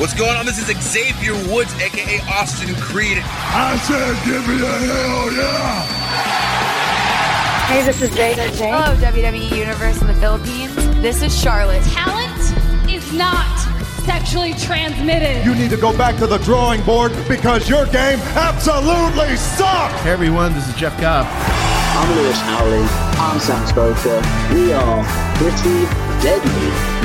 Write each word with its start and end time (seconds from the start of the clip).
What's 0.00 0.14
going 0.14 0.34
on? 0.34 0.46
This 0.46 0.56
is 0.58 0.74
Xavier 0.82 1.34
Woods, 1.52 1.74
aka 1.74 2.20
Austin 2.20 2.74
Creed. 2.76 3.18
I 3.22 3.76
said, 3.84 4.16
give 4.24 4.48
me 4.48 4.54
a 4.54 4.66
hell 4.66 5.30
yeah! 5.30 5.84
Hey, 7.66 7.84
this 7.84 8.00
is 8.00 8.08
Jada 8.08 8.48
Jane. 8.56 8.72
Hello, 8.72 8.96
WWE 8.96 9.54
Universe 9.54 10.00
in 10.00 10.06
the 10.06 10.14
Philippines. 10.14 10.74
This 11.02 11.20
is 11.20 11.38
Charlotte. 11.38 11.82
Talent 11.82 12.90
is 12.90 13.12
not 13.12 13.44
sexually 14.06 14.54
transmitted. 14.54 15.44
You 15.44 15.54
need 15.54 15.68
to 15.68 15.76
go 15.76 15.94
back 15.94 16.16
to 16.20 16.26
the 16.26 16.38
drawing 16.38 16.82
board 16.84 17.12
because 17.28 17.68
your 17.68 17.84
game 17.84 18.20
absolutely 18.40 19.36
sucks! 19.36 20.00
Hey 20.00 20.12
everyone, 20.12 20.54
this 20.54 20.66
is 20.66 20.74
Jeff 20.76 20.98
Cobb. 20.98 21.26
I'm 21.28 22.16
Lewis 22.16 22.40
Howley. 22.40 22.86
I'm 23.20 23.38
Sam 23.38 23.66
Stoker. 23.66 24.22
We 24.54 24.72
are 24.72 25.04
pretty 25.36 26.09
deadly. 26.22 26.50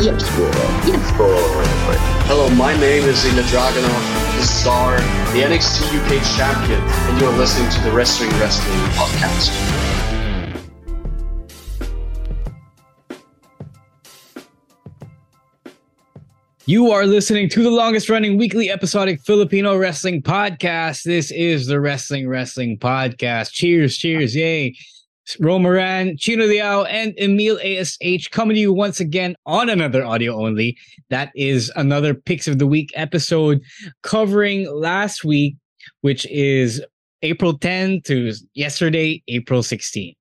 Yes, 0.03 0.23
boy. 0.35 0.51
Yes, 0.85 1.17
boy. 1.17 1.95
Hello, 2.27 2.49
my 2.49 2.75
name 2.79 3.03
is 3.03 3.23
Ilya 3.23 3.43
Dragunov, 3.43 4.35
the 4.35 4.43
star, 4.43 4.97
the 5.31 5.41
NXT 5.41 5.87
UK 5.95 6.21
champion, 6.35 6.81
and 6.81 7.21
you're 7.21 7.31
listening 7.31 7.69
to 7.71 7.81
the 7.83 7.91
Wrestling 7.91 8.29
Wrestling 8.31 8.77
Podcast. 8.91 9.53
You 16.65 16.91
are 16.91 17.05
listening 17.05 17.47
to 17.49 17.63
the 17.63 17.69
longest 17.69 18.09
running 18.09 18.37
weekly 18.37 18.71
episodic 18.71 19.21
Filipino 19.21 19.77
wrestling 19.77 20.23
podcast. 20.23 21.03
This 21.03 21.31
is 21.31 21.67
the 21.67 21.79
Wrestling 21.79 22.27
Wrestling 22.27 22.79
Podcast. 22.79 23.51
Cheers, 23.51 23.97
cheers, 23.97 24.35
yay. 24.35 24.75
Romaran, 25.33 26.19
Chino 26.19 26.45
Liao, 26.45 26.83
and 26.83 27.13
Emile 27.19 27.59
ASH 27.59 28.27
coming 28.29 28.55
to 28.55 28.61
you 28.61 28.73
once 28.73 28.99
again 28.99 29.35
on 29.45 29.69
another 29.69 30.05
audio 30.05 30.35
only. 30.43 30.77
That 31.09 31.31
is 31.35 31.71
another 31.75 32.13
Picks 32.13 32.47
of 32.47 32.59
the 32.59 32.67
Week 32.67 32.91
episode 32.95 33.61
covering 34.03 34.71
last 34.71 35.23
week, 35.23 35.55
which 36.01 36.25
is 36.27 36.83
April 37.21 37.57
10 37.57 38.01
to 38.03 38.33
yesterday, 38.53 39.23
April 39.27 39.63
16. 39.63 40.13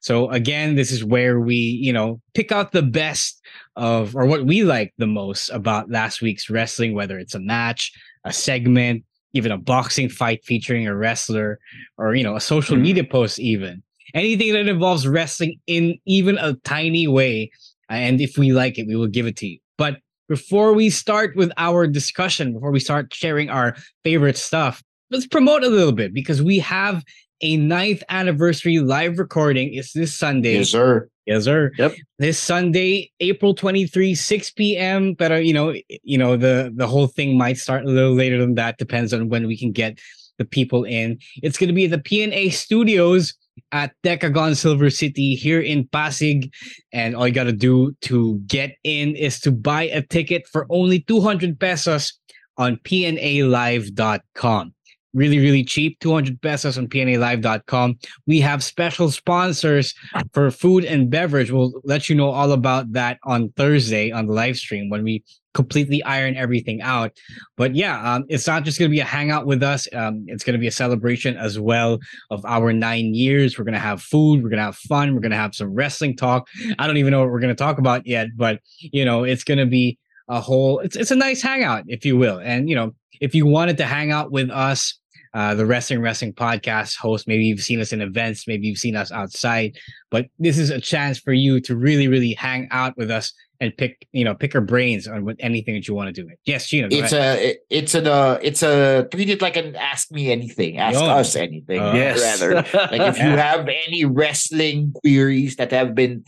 So 0.00 0.30
again, 0.30 0.74
this 0.74 0.90
is 0.90 1.04
where 1.04 1.40
we, 1.40 1.54
you 1.54 1.92
know, 1.92 2.20
pick 2.34 2.50
out 2.50 2.72
the 2.72 2.82
best 2.82 3.40
of 3.76 4.16
or 4.16 4.26
what 4.26 4.46
we 4.46 4.64
like 4.64 4.92
the 4.98 5.06
most 5.06 5.48
about 5.50 5.90
last 5.90 6.20
week's 6.20 6.50
wrestling, 6.50 6.94
whether 6.94 7.18
it's 7.18 7.34
a 7.34 7.40
match, 7.40 7.92
a 8.24 8.32
segment, 8.32 9.04
even 9.32 9.52
a 9.52 9.58
boxing 9.58 10.08
fight 10.08 10.44
featuring 10.44 10.86
a 10.86 10.94
wrestler, 10.94 11.58
or 11.98 12.14
you 12.14 12.24
know, 12.24 12.36
a 12.36 12.40
social 12.40 12.74
mm-hmm. 12.74 12.82
media 12.82 13.04
post, 13.04 13.38
even 13.38 13.82
anything 14.14 14.52
that 14.52 14.68
involves 14.68 15.06
wrestling 15.06 15.58
in 15.66 15.98
even 16.06 16.38
a 16.38 16.54
tiny 16.64 17.06
way. 17.06 17.50
And 17.88 18.20
if 18.20 18.38
we 18.38 18.52
like 18.52 18.78
it, 18.78 18.86
we 18.86 18.96
will 18.96 19.08
give 19.08 19.26
it 19.26 19.36
to 19.38 19.46
you. 19.46 19.58
But 19.76 19.98
before 20.28 20.72
we 20.72 20.88
start 20.90 21.36
with 21.36 21.52
our 21.56 21.86
discussion, 21.86 22.54
before 22.54 22.70
we 22.70 22.80
start 22.80 23.12
sharing 23.12 23.50
our 23.50 23.76
favorite 24.04 24.36
stuff, 24.36 24.82
let's 25.10 25.26
promote 25.26 25.62
a 25.62 25.68
little 25.68 25.92
bit 25.92 26.14
because 26.14 26.42
we 26.42 26.58
have 26.60 27.04
a 27.42 27.56
ninth 27.56 28.02
anniversary 28.08 28.78
live 28.78 29.18
recording. 29.18 29.74
It's 29.74 29.92
this 29.92 30.14
Sunday. 30.14 30.58
Yes, 30.58 30.70
sir. 30.70 31.08
Yes, 31.26 31.44
sir. 31.44 31.70
Yep. 31.78 31.94
This 32.18 32.38
Sunday, 32.38 33.10
April 33.20 33.54
23, 33.54 34.14
6 34.14 34.50
p.m. 34.52 35.14
But 35.14 35.32
uh, 35.32 35.36
you 35.36 35.52
know, 35.52 35.74
you 36.02 36.18
know, 36.18 36.36
the 36.36 36.72
the 36.74 36.86
whole 36.86 37.08
thing 37.08 37.36
might 37.36 37.58
start 37.58 37.84
a 37.84 37.88
little 37.88 38.14
later 38.14 38.38
than 38.38 38.54
that. 38.54 38.78
Depends 38.78 39.12
on 39.12 39.28
when 39.28 39.46
we 39.46 39.56
can 39.56 39.72
get 39.72 39.98
the 40.38 40.44
people 40.44 40.84
in. 40.84 41.18
It's 41.42 41.58
gonna 41.58 41.72
be 41.72 41.84
at 41.84 41.90
the 41.90 41.98
PNA 41.98 42.52
studios 42.52 43.34
at 43.72 43.92
Decagon 44.02 44.56
Silver 44.56 44.90
City 44.90 45.34
here 45.34 45.60
in 45.60 45.86
Pasig. 45.88 46.52
And 46.92 47.14
all 47.14 47.26
you 47.26 47.34
gotta 47.34 47.52
do 47.52 47.92
to 48.02 48.38
get 48.46 48.76
in 48.84 49.16
is 49.16 49.40
to 49.40 49.52
buy 49.52 49.84
a 49.84 50.02
ticket 50.02 50.46
for 50.48 50.66
only 50.70 51.00
200 51.00 51.58
pesos 51.58 52.18
on 52.56 52.76
pnalive.com 52.76 54.74
really, 55.14 55.38
really 55.38 55.64
cheap, 55.64 55.98
200 56.00 56.40
pesos 56.40 56.78
on 56.78 56.88
pnalive.com. 56.88 57.98
We 58.26 58.40
have 58.40 58.64
special 58.64 59.10
sponsors 59.10 59.94
for 60.32 60.50
food 60.50 60.84
and 60.84 61.10
beverage. 61.10 61.50
We'll 61.50 61.80
let 61.84 62.08
you 62.08 62.16
know 62.16 62.30
all 62.30 62.52
about 62.52 62.92
that 62.92 63.18
on 63.24 63.50
Thursday 63.50 64.10
on 64.10 64.26
the 64.26 64.32
live 64.32 64.56
stream 64.56 64.88
when 64.90 65.04
we 65.04 65.22
completely 65.54 66.02
iron 66.04 66.36
everything 66.36 66.80
out. 66.82 67.12
But 67.56 67.74
yeah, 67.74 68.14
um, 68.14 68.24
it's 68.28 68.46
not 68.46 68.64
just 68.64 68.78
going 68.78 68.90
to 68.90 68.94
be 68.94 69.00
a 69.00 69.04
hangout 69.04 69.46
with 69.46 69.62
us. 69.62 69.86
Um, 69.92 70.24
it's 70.28 70.44
going 70.44 70.54
to 70.54 70.58
be 70.58 70.66
a 70.66 70.72
celebration 70.72 71.36
as 71.36 71.58
well 71.58 71.98
of 72.30 72.44
our 72.44 72.72
nine 72.72 73.14
years. 73.14 73.58
We're 73.58 73.64
going 73.64 73.74
to 73.74 73.80
have 73.80 74.02
food. 74.02 74.42
We're 74.42 74.50
going 74.50 74.58
to 74.58 74.64
have 74.64 74.76
fun. 74.76 75.14
We're 75.14 75.20
going 75.20 75.32
to 75.32 75.36
have 75.36 75.54
some 75.54 75.72
wrestling 75.74 76.16
talk. 76.16 76.48
I 76.78 76.86
don't 76.86 76.96
even 76.96 77.10
know 77.10 77.20
what 77.20 77.30
we're 77.30 77.40
going 77.40 77.54
to 77.54 77.62
talk 77.62 77.78
about 77.78 78.06
yet, 78.06 78.28
but 78.36 78.60
you 78.80 79.04
know, 79.04 79.24
it's 79.24 79.44
going 79.44 79.58
to 79.58 79.66
be 79.66 79.98
a 80.28 80.40
whole, 80.40 80.78
it's, 80.80 80.96
it's 80.96 81.10
a 81.10 81.16
nice 81.16 81.42
hangout, 81.42 81.84
if 81.88 82.04
you 82.04 82.16
will. 82.16 82.38
And, 82.38 82.68
you 82.68 82.74
know, 82.74 82.94
if 83.20 83.34
you 83.34 83.46
wanted 83.46 83.76
to 83.78 83.84
hang 83.84 84.12
out 84.12 84.30
with 84.30 84.50
us, 84.50 84.98
uh, 85.34 85.54
the 85.54 85.64
Wrestling 85.64 86.02
Wrestling 86.02 86.34
Podcast 86.34 86.96
host. 86.96 87.26
Maybe 87.26 87.44
you've 87.44 87.62
seen 87.62 87.80
us 87.80 87.92
in 87.92 88.02
events, 88.02 88.46
maybe 88.46 88.66
you've 88.66 88.78
seen 88.78 88.96
us 88.96 89.10
outside, 89.10 89.78
but 90.10 90.26
this 90.38 90.58
is 90.58 90.70
a 90.70 90.80
chance 90.80 91.18
for 91.18 91.32
you 91.32 91.60
to 91.60 91.74
really, 91.74 92.08
really 92.08 92.34
hang 92.34 92.68
out 92.70 92.96
with 92.98 93.10
us 93.10 93.32
and 93.62 93.70
pick, 93.78 94.08
you 94.10 94.24
know, 94.26 94.34
pick 94.34 94.56
our 94.56 94.60
brains 94.60 95.06
on 95.06 95.24
what 95.24 95.36
anything 95.38 95.74
that 95.74 95.86
you 95.86 95.94
want 95.94 96.12
to 96.12 96.22
do. 96.22 96.28
Yes, 96.44 96.66
Gina. 96.66 96.88
It's 96.90 97.12
a, 97.12 97.56
it's 97.70 97.94
an, 97.94 98.08
uh, 98.08 98.40
it's 98.42 98.60
a 98.60 99.06
treat 99.12 99.30
it 99.30 99.40
like 99.40 99.56
an 99.56 99.76
ask 99.76 100.10
me 100.10 100.32
anything, 100.32 100.78
ask 100.78 100.98
oh. 100.98 101.22
us 101.22 101.36
anything. 101.36 101.78
Uh, 101.78 101.94
yes, 101.94 102.18
rather 102.18 102.54
like 102.90 103.14
if 103.14 103.18
you 103.18 103.30
have 103.38 103.68
any 103.86 104.04
wrestling 104.04 104.92
queries 104.98 105.54
that 105.56 105.70
have 105.70 105.94
been 105.94 106.24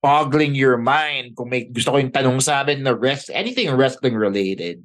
boggling 0.00 0.54
your 0.54 0.78
mind, 0.78 1.36
kung 1.36 1.50
may 1.50 1.68
gusto 1.68 1.92
ko 1.92 1.96
yung 2.00 2.10
tanong 2.10 2.40
sa 2.40 2.64
amin 2.64 2.82
na 2.82 2.96
rest, 2.96 3.28
anything 3.34 3.68
wrestling 3.68 4.16
related 4.16 4.80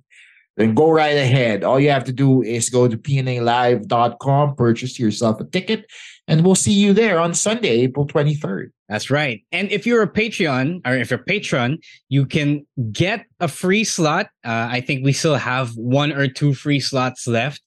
then 0.58 0.76
go 0.76 0.92
right 0.92 1.18
ahead. 1.18 1.64
All 1.64 1.80
you 1.80 1.90
have 1.90 2.04
to 2.06 2.12
do 2.12 2.44
is 2.44 2.70
go 2.70 2.88
to 2.88 2.98
pnalive.com, 2.98 4.56
purchase 4.56 5.00
yourself 5.00 5.40
a 5.40 5.46
ticket, 5.46 5.90
and 6.28 6.46
we'll 6.46 6.56
see 6.56 6.74
you 6.74 6.94
there 6.94 7.20
on 7.20 7.34
Sunday, 7.34 7.82
April 7.82 8.06
23rd. 8.06 8.70
That's 8.94 9.10
right. 9.10 9.44
And 9.52 9.72
if 9.72 9.88
you're 9.88 10.04
a 10.04 10.08
Patreon 10.08 10.82
or 10.86 10.94
if 10.94 11.10
you're 11.10 11.20
a 11.20 11.24
patron, 11.24 11.80
you 12.10 12.28
can 12.28 12.64
get 12.92 13.26
a 13.40 13.48
free 13.48 13.84
slot. 13.84 14.28
Uh, 14.46 14.70
I 14.70 14.82
think 14.82 15.04
we 15.04 15.14
still 15.14 15.34
have 15.34 15.76
one 15.76 16.12
or 16.12 16.28
two 16.28 16.54
free 16.54 16.80
slots 16.80 17.26
left. 17.26 17.60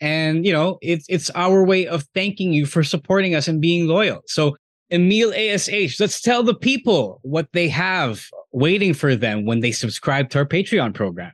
And, 0.00 0.46
you 0.46 0.52
know, 0.52 0.78
it's, 0.80 1.04
it's 1.08 1.30
our 1.30 1.64
way 1.64 1.88
of 1.88 2.04
thanking 2.14 2.52
you 2.52 2.64
for 2.64 2.84
supporting 2.84 3.34
us 3.34 3.48
and 3.48 3.60
being 3.60 3.88
loyal. 3.88 4.20
So, 4.28 4.56
Emile 4.92 5.32
ASH, 5.34 5.98
let's 5.98 6.20
tell 6.20 6.44
the 6.44 6.54
people 6.54 7.18
what 7.22 7.48
they 7.52 7.66
have 7.66 8.24
waiting 8.52 8.94
for 8.94 9.16
them 9.16 9.46
when 9.46 9.58
they 9.58 9.72
subscribe 9.72 10.30
to 10.30 10.38
our 10.38 10.46
Patreon 10.46 10.94
program. 10.94 11.32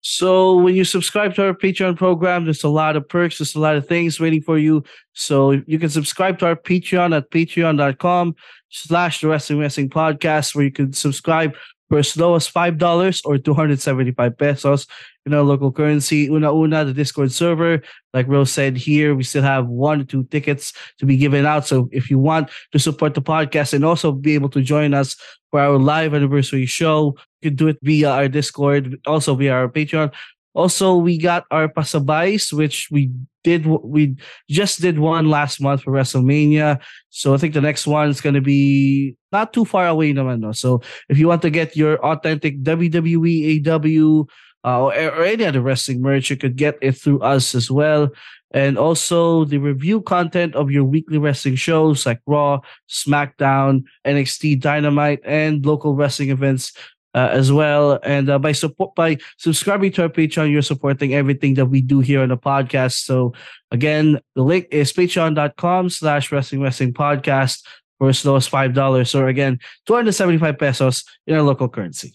So 0.00 0.56
when 0.56 0.74
you 0.74 0.84
subscribe 0.84 1.34
to 1.34 1.46
our 1.46 1.54
Patreon 1.54 1.96
program, 1.96 2.44
there's 2.44 2.64
a 2.64 2.68
lot 2.68 2.96
of 2.96 3.08
perks, 3.08 3.38
there's 3.38 3.54
a 3.54 3.60
lot 3.60 3.76
of 3.76 3.86
things 3.86 4.20
waiting 4.20 4.42
for 4.42 4.58
you. 4.58 4.84
So 5.12 5.60
you 5.66 5.78
can 5.78 5.90
subscribe 5.90 6.38
to 6.38 6.46
our 6.46 6.56
Patreon 6.56 7.16
at 7.16 7.30
patreon.com 7.30 8.36
slash 8.68 9.20
the 9.20 9.28
wrestling 9.28 9.58
wrestling 9.58 9.90
podcast, 9.90 10.54
where 10.54 10.64
you 10.64 10.72
can 10.72 10.92
subscribe 10.92 11.54
for 11.88 11.98
as 11.98 12.16
low 12.16 12.34
as 12.34 12.48
$5 12.48 13.22
or 13.24 13.38
275 13.38 14.38
pesos 14.38 14.86
in 15.26 15.34
our 15.34 15.42
local 15.42 15.72
currency. 15.72 16.28
Una 16.28 16.52
Una, 16.52 16.84
the 16.84 16.92
Discord 16.92 17.32
server. 17.32 17.82
Like 18.12 18.28
Rose 18.28 18.52
said 18.52 18.76
here, 18.76 19.14
we 19.14 19.22
still 19.22 19.42
have 19.42 19.66
one 19.66 20.00
or 20.02 20.04
two 20.04 20.24
tickets 20.24 20.72
to 20.98 21.06
be 21.06 21.16
given 21.16 21.46
out. 21.46 21.66
So 21.66 21.88
if 21.92 22.10
you 22.10 22.18
want 22.18 22.50
to 22.72 22.78
support 22.78 23.14
the 23.14 23.22
podcast 23.22 23.72
and 23.72 23.84
also 23.84 24.12
be 24.12 24.34
able 24.34 24.50
to 24.50 24.62
join 24.62 24.94
us 24.94 25.16
for 25.50 25.60
our 25.60 25.78
live 25.78 26.14
anniversary 26.14 26.66
show, 26.66 27.16
you 27.40 27.50
do 27.50 27.68
it 27.68 27.78
via 27.82 28.10
our 28.10 28.28
Discord, 28.28 29.00
also 29.06 29.34
via 29.34 29.52
our 29.52 29.68
Patreon. 29.68 30.12
Also, 30.54 30.96
we 30.96 31.18
got 31.18 31.44
our 31.50 31.68
pasabays, 31.68 32.52
which 32.52 32.88
we 32.90 33.10
did 33.44 33.64
we 33.66 34.16
just 34.50 34.80
did 34.80 34.98
one 34.98 35.30
last 35.30 35.60
month 35.60 35.82
for 35.82 35.92
WrestleMania. 35.92 36.80
So 37.10 37.32
I 37.32 37.36
think 37.36 37.54
the 37.54 37.60
next 37.60 37.86
one 37.86 38.08
is 38.10 38.20
going 38.20 38.34
to 38.34 38.40
be 38.40 39.14
not 39.30 39.52
too 39.52 39.64
far 39.64 39.86
away 39.86 40.12
naman. 40.12 40.40
No? 40.40 40.52
So 40.52 40.82
if 41.08 41.18
you 41.18 41.28
want 41.28 41.42
to 41.42 41.50
get 41.50 41.76
your 41.76 42.02
authentic 42.04 42.60
WWE, 42.62 43.62
AW, 43.62 44.26
uh, 44.64 44.82
or, 44.82 44.92
or 44.92 45.24
any 45.24 45.44
other 45.44 45.62
wrestling 45.62 46.02
merch, 46.02 46.30
you 46.30 46.36
could 46.36 46.56
get 46.56 46.76
it 46.82 46.92
through 46.92 47.20
us 47.20 47.54
as 47.54 47.70
well. 47.70 48.10
And 48.50 48.78
also 48.78 49.44
the 49.44 49.58
review 49.58 50.00
content 50.00 50.54
of 50.56 50.70
your 50.70 50.84
weekly 50.84 51.18
wrestling 51.18 51.56
shows 51.56 52.06
like 52.06 52.20
Raw, 52.26 52.60
SmackDown, 52.88 53.84
NXT 54.06 54.60
Dynamite, 54.60 55.20
and 55.24 55.64
local 55.64 55.94
wrestling 55.94 56.30
events 56.30 56.72
uh, 57.18 57.30
as 57.32 57.50
well. 57.50 57.98
And 58.04 58.30
uh, 58.30 58.38
by 58.38 58.52
support 58.52 58.94
by 58.94 59.18
subscribing 59.38 59.92
to 59.92 60.02
our 60.02 60.08
Patreon, 60.08 60.52
you're 60.52 60.62
supporting 60.62 61.14
everything 61.14 61.54
that 61.54 61.66
we 61.66 61.82
do 61.82 61.98
here 61.98 62.22
on 62.22 62.28
the 62.28 62.38
podcast. 62.38 63.02
So 63.02 63.34
again, 63.72 64.20
the 64.36 64.42
link 64.42 64.68
is 64.70 64.92
patreon.com 64.92 65.90
slash 65.90 66.30
wrestling 66.30 66.62
wrestling 66.62 66.92
podcast 66.92 67.66
for 67.98 68.08
as 68.10 68.24
low 68.24 68.36
as 68.36 68.46
five 68.46 68.72
dollars. 68.72 69.14
Or 69.14 69.26
again, 69.26 69.58
275 69.86 70.58
pesos 70.58 71.04
in 71.26 71.34
our 71.34 71.42
local 71.42 71.68
currency. 71.68 72.14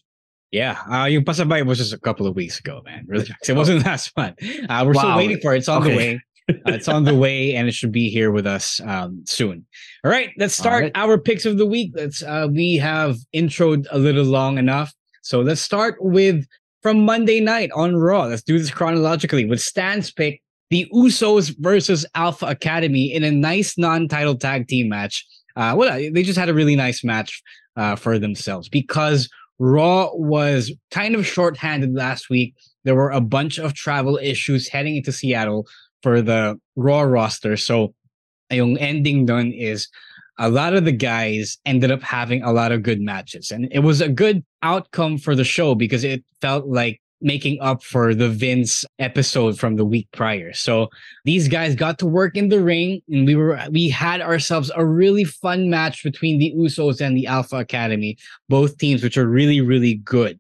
Yeah, 0.52 0.78
uh, 0.86 1.06
yung 1.06 1.26
pasabay 1.26 1.66
was 1.66 1.80
just 1.80 1.94
a 1.94 2.00
couple 2.00 2.28
of 2.28 2.36
weeks 2.36 2.60
ago, 2.60 2.82
man. 2.86 3.06
Really, 3.08 3.28
it 3.48 3.54
wasn't 3.54 3.84
last 3.86 4.16
month. 4.16 4.38
Uh, 4.40 4.84
we're 4.86 4.94
wow. 4.94 5.02
still 5.02 5.18
waiting 5.18 5.40
for 5.42 5.54
it. 5.54 5.58
It's 5.58 5.68
on 5.68 5.82
okay. 5.82 5.92
the 5.92 5.98
way. 5.98 6.22
Uh, 6.50 6.56
it's 6.68 6.88
on 6.88 7.04
the 7.04 7.16
way, 7.16 7.56
and 7.56 7.68
it 7.68 7.74
should 7.74 7.92
be 7.92 8.10
here 8.10 8.32
with 8.32 8.46
us 8.46 8.82
um, 8.82 9.24
soon. 9.26 9.66
All 10.04 10.12
right, 10.12 10.32
let's 10.38 10.54
start 10.54 10.84
right. 10.84 10.92
our 10.96 11.18
picks 11.18 11.46
of 11.46 11.58
the 11.58 11.66
week. 11.66 11.94
Let's 11.96 12.22
uh, 12.22 12.48
we 12.52 12.76
have 12.78 13.18
introed 13.34 13.88
a 13.92 13.98
little 13.98 14.26
long 14.26 14.58
enough, 14.58 14.94
so 15.22 15.42
let's 15.42 15.62
start 15.62 15.96
with 16.00 16.46
from 16.82 17.06
Monday 17.06 17.40
night 17.40 17.72
on 17.74 17.96
Raw. 17.96 18.26
Let's 18.26 18.44
do 18.44 18.60
this 18.60 18.72
chronologically 18.72 19.46
with 19.46 19.62
Stan's 19.62 20.12
pick: 20.12 20.42
the 20.70 20.86
Usos 20.94 21.56
versus 21.60 22.06
Alpha 22.16 22.48
Academy 22.48 23.14
in 23.14 23.24
a 23.24 23.32
nice 23.32 23.78
non-title 23.78 24.36
tag 24.36 24.68
team 24.68 24.90
match. 24.90 25.26
Uh, 25.56 25.76
well, 25.78 25.98
they 25.98 26.24
just 26.24 26.40
had 26.40 26.50
a 26.50 26.54
really 26.54 26.76
nice 26.76 27.04
match 27.04 27.42
uh, 27.78 27.96
for 27.96 28.20
themselves 28.20 28.68
because 28.68 29.30
Raw 29.60 30.10
was 30.14 30.74
kind 30.92 31.16
of 31.16 31.26
short-handed 31.26 31.94
last 31.94 32.30
week. 32.30 32.56
There 32.84 32.96
were 32.96 33.12
a 33.12 33.22
bunch 33.22 33.60
of 33.60 33.74
travel 33.74 34.20
issues 34.22 34.68
heading 34.68 34.98
into 34.98 35.12
Seattle 35.12 35.68
for 36.04 36.22
the 36.22 36.60
Raw 36.76 37.02
roster. 37.02 37.58
So 37.58 37.96
yung 38.52 38.78
ending 38.78 39.26
done 39.26 39.52
is 39.52 39.88
a 40.38 40.50
lot 40.50 40.74
of 40.74 40.86
the 40.86 40.92
guys 40.92 41.58
ended 41.66 41.92
up 41.92 42.02
having 42.02 42.44
a 42.44 42.52
lot 42.52 42.72
of 42.72 42.84
good 42.84 43.02
matches. 43.02 43.52
And 43.52 43.68
it 43.72 43.80
was 43.80 44.02
a 44.02 44.10
good 44.10 44.44
outcome 44.62 45.18
for 45.18 45.36
the 45.36 45.44
show 45.44 45.76
because 45.76 46.04
it 46.04 46.24
felt 46.42 46.68
like 46.68 47.00
making 47.22 47.58
up 47.62 47.82
for 47.84 48.14
the 48.14 48.28
Vince 48.28 48.84
episode 49.00 49.58
from 49.58 49.78
the 49.78 49.86
week 49.86 50.08
prior. 50.12 50.52
So 50.52 50.90
these 51.24 51.48
guys 51.48 51.74
got 51.74 51.98
to 52.00 52.06
work 52.06 52.36
in 52.36 52.50
the 52.50 52.62
ring 52.62 53.02
and 53.10 53.26
we 53.26 53.36
were 53.36 53.60
we 53.72 53.88
had 53.90 54.22
ourselves 54.22 54.72
a 54.76 54.86
really 54.86 55.24
fun 55.24 55.70
match 55.70 56.04
between 56.04 56.38
the 56.38 56.54
Usos 56.58 57.00
and 57.00 57.16
the 57.16 57.28
Alpha 57.28 57.58
Academy, 57.58 58.18
both 58.50 58.78
teams 58.78 59.02
which 59.02 59.18
are 59.18 59.28
really 59.28 59.62
really 59.62 59.96
good. 59.96 60.38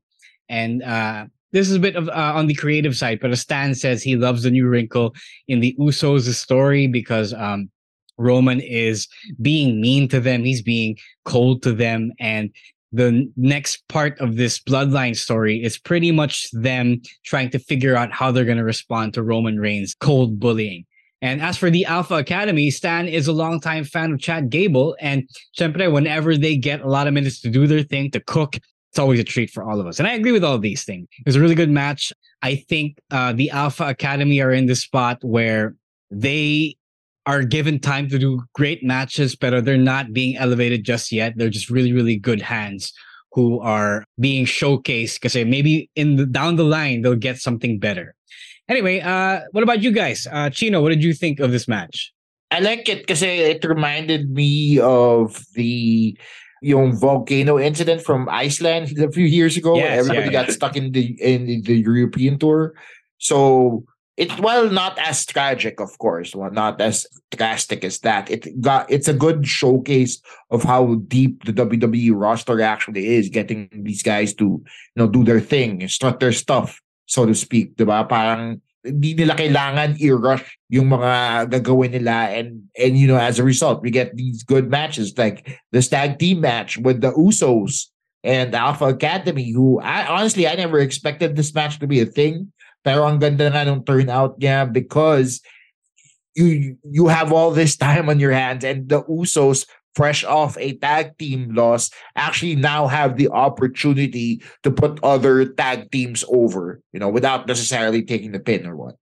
And 0.49 0.83
uh 0.83 1.27
this 1.53 1.69
is 1.69 1.75
a 1.75 1.79
bit 1.79 1.95
of 1.95 2.09
uh, 2.09 2.33
on 2.35 2.47
the 2.47 2.55
creative 2.55 2.95
side, 2.97 3.19
but 3.21 3.35
Stan 3.37 3.73
says 3.73 4.03
he 4.03 4.17
loves 4.17 4.43
the 4.43 4.51
new 4.51 4.67
wrinkle 4.67 5.15
in 5.47 5.61
the 5.61 5.75
Usos' 5.79 6.33
story 6.33 6.87
because 6.87 7.33
um, 7.33 7.69
Roman 8.17 8.59
is 8.59 9.07
being 9.41 9.79
mean 9.79 10.09
to 10.09 10.19
them, 10.19 10.43
he's 10.43 10.61
being 10.61 10.97
cold 11.23 11.63
to 11.63 11.71
them, 11.71 12.11
and 12.19 12.49
the 12.91 13.31
next 13.35 13.87
part 13.87 14.19
of 14.19 14.35
this 14.35 14.59
bloodline 14.59 15.15
story 15.15 15.63
is 15.63 15.79
pretty 15.79 16.11
much 16.11 16.49
them 16.51 17.01
trying 17.25 17.49
to 17.49 17.59
figure 17.59 17.95
out 17.95 18.11
how 18.11 18.31
they're 18.31 18.45
going 18.45 18.57
to 18.59 18.63
respond 18.63 19.13
to 19.13 19.23
Roman 19.23 19.59
Reigns' 19.59 19.95
cold 19.95 20.39
bullying. 20.39 20.85
And 21.23 21.41
as 21.41 21.57
for 21.57 21.69
the 21.69 21.85
Alpha 21.85 22.15
Academy, 22.15 22.69
Stan 22.69 23.07
is 23.07 23.27
a 23.27 23.33
longtime 23.33 23.85
fan 23.85 24.11
of 24.11 24.19
Chad 24.19 24.49
Gable. 24.49 24.95
And 24.99 25.27
whenever 25.57 26.35
they 26.35 26.57
get 26.57 26.81
a 26.81 26.89
lot 26.89 27.07
of 27.07 27.13
minutes 27.13 27.39
to 27.41 27.49
do 27.49 27.65
their 27.65 27.81
thing, 27.81 28.11
to 28.11 28.19
cook, 28.19 28.57
it's 28.93 28.99
always 28.99 29.19
a 29.19 29.23
treat 29.23 29.49
for 29.49 29.63
all 29.63 29.79
of 29.79 29.87
us. 29.87 29.97
And 29.97 30.07
I 30.07 30.13
agree 30.13 30.31
with 30.31 30.43
all 30.43 30.59
these 30.59 30.83
things. 30.83 31.07
It 31.17 31.25
was 31.25 31.35
a 31.35 31.39
really 31.39 31.55
good 31.55 31.71
match. 31.71 32.13
I 32.43 32.57
think 32.57 32.99
uh, 33.09 33.33
the 33.33 33.49
Alpha 33.49 33.87
Academy 33.87 34.39
are 34.39 34.51
in 34.51 34.67
the 34.67 34.75
spot 34.75 35.17
where 35.23 35.75
they 36.11 36.77
are 37.25 37.41
given 37.41 37.79
time 37.79 38.07
to 38.09 38.19
do 38.19 38.43
great 38.53 38.83
matches, 38.83 39.35
but 39.35 39.65
they're 39.65 39.77
not 39.77 40.13
being 40.13 40.37
elevated 40.37 40.83
just 40.83 41.11
yet. 41.11 41.33
They're 41.35 41.49
just 41.49 41.71
really, 41.71 41.91
really 41.91 42.17
good 42.17 42.39
hands 42.39 42.93
who 43.31 43.59
are 43.61 44.05
being 44.19 44.45
showcased 44.45 45.15
because 45.15 45.33
maybe 45.33 45.89
in 45.95 46.17
the 46.17 46.27
down 46.27 46.55
the 46.55 46.63
line 46.63 47.01
they'll 47.01 47.15
get 47.15 47.39
something 47.39 47.79
better. 47.79 48.13
Anyway, 48.69 48.99
uh, 48.99 49.39
what 49.53 49.63
about 49.63 49.81
you 49.81 49.91
guys? 49.91 50.27
Uh, 50.31 50.51
Chino, 50.51 50.83
what 50.83 50.89
did 50.89 51.03
you 51.03 51.15
think 51.15 51.39
of 51.39 51.51
this 51.51 51.67
match? 51.67 52.13
I 52.51 52.59
like 52.59 52.87
it 52.87 52.99
because 52.99 53.23
it 53.23 53.65
reminded 53.65 54.29
me 54.29 54.77
of 54.79 55.43
the 55.55 56.15
yung 56.63 56.95
volcano 56.95 57.59
incident 57.59 58.01
from 58.01 58.29
Iceland 58.31 58.97
a 58.97 59.11
few 59.11 59.25
years 59.25 59.57
ago. 59.57 59.75
Yes, 59.75 59.99
everybody 59.99 60.31
yeah, 60.31 60.31
got 60.31 60.47
yeah. 60.47 60.53
stuck 60.53 60.75
in 60.75 60.91
the 60.91 61.11
in 61.19 61.61
the 61.61 61.75
European 61.75 62.39
tour. 62.39 62.73
So 63.19 63.83
it 64.15 64.39
well 64.39 64.69
not 64.69 64.97
as 64.97 65.25
tragic, 65.25 65.79
of 65.79 65.97
course, 65.97 66.33
well, 66.35 66.51
not 66.51 66.79
as 66.79 67.05
drastic 67.35 67.83
as 67.83 67.99
that. 67.99 68.31
It 68.31 68.61
got 68.61 68.89
it's 68.89 69.07
a 69.07 69.13
good 69.13 69.45
showcase 69.45 70.21
of 70.49 70.63
how 70.63 70.95
deep 71.07 71.43
the 71.43 71.53
WWE 71.53 72.15
roster 72.15 72.61
actually 72.61 73.15
is, 73.15 73.29
getting 73.29 73.67
these 73.73 74.01
guys 74.01 74.33
to 74.35 74.63
you 74.63 74.97
know 74.97 75.07
do 75.07 75.23
their 75.23 75.41
thing, 75.41 75.87
strut 75.89 76.19
their 76.19 76.31
stuff, 76.31 76.81
so 77.05 77.25
to 77.25 77.35
speak. 77.35 77.75
Diba? 77.75 78.07
Parang 78.07 78.61
hindi 78.83 79.15
nila 79.15 79.39
kailangan 79.39 79.95
i-rush 79.95 80.43
yung 80.67 80.91
mga 80.91 81.47
gagawin 81.47 81.95
nila 81.95 82.35
and 82.35 82.67
and 82.75 82.99
you 82.99 83.07
know 83.07 83.15
as 83.15 83.39
a 83.39 83.45
result 83.47 83.79
we 83.79 83.87
get 83.87 84.11
these 84.19 84.43
good 84.43 84.67
matches 84.67 85.15
like 85.15 85.47
the 85.71 85.79
tag 85.79 86.19
team 86.19 86.43
match 86.43 86.75
with 86.77 86.99
the 86.99 87.15
Usos 87.15 87.87
and 88.27 88.51
Alpha 88.51 88.91
Academy 88.91 89.55
who 89.55 89.79
I 89.79 90.03
honestly 90.07 90.47
I 90.47 90.59
never 90.59 90.83
expected 90.83 91.35
this 91.35 91.55
match 91.55 91.79
to 91.79 91.87
be 91.87 92.03
a 92.03 92.07
thing. 92.07 92.51
Pero 92.83 93.07
ang 93.07 93.15
ganda 93.15 93.47
nga 93.47 93.63
nung 93.63 93.87
turnout 93.87 94.35
niya 94.43 94.67
because 94.67 95.39
you 96.35 96.75
you 96.83 97.07
have 97.07 97.31
all 97.31 97.55
this 97.55 97.79
time 97.79 98.11
on 98.11 98.19
your 98.19 98.35
hands 98.35 98.67
and 98.67 98.91
the 98.91 98.99
Usos 99.07 99.63
fresh 99.95 100.23
off 100.23 100.57
a 100.57 100.73
tag 100.77 101.17
team 101.17 101.53
loss, 101.53 101.89
actually 102.15 102.55
now 102.55 102.87
have 102.87 103.17
the 103.17 103.29
opportunity 103.29 104.41
to 104.63 104.71
put 104.71 104.99
other 105.03 105.45
tag 105.45 105.91
teams 105.91 106.23
over, 106.29 106.81
you 106.93 106.99
know, 106.99 107.09
without 107.09 107.47
necessarily 107.47 108.03
taking 108.03 108.31
the 108.31 108.39
pin 108.39 108.65
or 108.65 108.75
what. 108.75 108.95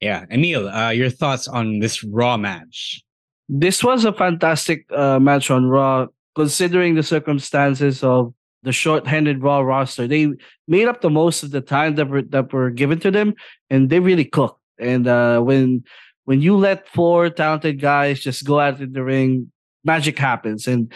Yeah. 0.00 0.24
Emile, 0.30 0.68
uh, 0.68 0.90
your 0.90 1.10
thoughts 1.10 1.48
on 1.48 1.78
this 1.78 2.04
Raw 2.04 2.36
match? 2.36 3.02
This 3.48 3.82
was 3.82 4.04
a 4.04 4.12
fantastic 4.12 4.84
uh, 4.92 5.18
match 5.20 5.50
on 5.50 5.66
Raw, 5.66 6.06
considering 6.34 6.94
the 6.94 7.02
circumstances 7.02 8.02
of 8.02 8.34
the 8.62 8.72
short-handed 8.72 9.42
Raw 9.42 9.60
roster. 9.60 10.08
They 10.08 10.32
made 10.66 10.88
up 10.88 11.00
the 11.00 11.10
most 11.10 11.44
of 11.44 11.52
the 11.52 11.60
time 11.60 11.94
that 11.94 12.08
were, 12.08 12.22
that 12.22 12.52
were 12.52 12.70
given 12.70 12.98
to 13.00 13.10
them, 13.10 13.34
and 13.70 13.88
they 13.88 14.00
really 14.00 14.24
cooked. 14.24 14.60
And 14.78 15.06
uh, 15.06 15.40
when 15.40 15.84
when 16.24 16.42
you 16.42 16.56
let 16.56 16.88
four 16.88 17.30
talented 17.30 17.80
guys 17.80 18.20
just 18.20 18.44
go 18.44 18.58
out 18.58 18.80
in 18.80 18.92
the 18.92 19.02
ring, 19.04 19.52
magic 19.86 20.18
happens. 20.18 20.66
And 20.66 20.92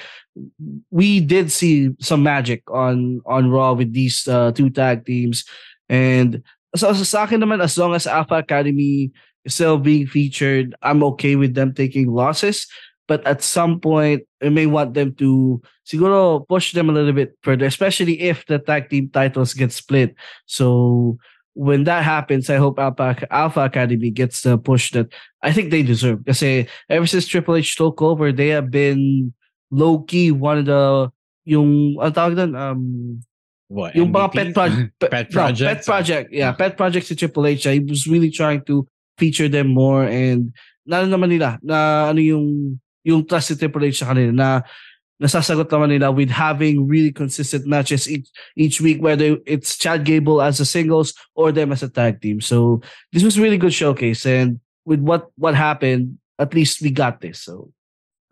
we 0.90 1.20
did 1.20 1.50
see 1.50 1.94
some 2.00 2.22
magic 2.22 2.62
on 2.70 3.22
on 3.24 3.50
raw 3.50 3.72
with 3.72 3.94
these 3.94 4.26
uh, 4.26 4.52
two 4.52 4.68
tag 4.68 5.06
teams. 5.06 5.44
And 5.88 6.42
so, 6.74 6.92
so 6.92 7.06
sa 7.06 7.24
akin 7.24 7.40
naman 7.40 7.62
as 7.62 7.78
long 7.78 7.94
as 7.94 8.06
alpha 8.06 8.42
academy 8.42 9.14
is 9.46 9.54
still 9.54 9.78
being 9.78 10.06
featured 10.06 10.76
i'm 10.82 11.02
okay 11.14 11.34
with 11.34 11.54
them 11.54 11.72
taking 11.72 12.10
losses. 12.10 12.66
But 13.10 13.26
at 13.26 13.42
some 13.42 13.82
point 13.82 14.22
I 14.38 14.50
may 14.54 14.70
want 14.70 14.94
them 14.94 15.14
to 15.18 15.58
siguro 15.82 16.46
push 16.46 16.70
them 16.74 16.90
a 16.90 16.94
little 16.94 17.14
bit 17.14 17.34
further 17.42 17.66
especially 17.66 18.22
if 18.22 18.46
the 18.46 18.58
tag 18.58 18.90
team 18.90 19.10
titles 19.10 19.54
get 19.54 19.72
split. 19.72 20.14
So 20.46 21.18
when 21.54 21.84
that 21.84 22.04
happens, 22.04 22.48
I 22.48 22.56
hope 22.56 22.78
Alpha, 22.78 23.26
Alpha 23.30 23.60
Academy 23.60 24.10
gets 24.10 24.42
the 24.42 24.58
push 24.58 24.92
that 24.92 25.08
I 25.42 25.52
think 25.52 25.70
they 25.70 25.82
deserve. 25.82 26.24
Because 26.24 26.66
ever 26.88 27.06
since 27.06 27.26
Triple 27.26 27.56
H 27.56 27.76
took 27.76 28.00
over, 28.02 28.32
they 28.32 28.48
have 28.48 28.70
been 28.70 29.32
low 29.70 30.00
key 30.00 30.30
one 30.30 30.58
of 30.58 30.66
the 30.66 31.10
yung 31.46 31.96
ang 31.98 32.12
tawag 32.12 32.36
doon, 32.36 32.52
um 32.54 32.82
what 33.70 33.94
yung 33.94 34.12
mga 34.12 34.28
pet, 34.34 34.48
pro- 34.54 34.90
pet 35.10 35.26
project 35.30 35.66
no, 35.66 35.74
pet 35.74 35.82
project 35.86 36.26
yeah 36.34 36.52
pet 36.52 36.74
project 36.76 37.06
si 37.06 37.14
Triple 37.14 37.46
H. 37.46 37.64
He 37.64 37.80
was 37.80 38.06
really 38.06 38.30
trying 38.30 38.62
to 38.66 38.86
feature 39.16 39.48
them 39.48 39.70
more 39.70 40.04
and 40.04 40.52
na 40.84 41.06
naman 41.06 41.30
nila 41.30 41.58
na 41.62 42.10
ano 42.10 42.20
yung 42.20 42.78
yung 43.06 43.24
trust 43.24 43.54
si 43.54 43.56
Triple 43.56 43.88
H 43.88 44.02
sa 44.02 44.12
kanila 44.12 44.32
na 44.34 44.48
nasasagot 45.20 45.68
naman 45.68 45.92
nila 45.92 46.10
with 46.10 46.30
having 46.30 46.88
really 46.88 47.12
consistent 47.12 47.66
matches 47.66 48.08
each 48.08 48.28
each 48.56 48.80
week, 48.80 49.02
whether 49.02 49.36
it's 49.46 49.76
Chad 49.76 50.04
Gable 50.04 50.40
as 50.40 50.58
a 50.60 50.66
singles 50.66 51.12
or 51.34 51.52
them 51.52 51.72
as 51.72 51.82
a 51.82 51.88
tag 51.88 52.20
team. 52.20 52.40
So 52.40 52.80
this 53.12 53.22
was 53.22 53.38
really 53.38 53.58
good 53.58 53.74
showcase, 53.74 54.24
and 54.24 54.60
with 54.84 55.00
what 55.00 55.28
what 55.36 55.54
happened, 55.54 56.18
at 56.38 56.54
least 56.54 56.80
we 56.80 56.90
got 56.90 57.20
this. 57.20 57.44
So 57.44 57.70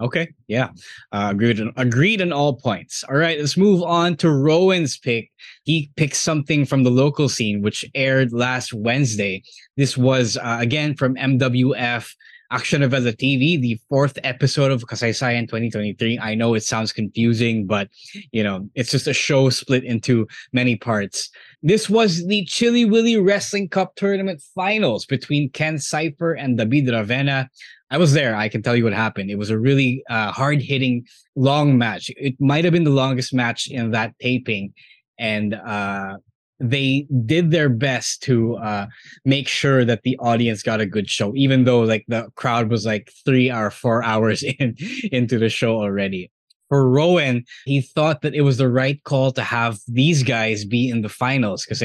Okay, 0.01 0.33
yeah, 0.47 0.69
uh, 1.11 1.29
agreed. 1.33 1.61
Agreed 1.77 2.23
on 2.23 2.33
all 2.33 2.55
points. 2.55 3.03
All 3.09 3.17
right, 3.17 3.37
let's 3.37 3.57
move 3.57 3.83
on 3.83 4.17
to 4.19 4.31
Rowen's 4.31 4.97
pick. 4.97 5.33
He 5.65 5.91
picked 5.97 6.15
something 6.15 6.65
from 6.65 6.85
the 6.85 6.91
local 6.91 7.29
scene, 7.29 7.63
which 7.63 7.85
aired 7.97 8.33
last 8.33 8.73
Wednesday. 8.73 9.43
This 9.77 9.99
was 9.99 10.37
uh, 10.37 10.59
again 10.61 10.95
from 10.95 11.17
MWF 11.17 12.15
Action 12.51 12.81
Novela 12.81 13.13
TV, 13.15 13.61
the 13.61 13.79
fourth 13.91 14.19
episode 14.25 14.71
of 14.71 14.83
Kasaysayan 14.85 15.43
2023. 15.43 16.19
I 16.19 16.35
know 16.35 16.55
it 16.55 16.63
sounds 16.63 16.93
confusing, 16.93 17.67
but 17.67 17.89
you 18.33 18.43
know, 18.43 18.69
it's 18.75 18.91
just 18.91 19.07
a 19.07 19.13
show 19.13 19.51
split 19.51 19.85
into 19.85 20.27
many 20.53 20.75
parts. 20.77 21.29
This 21.63 21.91
was 21.91 22.27
the 22.27 22.47
Chilly 22.47 22.87
Willy 22.87 23.19
Wrestling 23.19 23.69
Cup 23.69 23.97
Tournament 23.97 24.43
Finals 24.55 25.05
between 25.05 25.51
Ken 25.51 25.79
Cifer 25.79 26.33
and 26.33 26.59
Dabid 26.59 26.89
Ravena. 26.89 27.49
I 27.91 27.99
was 27.99 28.15
there. 28.15 28.35
I 28.35 28.49
can 28.49 28.63
tell 28.63 28.77
you 28.77 28.85
what 28.85 28.95
happened. 28.95 29.31
It 29.31 29.39
was 29.39 29.51
a 29.51 29.59
really 29.59 30.03
uh, 30.09 30.33
hard 30.33 30.63
hitting, 30.63 31.07
long 31.37 31.77
match. 31.77 32.11
It 32.17 32.41
might 32.41 32.65
have 32.65 32.73
been 32.73 32.85
the 32.85 32.91
longest 32.91 33.35
match 33.35 33.69
in 33.69 33.91
that 33.91 34.15
taping. 34.21 34.73
And 35.19 35.55
uh, 35.55 36.17
they 36.61 37.07
did 37.25 37.51
their 37.51 37.69
best 37.69 38.23
to 38.25 38.57
uh, 38.57 38.87
make 39.25 39.49
sure 39.49 39.85
that 39.85 40.03
the 40.03 40.19
audience 40.19 40.63
got 40.63 40.81
a 40.81 40.87
good 40.87 41.09
show, 41.09 41.33
even 41.37 41.65
though 41.65 41.81
like 41.81 42.05
the 42.09 42.29
crowd 42.35 42.71
was 42.71 42.85
like 42.85 43.13
three 43.25 43.51
or 43.51 43.71
four 43.71 44.03
hours 44.05 44.43
in 44.43 44.75
into 45.13 45.39
the 45.39 45.49
show 45.49 45.77
already. 45.77 46.31
For 46.69 46.85
Rowen, 46.85 47.45
he 47.65 47.81
thought 47.81 48.21
that 48.21 48.35
it 48.35 48.43
was 48.43 48.59
the 48.59 48.69
right 48.69 49.03
call 49.05 49.33
to 49.33 49.43
have 49.43 49.79
these 49.89 50.23
guys 50.23 50.67
be 50.67 50.91
in 50.91 51.01
the 51.01 51.09
finals 51.09 51.65
because, 51.65 51.83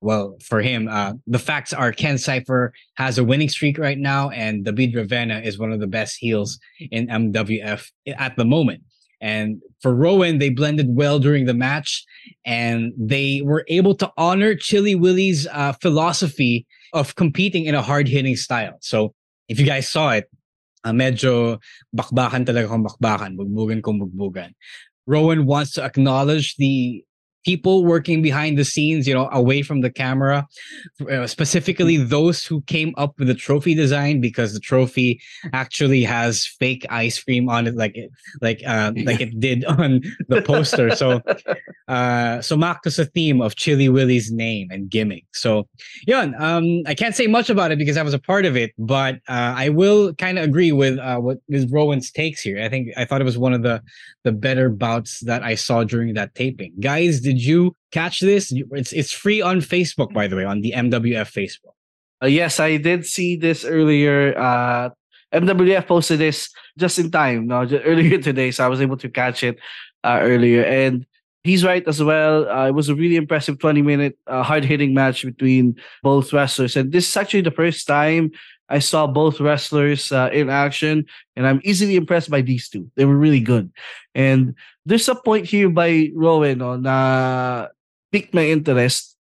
well, 0.00 0.36
for 0.42 0.60
him, 0.60 0.88
uh, 0.88 1.12
the 1.28 1.38
facts 1.38 1.72
are 1.72 1.92
Ken 1.92 2.18
Cifer 2.18 2.72
has 2.94 3.16
a 3.16 3.22
winning 3.22 3.48
streak 3.48 3.78
right 3.78 3.98
now, 3.98 4.30
and 4.30 4.66
Dabid 4.66 4.92
Ravena 4.96 5.44
is 5.44 5.56
one 5.56 5.70
of 5.70 5.78
the 5.78 5.86
best 5.86 6.16
heels 6.18 6.58
in 6.90 7.06
MWF 7.06 7.88
at 8.08 8.36
the 8.36 8.44
moment. 8.44 8.82
And 9.20 9.62
for 9.80 9.94
Rowen, 9.94 10.40
they 10.40 10.50
blended 10.50 10.88
well 10.90 11.20
during 11.20 11.46
the 11.46 11.54
match, 11.54 12.04
and 12.44 12.92
they 12.96 13.42
were 13.44 13.64
able 13.68 13.94
to 13.96 14.10
honor 14.16 14.54
Chilly 14.54 14.94
Willy's 14.94 15.46
uh, 15.48 15.72
philosophy 15.80 16.66
of 16.92 17.14
competing 17.16 17.64
in 17.64 17.74
a 17.74 17.82
hard 17.82 18.08
hitting 18.08 18.36
style. 18.36 18.78
So 18.80 19.14
if 19.48 19.58
you 19.58 19.66
guys 19.66 19.88
saw 19.88 20.10
it, 20.10 20.30
uh, 20.84 20.92
medyo 20.92 21.58
bakbakan 21.96 22.44
talaga 22.44 22.68
kung 22.68 22.84
bakbakan, 22.84 23.36
bugbugan 23.36 23.82
kung 23.82 23.98
bugbugan. 24.00 24.52
Rowen 25.08 25.44
wants 25.44 25.72
to 25.72 25.84
acknowledge 25.84 26.56
the 26.56 27.04
people 27.44 27.84
working 27.84 28.22
behind 28.22 28.58
the 28.58 28.64
scenes, 28.64 29.06
you 29.06 29.14
know, 29.14 29.28
away 29.32 29.62
from 29.62 29.80
the 29.80 29.90
camera, 29.90 30.46
uh, 31.10 31.26
specifically 31.26 31.96
those 31.96 32.44
who 32.44 32.62
came 32.62 32.94
up 32.96 33.18
with 33.18 33.28
the 33.28 33.34
trophy 33.34 33.74
design 33.74 34.20
because 34.20 34.54
the 34.54 34.60
trophy 34.60 35.20
actually 35.52 36.02
has 36.02 36.46
fake 36.46 36.86
ice 36.90 37.22
cream 37.22 37.48
on 37.48 37.66
it, 37.66 37.76
like 37.76 37.96
it, 37.96 38.10
like 38.40 38.62
uh, 38.66 38.92
like 39.04 39.20
it 39.20 39.38
did 39.38 39.64
on 39.76 40.02
the 40.28 40.42
poster. 40.42 40.94
so, 40.96 41.20
uh, 41.88 42.40
so 42.40 42.56
Mac 42.56 42.84
was 42.84 42.98
a 42.98 43.04
theme 43.04 43.40
of 43.40 43.56
Chilly 43.56 43.88
Willy's 43.88 44.32
name 44.32 44.68
and 44.70 44.90
gimmick. 44.90 45.24
So, 45.32 45.68
yeah, 46.06 46.30
um, 46.38 46.82
I 46.86 46.94
can't 46.94 47.14
say 47.14 47.26
much 47.26 47.50
about 47.50 47.70
it 47.70 47.78
because 47.78 47.96
I 47.96 48.02
was 48.02 48.14
a 48.14 48.18
part 48.18 48.46
of 48.46 48.56
it, 48.56 48.72
but 48.78 49.16
uh, 49.28 49.54
I 49.56 49.68
will 49.68 50.14
kind 50.14 50.38
of 50.38 50.44
agree 50.44 50.72
with 50.72 50.98
uh, 50.98 51.18
what 51.18 51.38
Ms. 51.48 51.70
Rowen's 51.70 52.10
takes 52.10 52.40
here. 52.40 52.62
I 52.62 52.68
think 52.68 52.88
I 52.96 53.04
thought 53.04 53.20
it 53.20 53.24
was 53.24 53.38
one 53.38 53.52
of 53.52 53.62
the 53.62 53.82
the 54.24 54.32
better 54.32 54.70
bouts 54.70 55.20
that 55.20 55.42
I 55.42 55.54
saw 55.54 55.84
during 55.84 56.14
that 56.14 56.34
taping. 56.34 56.72
Guys, 56.80 57.20
did 57.20 57.33
you 57.36 57.76
catch 57.92 58.20
this? 58.20 58.52
It's 58.52 58.92
it's 58.92 59.12
free 59.12 59.40
on 59.40 59.60
Facebook, 59.60 60.12
by 60.12 60.26
the 60.26 60.36
way, 60.36 60.44
on 60.44 60.60
the 60.60 60.72
MWF 60.72 61.30
Facebook. 61.32 61.74
Uh, 62.22 62.26
yes, 62.26 62.60
I 62.60 62.76
did 62.76 63.06
see 63.06 63.36
this 63.36 63.64
earlier. 63.64 64.36
Uh, 64.38 64.90
MWF 65.32 65.86
posted 65.86 66.20
this 66.20 66.48
just 66.78 66.98
in 66.98 67.10
time, 67.10 67.46
no, 67.46 67.66
just 67.66 67.84
earlier 67.86 68.18
today, 68.18 68.50
so 68.50 68.64
I 68.64 68.68
was 68.68 68.80
able 68.80 68.96
to 68.98 69.08
catch 69.08 69.42
it 69.42 69.58
uh, 70.04 70.20
earlier. 70.22 70.64
And 70.64 71.06
he's 71.42 71.64
right 71.64 71.86
as 71.86 72.02
well. 72.02 72.48
Uh, 72.48 72.68
it 72.68 72.74
was 72.74 72.88
a 72.88 72.94
really 72.94 73.16
impressive 73.16 73.58
20 73.58 73.82
minute 73.82 74.18
uh, 74.26 74.42
hard 74.42 74.64
hitting 74.64 74.94
match 74.94 75.24
between 75.24 75.76
both 76.02 76.32
wrestlers. 76.32 76.76
And 76.76 76.92
this 76.92 77.08
is 77.08 77.16
actually 77.16 77.42
the 77.42 77.50
first 77.50 77.86
time 77.86 78.30
I 78.68 78.78
saw 78.78 79.06
both 79.06 79.40
wrestlers 79.40 80.10
uh, 80.10 80.30
in 80.32 80.48
action, 80.48 81.04
and 81.36 81.46
I'm 81.46 81.60
easily 81.64 81.96
impressed 81.96 82.30
by 82.30 82.40
these 82.40 82.68
two. 82.68 82.90
They 82.96 83.04
were 83.04 83.16
really 83.16 83.40
good. 83.40 83.70
And 84.14 84.54
there's 84.86 85.08
a 85.08 85.14
point 85.14 85.46
here 85.46 85.68
by 85.68 86.10
Rowen 86.16 86.62
on 86.62 86.86
uh, 86.86 87.68
piqued 88.12 88.32
my 88.32 88.46
interest. 88.46 89.16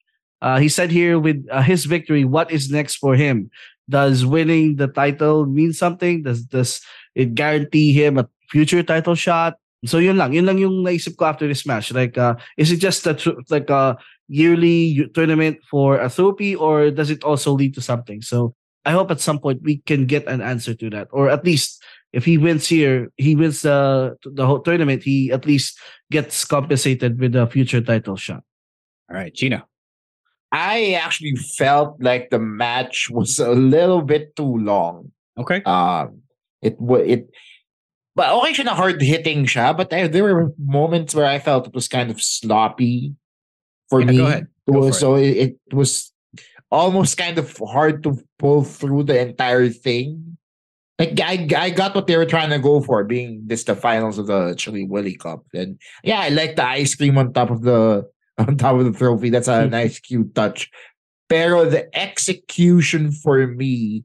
Uh, 0.42 0.58
he 0.58 0.68
said 0.68 0.90
here 0.90 1.18
with 1.18 1.46
uh, 1.50 1.62
his 1.62 1.84
victory, 1.84 2.24
what 2.24 2.50
is 2.50 2.70
next 2.70 2.96
for 2.96 3.14
him? 3.14 3.50
Does 3.88 4.26
winning 4.26 4.76
the 4.76 4.88
title 4.88 5.46
mean 5.46 5.72
something? 5.72 6.22
Does 6.22 6.44
does 6.44 6.80
it 7.14 7.34
guarantee 7.34 7.92
him 7.92 8.18
a 8.18 8.28
future 8.50 8.82
title 8.82 9.14
shot? 9.14 9.54
So 9.86 9.98
yun 9.98 10.18
lang, 10.18 10.34
yun 10.34 10.44
lang 10.44 10.58
yung 10.58 10.84
naisip 10.84 11.16
ko 11.16 11.30
after 11.30 11.46
this 11.46 11.64
match. 11.64 11.94
Like, 11.94 12.18
uh, 12.18 12.34
is 12.58 12.70
it 12.70 12.82
just 12.82 13.06
a 13.06 13.14
tr- 13.14 13.40
like 13.48 13.70
a 13.70 13.96
yearly 14.26 15.08
tournament 15.14 15.62
for 15.70 15.96
a 16.02 16.10
trophy, 16.10 16.54
or 16.54 16.90
does 16.90 17.08
it 17.08 17.24
also 17.24 17.52
lead 17.54 17.74
to 17.74 17.80
something? 17.80 18.20
So 18.20 18.57
I 18.88 18.92
hope 18.92 19.10
at 19.10 19.20
some 19.20 19.38
point 19.38 19.60
we 19.60 19.84
can 19.84 20.08
get 20.08 20.24
an 20.26 20.40
answer 20.40 20.72
to 20.72 20.88
that, 20.96 21.08
or 21.12 21.28
at 21.28 21.44
least 21.44 21.84
if 22.16 22.24
he 22.24 22.40
wins 22.40 22.64
here, 22.66 23.12
he 23.20 23.36
wins 23.36 23.60
the 23.60 24.16
the 24.24 24.48
whole 24.48 24.64
tournament. 24.64 25.04
He 25.04 25.28
at 25.28 25.44
least 25.44 25.76
gets 26.10 26.40
compensated 26.48 27.20
with 27.20 27.36
a 27.36 27.46
future 27.46 27.84
title 27.84 28.16
shot. 28.16 28.40
All 29.12 29.16
right, 29.20 29.34
Gino. 29.34 29.68
I 30.52 30.96
actually 30.96 31.36
felt 31.60 32.00
like 32.00 32.30
the 32.30 32.38
match 32.38 33.12
was 33.12 33.38
a 33.38 33.52
little 33.52 34.00
bit 34.00 34.32
too 34.36 34.56
long. 34.56 35.12
Okay. 35.36 35.60
Um, 35.68 36.24
it 36.64 36.80
it, 36.80 37.28
but 38.16 38.32
okay, 38.40 38.56
siya 38.56 38.72
na 38.72 38.74
hard 38.74 39.04
hitting 39.04 39.44
siya. 39.44 39.76
But 39.76 39.92
I, 39.92 40.08
there 40.08 40.24
were 40.24 40.56
moments 40.56 41.12
where 41.12 41.28
I 41.28 41.38
felt 41.44 41.68
it 41.68 41.76
was 41.76 41.92
kind 41.92 42.08
of 42.08 42.24
sloppy 42.24 43.12
for 43.92 44.00
yeah, 44.00 44.06
me. 44.08 44.16
Go 44.16 44.26
ahead. 44.32 44.46
Go 44.64 44.90
so 44.96 45.16
it. 45.20 45.60
it 45.60 45.74
was 45.76 46.08
almost 46.70 47.16
kind 47.16 47.38
of 47.38 47.56
hard 47.58 48.02
to 48.02 48.18
pull 48.38 48.64
through 48.64 49.04
the 49.04 49.18
entire 49.18 49.68
thing. 49.68 50.36
Like 50.98 51.20
I, 51.20 51.46
I 51.56 51.70
got 51.70 51.94
what 51.94 52.06
they 52.06 52.16
were 52.16 52.26
trying 52.26 52.50
to 52.50 52.58
go 52.58 52.80
for, 52.80 53.04
being 53.04 53.42
this 53.46 53.64
the 53.64 53.76
finals 53.76 54.18
of 54.18 54.26
the 54.26 54.54
Chilly 54.56 54.84
Willy 54.84 55.14
Cup. 55.14 55.44
And 55.54 55.78
yeah, 56.02 56.20
I 56.20 56.28
like 56.30 56.56
the 56.56 56.66
ice 56.66 56.94
cream 56.94 57.16
on 57.16 57.32
top 57.32 57.50
of 57.50 57.62
the 57.62 58.08
on 58.38 58.56
top 58.56 58.76
of 58.76 58.84
the 58.84 58.98
trophy. 58.98 59.30
That's 59.30 59.48
a 59.48 59.64
hmm. 59.64 59.70
nice, 59.70 60.00
cute 60.00 60.34
touch. 60.34 60.70
Pero 61.28 61.68
the 61.68 61.94
execution 61.96 63.12
for 63.12 63.46
me, 63.46 64.04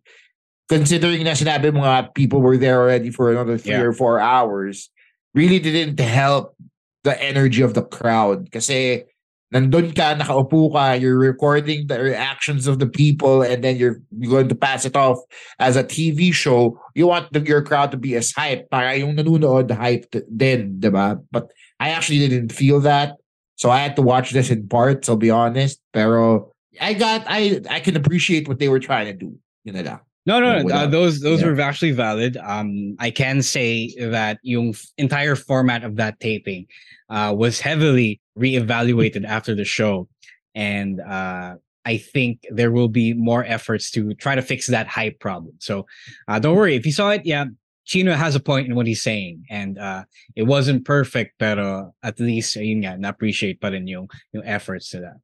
considering 0.70 1.24
na 1.24 1.32
sinabi 1.32 1.72
mga 1.72 2.14
people 2.14 2.42
were 2.42 2.58
there 2.58 2.82
already 2.82 3.10
for 3.10 3.32
another 3.32 3.58
three 3.58 3.74
yeah. 3.74 3.82
or 3.82 3.94
four 3.94 4.20
hours, 4.20 4.92
really 5.34 5.60
didn't 5.60 6.00
help 6.00 6.56
the 7.04 7.22
energy 7.24 7.62
of 7.62 7.74
the 7.74 7.82
crowd. 7.84 8.52
Kasi 8.52 9.06
nandun 9.54 9.96
ka, 9.96 10.16
nakaupo 10.18 10.74
ka, 10.74 10.94
you're 10.94 11.18
recording 11.18 11.88
the 11.88 12.02
reactions 12.02 12.66
of 12.66 12.80
the 12.80 12.88
people 12.88 13.42
and 13.42 13.64
then 13.64 13.78
you're, 13.78 14.02
you're 14.18 14.32
going 14.32 14.50
to 14.50 14.56
pass 14.56 14.86
it 14.86 14.96
off 14.96 15.20
as 15.60 15.78
a 15.78 15.84
TV 15.84 16.34
show, 16.34 16.80
you 16.96 17.08
want 17.08 17.32
the, 17.32 17.40
your 17.42 17.62
crowd 17.62 17.92
to 17.92 17.98
be 17.98 18.16
as 18.16 18.34
hyped. 18.34 18.70
Para 18.70 18.96
yung 18.96 19.16
nanonood 19.16 19.70
hyped 19.70 20.22
din, 20.36 20.80
di 20.80 20.90
ba? 20.90 21.20
But 21.32 21.52
I 21.80 21.90
actually 21.90 22.20
didn't 22.28 22.52
feel 22.52 22.80
that. 22.82 23.18
So 23.56 23.70
I 23.70 23.80
had 23.80 23.96
to 23.98 24.02
watch 24.02 24.32
this 24.32 24.50
in 24.50 24.68
parts, 24.68 25.08
I'll 25.08 25.16
be 25.16 25.30
honest. 25.30 25.80
Pero 25.94 26.52
I 26.82 26.94
got, 26.94 27.24
I 27.28 27.62
I 27.70 27.80
can 27.80 27.96
appreciate 27.96 28.48
what 28.48 28.58
they 28.58 28.68
were 28.68 28.82
trying 28.82 29.06
to 29.06 29.14
do. 29.14 29.38
You 29.64 29.74
know, 29.74 30.00
no, 30.26 30.40
no, 30.40 30.62
no. 30.62 30.76
Uh, 30.76 30.88
those 30.88 31.20
those 31.20 31.42
yeah. 31.42 31.48
were 31.48 31.62
actually 31.62 31.92
valid. 31.92 32.38
Um, 32.38 32.96
I 33.00 33.12
can 33.12 33.42
say 33.42 33.94
that 34.00 34.40
yung 34.44 34.74
entire 34.98 35.36
format 35.36 35.84
of 35.84 35.98
that 35.98 36.20
taping 36.20 36.68
uh, 37.10 37.34
was 37.36 37.60
heavily 37.60 38.22
reevaluated 38.38 39.26
after 39.26 39.56
the 39.56 39.66
show, 39.66 40.08
and 40.56 41.02
uh, 41.02 41.56
I 41.86 41.98
think 41.98 42.46
there 42.50 42.72
will 42.72 42.88
be 42.88 43.14
more 43.14 43.44
efforts 43.44 43.92
to 43.92 44.14
try 44.14 44.36
to 44.36 44.42
fix 44.42 44.68
that 44.68 44.88
hype 44.88 45.20
problem. 45.20 45.56
So 45.60 45.86
uh, 46.28 46.40
don't 46.40 46.56
worry 46.56 46.76
if 46.76 46.86
you 46.86 46.94
saw 46.94 47.10
it. 47.10 47.26
Yeah, 47.26 47.46
Chino 47.86 48.14
has 48.14 48.36
a 48.36 48.40
point 48.40 48.68
in 48.68 48.76
what 48.76 48.88
he's 48.88 49.02
saying, 49.02 49.44
and 49.50 49.78
uh, 49.78 50.06
it 50.36 50.44
wasn't 50.44 50.86
perfect, 50.86 51.36
but 51.38 51.60
at 52.02 52.20
least 52.20 52.56
yun 52.56 52.82
nga, 52.82 52.98
na-appreciate 52.98 53.60
pa 53.60 53.68
rin 53.68 53.88
yung, 53.88 54.08
yung 54.32 54.46
efforts 54.46 54.90
to 54.92 55.02
that. 55.02 55.18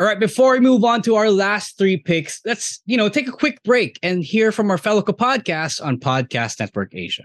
All 0.00 0.06
right, 0.06 0.18
before 0.18 0.52
we 0.52 0.60
move 0.60 0.82
on 0.82 1.02
to 1.02 1.16
our 1.16 1.30
last 1.30 1.76
three 1.76 1.98
picks, 1.98 2.40
let's 2.46 2.80
you 2.86 2.96
know 2.96 3.10
take 3.10 3.28
a 3.28 3.32
quick 3.32 3.62
break 3.62 3.98
and 4.02 4.24
hear 4.24 4.50
from 4.50 4.70
our 4.70 4.78
fellow 4.78 5.02
podcasts 5.02 5.84
on 5.84 5.98
Podcast 5.98 6.58
Network 6.58 6.94
Asia. 6.94 7.24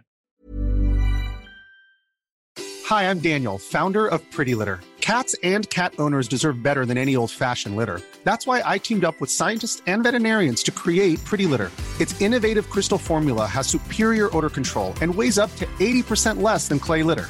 Hi, 2.59 3.09
I'm 3.09 3.19
Daniel, 3.19 3.57
founder 3.59 4.07
of 4.07 4.29
Pretty 4.29 4.55
Litter. 4.55 4.81
Cats 4.99 5.37
and 5.41 5.69
cat 5.69 5.93
owners 5.99 6.27
deserve 6.27 6.61
better 6.61 6.85
than 6.85 6.97
any 6.97 7.15
old-fashioned 7.15 7.77
litter. 7.77 8.01
That's 8.25 8.45
why 8.45 8.61
I 8.65 8.77
teamed 8.77 9.05
up 9.05 9.21
with 9.21 9.31
scientists 9.31 9.81
and 9.87 10.03
veterinarians 10.03 10.61
to 10.63 10.71
create 10.71 11.23
Pretty 11.23 11.45
Litter. 11.45 11.71
Its 12.01 12.19
innovative 12.19 12.69
crystal 12.69 12.97
formula 12.97 13.45
has 13.45 13.67
superior 13.67 14.35
odor 14.35 14.49
control 14.49 14.93
and 15.01 15.15
weighs 15.15 15.37
up 15.37 15.55
to 15.55 15.65
80% 15.79 16.41
less 16.41 16.67
than 16.67 16.79
clay 16.79 17.03
litter. 17.03 17.29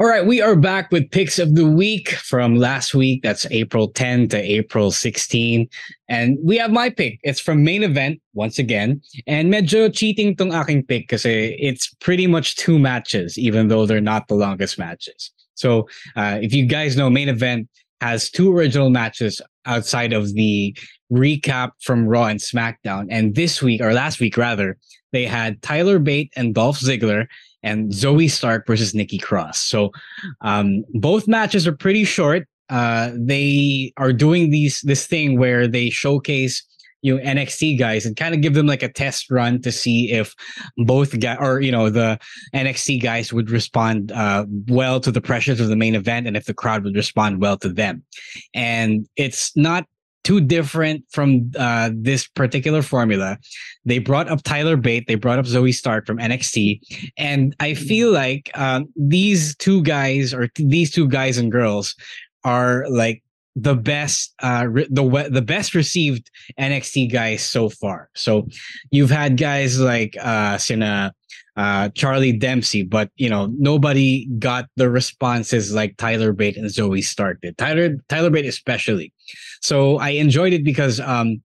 All 0.00 0.06
right, 0.06 0.24
we 0.24 0.40
are 0.40 0.54
back 0.54 0.92
with 0.92 1.10
picks 1.10 1.40
of 1.40 1.56
the 1.56 1.68
week 1.68 2.10
from 2.10 2.54
last 2.54 2.94
week. 2.94 3.20
That's 3.24 3.46
April 3.50 3.88
10 3.88 4.28
to 4.28 4.38
April 4.38 4.92
16. 4.92 5.68
And 6.08 6.38
we 6.40 6.56
have 6.58 6.70
my 6.70 6.88
pick. 6.88 7.18
It's 7.24 7.40
from 7.40 7.64
main 7.64 7.82
event 7.82 8.22
once 8.32 8.60
again. 8.60 9.02
And 9.26 9.52
medyo 9.52 9.92
cheating 9.92 10.36
tong 10.36 10.54
aking 10.54 10.84
pick 10.84 11.08
kasi 11.08 11.56
it's 11.58 11.92
pretty 11.94 12.28
much 12.28 12.54
two 12.54 12.78
matches, 12.78 13.36
even 13.38 13.66
though 13.66 13.86
they're 13.86 14.00
not 14.00 14.28
the 14.28 14.36
longest 14.36 14.78
matches. 14.78 15.32
So 15.54 15.88
uh, 16.14 16.38
if 16.40 16.54
you 16.54 16.66
guys 16.66 16.96
know, 16.96 17.10
main 17.10 17.28
event 17.28 17.68
has 18.00 18.30
two 18.30 18.56
original 18.56 18.90
matches 18.90 19.42
outside 19.66 20.12
of 20.12 20.32
the 20.34 20.76
recap 21.12 21.72
from 21.82 22.06
Raw 22.06 22.26
and 22.26 22.38
SmackDown. 22.38 23.08
And 23.10 23.34
this 23.34 23.60
week, 23.60 23.80
or 23.80 23.92
last 23.92 24.20
week 24.20 24.36
rather, 24.36 24.78
they 25.10 25.24
had 25.24 25.60
Tyler 25.60 25.98
Bate 25.98 26.32
and 26.36 26.54
Dolph 26.54 26.78
Ziggler 26.78 27.26
and 27.62 27.90
Zoey 27.92 28.30
Stark 28.30 28.66
versus 28.66 28.94
Nikki 28.94 29.18
Cross. 29.18 29.60
So 29.60 29.90
um, 30.40 30.84
both 30.94 31.26
matches 31.26 31.66
are 31.66 31.76
pretty 31.76 32.04
short. 32.04 32.46
Uh, 32.70 33.10
they 33.14 33.92
are 33.96 34.12
doing 34.12 34.50
these 34.50 34.82
this 34.82 35.06
thing 35.06 35.38
where 35.38 35.66
they 35.66 35.88
showcase 35.88 36.62
you 37.02 37.16
know 37.16 37.22
NXT 37.22 37.78
guys 37.78 38.04
and 38.04 38.16
kind 38.16 38.34
of 38.34 38.40
give 38.40 38.54
them 38.54 38.66
like 38.66 38.82
a 38.82 38.92
test 38.92 39.30
run 39.30 39.62
to 39.62 39.72
see 39.72 40.10
if 40.12 40.34
both 40.76 41.18
guys 41.20 41.38
or 41.40 41.60
you 41.60 41.72
know 41.72 41.90
the 41.90 42.18
NXT 42.54 43.02
guys 43.02 43.32
would 43.32 43.50
respond 43.50 44.12
uh, 44.12 44.44
well 44.66 45.00
to 45.00 45.10
the 45.10 45.20
pressures 45.20 45.60
of 45.60 45.68
the 45.68 45.76
main 45.76 45.94
event 45.94 46.26
and 46.26 46.36
if 46.36 46.44
the 46.44 46.54
crowd 46.54 46.84
would 46.84 46.96
respond 46.96 47.40
well 47.40 47.56
to 47.58 47.68
them. 47.68 48.02
And 48.54 49.08
it's 49.16 49.56
not 49.56 49.86
too 50.28 50.42
different 50.42 51.02
from 51.10 51.50
uh, 51.58 51.88
this 51.94 52.26
particular 52.26 52.82
formula. 52.82 53.38
They 53.86 53.98
brought 53.98 54.28
up 54.28 54.42
Tyler 54.42 54.76
Bate, 54.76 55.06
they 55.06 55.14
brought 55.14 55.38
up 55.38 55.46
Zoey 55.46 55.74
Stark 55.74 56.04
from 56.04 56.18
NXT, 56.18 57.12
and 57.16 57.56
I 57.60 57.72
feel 57.72 58.12
like 58.12 58.50
um, 58.52 58.88
these 58.94 59.56
two 59.56 59.82
guys 59.84 60.34
or 60.34 60.48
t- 60.48 60.68
these 60.68 60.90
two 60.90 61.08
guys 61.08 61.38
and 61.38 61.50
girls 61.50 61.94
are 62.44 62.84
like 62.90 63.22
the 63.60 63.74
best 63.74 64.34
uh 64.42 64.66
re- 64.68 64.86
the 64.90 65.28
the 65.30 65.42
best 65.42 65.74
received 65.74 66.30
NXT 66.58 67.12
guys 67.12 67.42
so 67.44 67.68
far. 67.68 68.08
So 68.14 68.46
you've 68.90 69.10
had 69.10 69.36
guys 69.36 69.80
like 69.80 70.16
uh 70.20 70.58
Sina 70.58 71.12
uh, 71.56 71.88
Charlie 71.88 72.32
Dempsey, 72.32 72.84
but 72.84 73.10
you 73.16 73.28
know 73.28 73.52
nobody 73.58 74.26
got 74.38 74.66
the 74.76 74.88
responses 74.88 75.74
like 75.74 75.96
Tyler 75.96 76.32
Bate 76.32 76.56
and 76.56 76.66
Zoey 76.66 77.02
Stark 77.02 77.40
did. 77.40 77.58
Tyler 77.58 77.96
Tyler 78.08 78.30
Bate 78.30 78.46
especially. 78.46 79.12
So 79.60 79.98
I 79.98 80.10
enjoyed 80.10 80.52
it 80.52 80.62
because 80.62 81.00
um, 81.00 81.42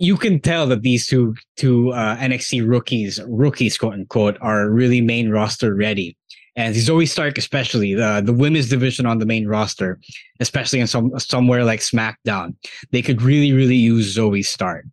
you 0.00 0.16
can 0.16 0.40
tell 0.40 0.66
that 0.66 0.82
these 0.82 1.06
two 1.06 1.36
two 1.56 1.92
uh, 1.92 2.16
NXT 2.16 2.68
rookies 2.68 3.20
rookies 3.28 3.78
quote 3.78 3.94
unquote 3.94 4.36
are 4.40 4.68
really 4.68 5.00
main 5.00 5.30
roster 5.30 5.74
ready. 5.74 6.16
And 6.56 6.74
Zoey 6.74 7.08
Stark, 7.08 7.38
especially 7.38 7.94
the 7.94 8.22
the 8.24 8.32
women's 8.32 8.68
division 8.68 9.06
on 9.06 9.18
the 9.18 9.26
main 9.26 9.46
roster, 9.46 9.98
especially 10.40 10.80
in 10.80 10.86
some 10.86 11.18
somewhere 11.18 11.64
like 11.64 11.80
SmackDown, 11.80 12.54
they 12.92 13.02
could 13.02 13.22
really 13.22 13.52
really 13.52 13.76
use 13.76 14.16
Zoey 14.16 14.44
Stark. 14.44 14.84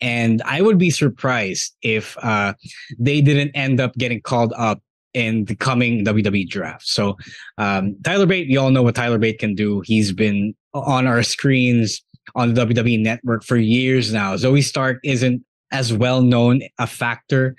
And 0.00 0.40
I 0.46 0.62
would 0.62 0.78
be 0.78 0.90
surprised 0.90 1.74
if 1.82 2.16
uh, 2.22 2.54
they 2.98 3.20
didn't 3.20 3.50
end 3.50 3.80
up 3.80 3.94
getting 3.96 4.22
called 4.22 4.54
up 4.56 4.80
in 5.12 5.44
the 5.44 5.54
coming 5.54 6.04
WWE 6.04 6.48
draft. 6.48 6.86
So 6.86 7.16
um, 7.58 7.96
Tyler 8.02 8.26
Bate, 8.26 8.46
you 8.46 8.60
all 8.60 8.70
know 8.70 8.82
what 8.82 8.94
Tyler 8.94 9.18
Bate 9.18 9.38
can 9.38 9.54
do. 9.54 9.80
He's 9.80 10.12
been 10.12 10.54
on 10.72 11.06
our 11.06 11.22
screens 11.22 12.02
on 12.34 12.54
the 12.54 12.64
WWE 12.64 13.02
network 13.02 13.44
for 13.44 13.56
years 13.56 14.12
now. 14.12 14.36
Zoey 14.36 14.62
Stark 14.62 15.00
isn't 15.04 15.44
as 15.72 15.92
well 15.92 16.22
known 16.22 16.62
a 16.78 16.86
factor 16.86 17.56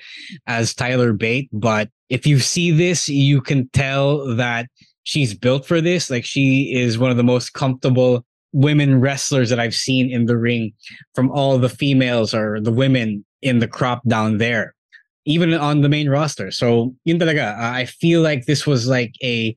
as 0.47 0.74
Tyler 0.74 1.13
Bate, 1.13 1.50
but 1.52 1.89
if 2.12 2.28
you 2.28 2.39
see 2.39 2.71
this, 2.71 3.08
you 3.08 3.41
can 3.41 3.69
tell 3.69 4.36
that 4.36 4.67
she's 5.04 5.34
built 5.34 5.65
for 5.65 5.80
this. 5.80 6.10
Like 6.10 6.26
she 6.26 6.74
is 6.76 7.00
one 7.00 7.10
of 7.10 7.15
the 7.17 7.24
most 7.24 7.54
comfortable 7.54 8.26
women 8.52 9.00
wrestlers 9.00 9.50
that 9.50 9.62
I've 9.62 9.74
seen 9.74 10.12
in 10.12 10.26
the 10.26 10.38
ring 10.38 10.74
from 11.15 11.32
all 11.32 11.58
the 11.58 11.69
females 11.69 12.34
or 12.34 12.60
the 12.60 12.71
women 12.71 13.26
in 13.41 13.60
the 13.60 13.67
crop 13.67 14.02
down 14.08 14.39
there, 14.39 14.76
even 15.26 15.54
on 15.54 15.82
the 15.82 15.89
main 15.89 16.10
roster. 16.10 16.52
So 16.52 16.93
yun 17.06 17.17
talaga, 17.17 17.58
I 17.58 17.86
feel 17.86 18.21
like 18.21 18.45
this 18.45 18.67
was 18.67 18.88
like 18.88 19.15
a 19.24 19.56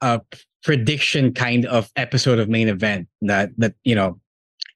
a 0.00 0.20
prediction 0.64 1.32
kind 1.32 1.64
of 1.66 1.90
episode 1.94 2.40
of 2.40 2.48
main 2.48 2.68
event 2.68 3.06
that 3.22 3.50
that 3.58 3.74
you 3.84 3.94
know 3.94 4.18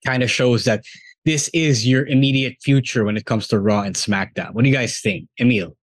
kind 0.06 0.22
of 0.22 0.30
shows 0.30 0.64
that 0.64 0.84
this 1.24 1.48
is 1.48 1.84
your 1.84 2.06
immediate 2.06 2.56
future 2.62 3.04
when 3.04 3.16
it 3.16 3.26
comes 3.26 3.48
to 3.48 3.58
Raw 3.58 3.82
and 3.82 3.96
SmackDown. 3.96 4.54
What 4.54 4.62
do 4.62 4.70
you 4.70 4.76
guys 4.76 5.00
think, 5.00 5.28
Emile? 5.40 5.77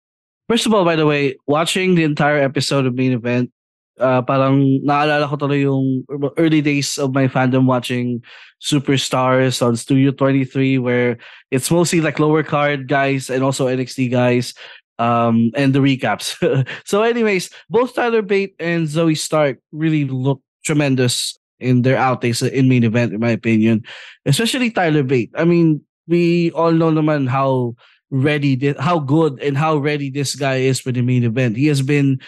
First 0.50 0.66
of 0.66 0.74
all, 0.74 0.84
by 0.86 0.96
the 0.96 1.06
way, 1.06 1.38
watching 1.48 1.96
the 1.96 2.04
entire 2.04 2.40
episode 2.40 2.86
of 2.86 2.96
main 2.96 3.14
event 3.14 3.52
uh, 4.00 4.22
parang 4.22 4.82
naalala 4.82 5.30
ko 5.30 5.38
tuloy 5.38 5.66
yung 5.66 6.06
early 6.38 6.62
days 6.62 6.98
of 6.98 7.14
my 7.14 7.28
fandom 7.28 7.66
watching 7.66 8.22
Superstars 8.62 9.62
on 9.62 9.76
Studio 9.76 10.12
23 10.12 10.80
where 10.80 11.18
it's 11.52 11.70
mostly 11.70 12.02
like 12.02 12.20
lower 12.20 12.44
card 12.44 12.88
guys 12.88 13.30
and 13.30 13.44
also 13.44 13.68
NXT 13.68 14.10
guys 14.10 14.54
um 15.00 15.52
and 15.56 15.74
the 15.74 15.80
recaps. 15.80 16.38
so 16.86 17.04
anyways, 17.04 17.50
both 17.70 17.94
Tyler 17.94 18.22
Bate 18.22 18.56
and 18.60 18.88
Zoey 18.88 19.18
Stark 19.18 19.60
really 19.72 20.06
look 20.06 20.42
tremendous 20.66 21.38
in 21.60 21.82
their 21.82 21.98
outtakes 21.98 22.42
in 22.46 22.70
main 22.70 22.84
event 22.84 23.14
in 23.14 23.20
my 23.20 23.32
opinion. 23.32 23.84
Especially 24.26 24.72
Tyler 24.72 25.04
Bate. 25.04 25.32
I 25.36 25.46
mean, 25.46 25.82
we 26.08 26.52
all 26.52 26.72
know 26.72 26.92
naman 26.92 27.28
how 27.28 27.76
ready 28.14 28.74
how 28.80 29.00
good 29.00 29.42
and 29.42 29.58
how 29.58 29.76
ready 29.76 30.10
this 30.10 30.36
guy 30.36 30.58
is 30.58 30.80
for 30.80 30.92
the 30.92 31.02
main 31.02 31.24
event. 31.24 31.58
He 31.58 31.68
has 31.68 31.82
been 31.82 32.22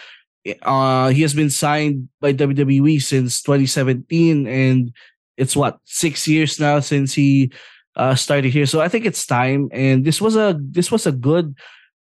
uh, 0.62 1.08
he 1.08 1.22
has 1.22 1.32
been 1.32 1.50
signed 1.50 2.08
by 2.20 2.32
WWE 2.32 3.00
since 3.00 3.40
2017, 3.42 4.46
and 4.46 4.92
it's 5.36 5.56
what 5.56 5.78
six 5.84 6.26
years 6.28 6.60
now 6.60 6.80
since 6.80 7.14
he 7.14 7.52
uh, 7.94 8.14
started 8.14 8.52
here. 8.52 8.66
So 8.66 8.80
I 8.80 8.88
think 8.88 9.06
it's 9.06 9.26
time. 9.26 9.68
And 9.72 10.04
this 10.04 10.20
was 10.20 10.36
a 10.36 10.58
this 10.60 10.90
was 10.90 11.06
a 11.06 11.12
good 11.12 11.56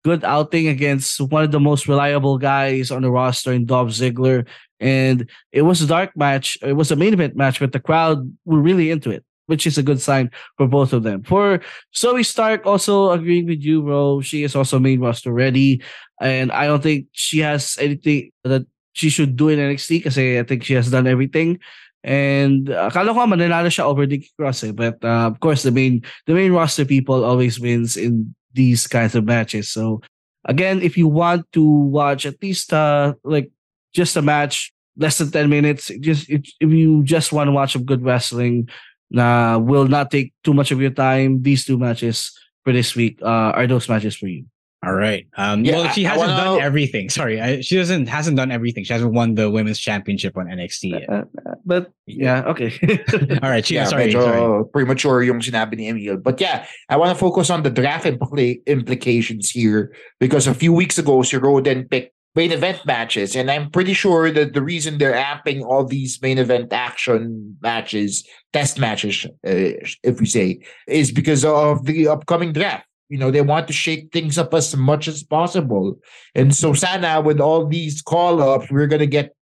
good 0.04 0.24
outing 0.24 0.68
against 0.68 1.22
one 1.22 1.44
of 1.44 1.52
the 1.52 1.60
most 1.60 1.88
reliable 1.88 2.38
guys 2.38 2.92
on 2.92 3.04
the 3.04 3.12
roster 3.12 3.54
in 3.54 3.66
Dolph 3.66 3.90
Ziggler. 3.90 4.48
And 4.80 5.30
it 5.52 5.62
was 5.62 5.82
a 5.82 5.88
dark 5.88 6.18
match. 6.18 6.58
It 6.62 6.74
was 6.74 6.92
a 6.92 6.96
main 6.96 7.14
event 7.14 7.36
match, 7.36 7.60
but 7.60 7.72
the 7.72 7.80
crowd 7.80 8.36
were 8.46 8.60
really 8.60 8.90
into 8.90 9.12
it, 9.12 9.24
which 9.48 9.68
is 9.68 9.78
a 9.78 9.84
good 9.84 10.02
sign 10.02 10.32
for 10.58 10.68
both 10.68 10.94
of 10.94 11.04
them. 11.04 11.24
For 11.24 11.62
Zoey 11.96 12.26
Stark, 12.26 12.66
also 12.66 13.12
agreeing 13.12 13.48
with 13.48 13.62
you, 13.62 13.82
bro. 13.82 14.22
She 14.22 14.44
is 14.44 14.56
also 14.56 14.80
main 14.80 15.00
roster 15.00 15.32
ready. 15.34 15.82
And 16.22 16.52
I 16.52 16.68
don't 16.68 16.84
think 16.84 17.08
she 17.12 17.40
has 17.40 17.78
anything 17.80 18.32
that 18.44 18.66
she 18.94 19.10
should 19.10 19.36
do 19.36 19.50
in 19.50 19.60
NXT 19.60 20.00
because 20.00 20.18
I 20.18 20.44
think 20.44 20.64
she 20.64 20.74
has 20.74 20.92
done 20.92 21.08
everything. 21.08 21.60
And 22.04 22.70
uh, 22.70 22.90
akala 22.90 23.14
ko 23.14 23.30
mananalo 23.30 23.70
siya 23.70 23.86
over 23.86 24.06
Nikki 24.08 24.32
Cross 24.38 24.64
eh. 24.66 24.72
But 24.72 25.04
uh, 25.06 25.30
of 25.30 25.40
course, 25.40 25.62
the 25.62 25.72
main 25.72 26.02
the 26.26 26.34
main 26.34 26.52
roster 26.52 26.86
people 26.86 27.24
always 27.24 27.60
wins 27.60 27.96
in 27.96 28.34
these 28.54 28.88
kinds 28.88 29.14
of 29.14 29.26
matches. 29.26 29.70
So 29.70 30.02
again, 30.46 30.82
if 30.82 30.98
you 30.98 31.08
want 31.08 31.46
to 31.54 31.64
watch 31.64 32.26
at 32.26 32.42
least 32.42 32.74
uh 32.74 33.14
like 33.24 33.52
just 33.94 34.18
a 34.18 34.22
match 34.22 34.74
less 34.98 35.20
than 35.20 35.32
10 35.32 35.50
minutes, 35.50 35.92
just 36.02 36.30
if, 36.30 36.42
if 36.60 36.70
you 36.70 37.04
just 37.04 37.32
want 37.32 37.48
to 37.48 37.52
watch 37.52 37.74
some 37.74 37.86
good 37.86 38.04
wrestling, 38.04 38.68
na 39.12 39.56
uh, 39.56 39.60
will 39.60 39.88
not 39.88 40.10
take 40.10 40.34
too 40.44 40.54
much 40.54 40.72
of 40.72 40.82
your 40.82 40.96
time, 40.96 41.44
these 41.44 41.66
two 41.66 41.78
matches 41.78 42.32
for 42.64 42.74
this 42.74 42.96
week 42.96 43.20
uh, 43.22 43.52
are 43.54 43.68
those 43.68 43.88
matches 43.90 44.16
for 44.16 44.28
you. 44.28 44.46
All 44.84 44.96
right. 44.96 45.28
Um, 45.38 45.64
yeah, 45.64 45.78
well, 45.78 45.90
she 45.94 46.04
hasn't 46.04 46.32
wanna... 46.32 46.58
done 46.58 46.62
everything. 46.62 47.12
Sorry, 47.12 47.40
I, 47.40 47.62
she 47.62 47.78
doesn't 47.78 48.08
hasn't 48.08 48.36
done 48.36 48.50
everything. 48.50 48.84
She 48.84 48.94
hasn't 48.94 49.14
won 49.14 49.36
the 49.36 49.48
women's 49.48 49.78
championship 49.78 50.36
on 50.36 50.48
NXT 50.48 50.98
yet. 50.98 51.08
Uh, 51.08 51.26
uh, 51.46 51.54
but 51.64 51.92
yeah, 52.08 52.42
okay. 52.48 52.74
All 53.44 53.50
right. 53.52 53.64
She, 53.64 53.76
yeah, 53.76 53.86
sorry, 53.86 54.12
sorry. 54.12 54.66
Premature 54.74 55.22
yung 55.22 55.40
sinabi 55.40 55.78
ni 55.78 55.88
Emile. 55.88 56.18
But 56.18 56.42
yeah, 56.42 56.66
I 56.90 56.98
want 56.98 57.16
to 57.16 57.20
focus 57.20 57.52
on 57.52 57.62
the 57.62 57.70
draft 57.70 58.06
impl- 58.06 58.66
implications 58.66 59.52
here 59.52 59.94
because 60.20 60.48
a 60.48 60.54
few 60.56 60.74
weeks 60.74 60.98
ago, 60.98 61.22
Sir 61.22 61.38
Roden 61.38 61.88
picked 61.88 62.16
main 62.36 62.52
event 62.52 62.86
matches. 62.86 63.36
And 63.36 63.52
I'm 63.52 63.70
pretty 63.70 63.94
sure 63.94 64.32
that 64.32 64.54
the 64.54 64.62
reason 64.62 64.98
they're 64.98 65.14
amping 65.14 65.64
all 65.64 65.84
these 65.86 66.22
main 66.22 66.38
event 66.38 66.72
action 66.72 67.58
matches, 67.62 68.28
test 68.54 68.80
matches, 68.80 69.26
uh, 69.26 69.76
if 70.04 70.20
we 70.20 70.26
say, 70.26 70.62
is 70.88 71.12
because 71.12 71.44
of 71.44 71.86
the 71.86 72.08
upcoming 72.08 72.54
draft. 72.54 72.86
You 73.10 73.18
know, 73.18 73.30
they 73.30 73.42
want 73.42 73.68
to 73.68 73.74
shake 73.74 74.14
things 74.14 74.38
up 74.38 74.54
as 74.54 74.76
much 74.76 75.10
as 75.10 75.22
possible. 75.22 76.00
And 76.34 76.56
so, 76.56 76.74
Sana, 76.74 77.20
with 77.20 77.42
all 77.42 77.68
these 77.68 78.02
call 78.02 78.42
ups, 78.42 78.72
we're 78.72 78.88
going 78.88 79.02
to 79.02 79.08
get 79.08 79.36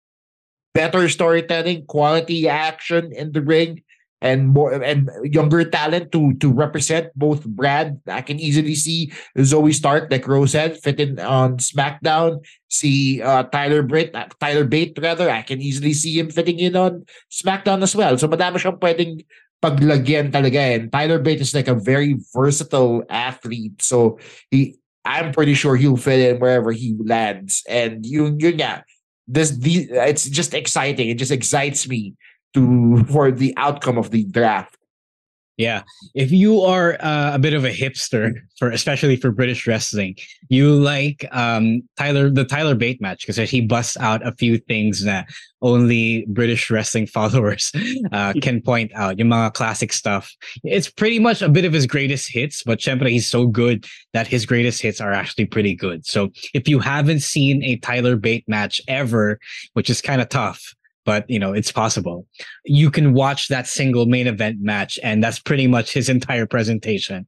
better 0.72 1.09
storytelling, 1.11 1.85
quality 1.85 2.48
action 2.48 3.12
in 3.12 3.33
the 3.33 3.42
ring, 3.42 3.83
and 4.21 4.49
more 4.51 4.73
and 4.73 5.11
younger 5.23 5.65
talent 5.65 6.11
to 6.13 6.35
to 6.43 6.51
represent 6.53 7.15
both 7.15 7.45
Brad. 7.47 8.01
I 8.07 8.23
can 8.23 8.41
easily 8.41 8.75
see 8.75 9.13
Zoey 9.39 9.75
Stark, 9.75 10.11
like 10.11 10.27
Rose 10.27 10.53
said, 10.53 10.79
fit 10.79 11.01
in 11.01 11.19
on 11.21 11.59
SmackDown. 11.59 12.43
See 12.69 13.23
uh, 13.23 13.45
Tyler 13.45 13.83
Bate, 13.83 14.15
uh, 14.15 14.27
Tyler 14.41 14.65
Bate 14.65 14.99
rather. 15.01 15.31
I 15.31 15.43
can 15.43 15.61
easily 15.61 15.95
see 15.95 16.19
him 16.19 16.31
fitting 16.31 16.59
in 16.59 16.77
on 16.77 17.07
SmackDown 17.31 17.83
as 17.83 17.95
well. 17.95 18.19
So 18.19 18.29
madami 18.29 18.59
siyang 18.59 18.83
pwedeng 18.83 19.25
paglagyan 19.63 20.31
talaga. 20.35 20.75
And 20.75 20.91
Tyler 20.91 21.19
Bate 21.19 21.41
is 21.41 21.55
like 21.55 21.69
a 21.69 21.79
very 21.79 22.19
versatile 22.35 23.05
athlete. 23.09 23.83
So 23.83 24.19
he 24.51 24.77
I'm 25.05 25.33
pretty 25.33 25.55
sure 25.55 25.77
he'll 25.77 25.97
fit 25.97 26.21
in 26.21 26.41
wherever 26.41 26.73
he 26.73 26.97
lands. 26.99 27.63
And 27.69 28.05
you 28.05 28.37
you 28.39 28.51
yeah, 28.59 28.83
this 29.27 29.55
the 29.55 29.89
it's 29.91 30.29
just 30.29 30.55
exciting. 30.55 31.09
It 31.09 31.23
just 31.23 31.33
excites 31.33 31.89
me 31.89 32.15
to 32.55 33.05
for 33.11 33.31
the 33.31 33.55
outcome 33.57 33.99
of 33.99 34.11
the 34.11 34.25
draft. 34.25 34.79
Yeah, 35.59 35.83
if 36.15 36.31
you 36.31 36.61
are 36.61 36.97
uh, 37.01 37.35
a 37.35 37.39
bit 37.41 37.53
of 37.53 37.65
a 37.65 37.71
hipster 37.71 38.33
for 38.59 38.71
especially 38.71 39.17
for 39.17 39.33
British 39.33 39.67
wrestling, 39.67 40.15
you 40.49 40.73
like 40.73 41.27
um, 41.33 41.83
Tyler 41.97 42.31
the 42.31 42.45
Tyler 42.45 42.77
Bate 42.77 43.03
match 43.03 43.27
because 43.27 43.51
he 43.51 43.61
busts 43.61 43.97
out 43.97 44.25
a 44.25 44.31
few 44.31 44.59
things 44.59 45.05
that 45.05 45.27
only 45.61 46.25
British 46.29 46.71
wrestling 46.71 47.07
followers 47.19 47.73
uh, 48.13 48.35
can 48.41 48.63
point 48.63 48.93
out. 48.95 49.19
Yung 49.19 49.31
mga 49.31 49.53
classic 49.55 49.93
stuff. 49.93 50.33
It's 50.63 50.89
pretty 50.89 51.19
much 51.19 51.43
a 51.43 51.49
bit 51.49 51.65
of 51.65 51.73
his 51.73 51.87
greatest 51.87 52.33
hits, 52.33 52.63
but 52.63 52.79
syempre 52.79 53.11
he's 53.11 53.27
so 53.27 53.49
good 53.49 53.85
that 54.13 54.29
his 54.29 54.47
greatest 54.47 54.81
hits 54.81 55.01
are 55.01 55.13
actually 55.13 55.47
pretty 55.47 55.75
good. 55.75 56.07
So 56.07 56.31
if 56.55 56.69
you 56.69 56.79
haven't 56.79 57.21
seen 57.21 57.65
a 57.65 57.79
Tyler 57.79 58.15
Bate 58.15 58.49
match 58.49 58.81
ever, 58.87 59.41
which 59.73 59.91
is 59.91 60.01
kind 60.01 60.23
of 60.23 60.29
tough, 60.29 60.73
but 61.09 61.25
you 61.31 61.38
know 61.38 61.55
it's 61.55 61.73
possible. 61.73 62.27
You 62.66 62.90
can 62.90 63.14
watch 63.14 63.49
that 63.49 63.66
single 63.66 64.05
main 64.05 64.27
event 64.27 64.59
match 64.61 64.99
and 65.03 65.25
that's 65.25 65.38
pretty 65.38 65.66
much 65.66 65.94
his 65.94 66.11
entire 66.16 66.44
presentation. 66.44 67.27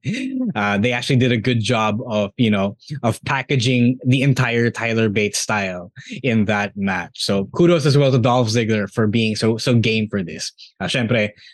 Uh, 0.54 0.76
they 0.76 0.92
actually 0.92 1.16
did 1.16 1.32
a 1.32 1.38
good 1.38 1.60
job 1.60 1.98
of 2.06 2.30
you 2.36 2.50
know 2.50 2.76
of 3.02 3.18
packaging 3.24 3.98
the 4.04 4.20
entire 4.20 4.70
tyler 4.70 5.08
bates 5.08 5.38
style 5.38 5.90
in 6.22 6.44
that 6.44 6.76
match. 6.76 7.24
So 7.24 7.46
kudos 7.56 7.86
as 7.86 7.96
well 7.96 8.12
to 8.12 8.18
dolph 8.18 8.48
ziggler 8.48 8.86
for 8.92 9.06
being 9.06 9.34
so 9.34 9.56
so 9.56 9.74
game 9.74 10.10
for 10.10 10.22
this. 10.22 10.52
Uh, 10.78 10.88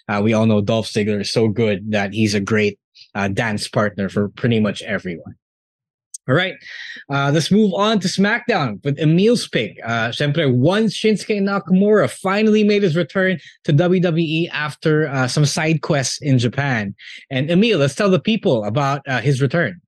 uh, 0.09 0.21
we 0.21 0.33
all 0.33 0.47
know 0.47 0.61
dolph 0.61 0.89
ziggler 0.89 1.21
is 1.21 1.31
so 1.31 1.47
good 1.47 1.93
that 1.93 2.13
he's 2.13 2.35
a 2.35 2.41
great 2.41 2.81
uh, 3.15 3.29
dance 3.29 3.69
partner 3.69 4.09
for 4.09 4.31
pretty 4.31 4.59
much 4.59 4.83
everyone 4.83 5.37
all 6.29 6.35
right, 6.35 6.55
uh, 7.09 7.31
let's 7.33 7.53
move 7.53 7.73
on 7.75 8.01
to 8.01 8.09
SmackDown 8.09 8.83
with 8.85 8.99
Emile's 8.99 9.47
pick. 9.47 9.79
Uh, 9.85 10.11
one 10.11 10.87
Shinsuke 10.87 11.41
Nakamura 11.41 12.11
finally 12.11 12.65
made 12.65 12.83
his 12.83 12.97
return 12.97 13.39
to 13.65 13.73
WWE 13.73 14.51
after 14.51 15.07
uh, 15.09 15.29
some 15.29 15.47
side 15.47 15.83
quests 15.83 16.21
in 16.21 16.39
Japan. 16.39 16.95
And 17.31 17.49
Emile, 17.49 17.79
let's 17.79 17.95
tell 17.95 18.11
the 18.11 18.19
people 18.19 18.65
about 18.65 19.07
uh, 19.07 19.21
his 19.21 19.41
return. 19.41 19.81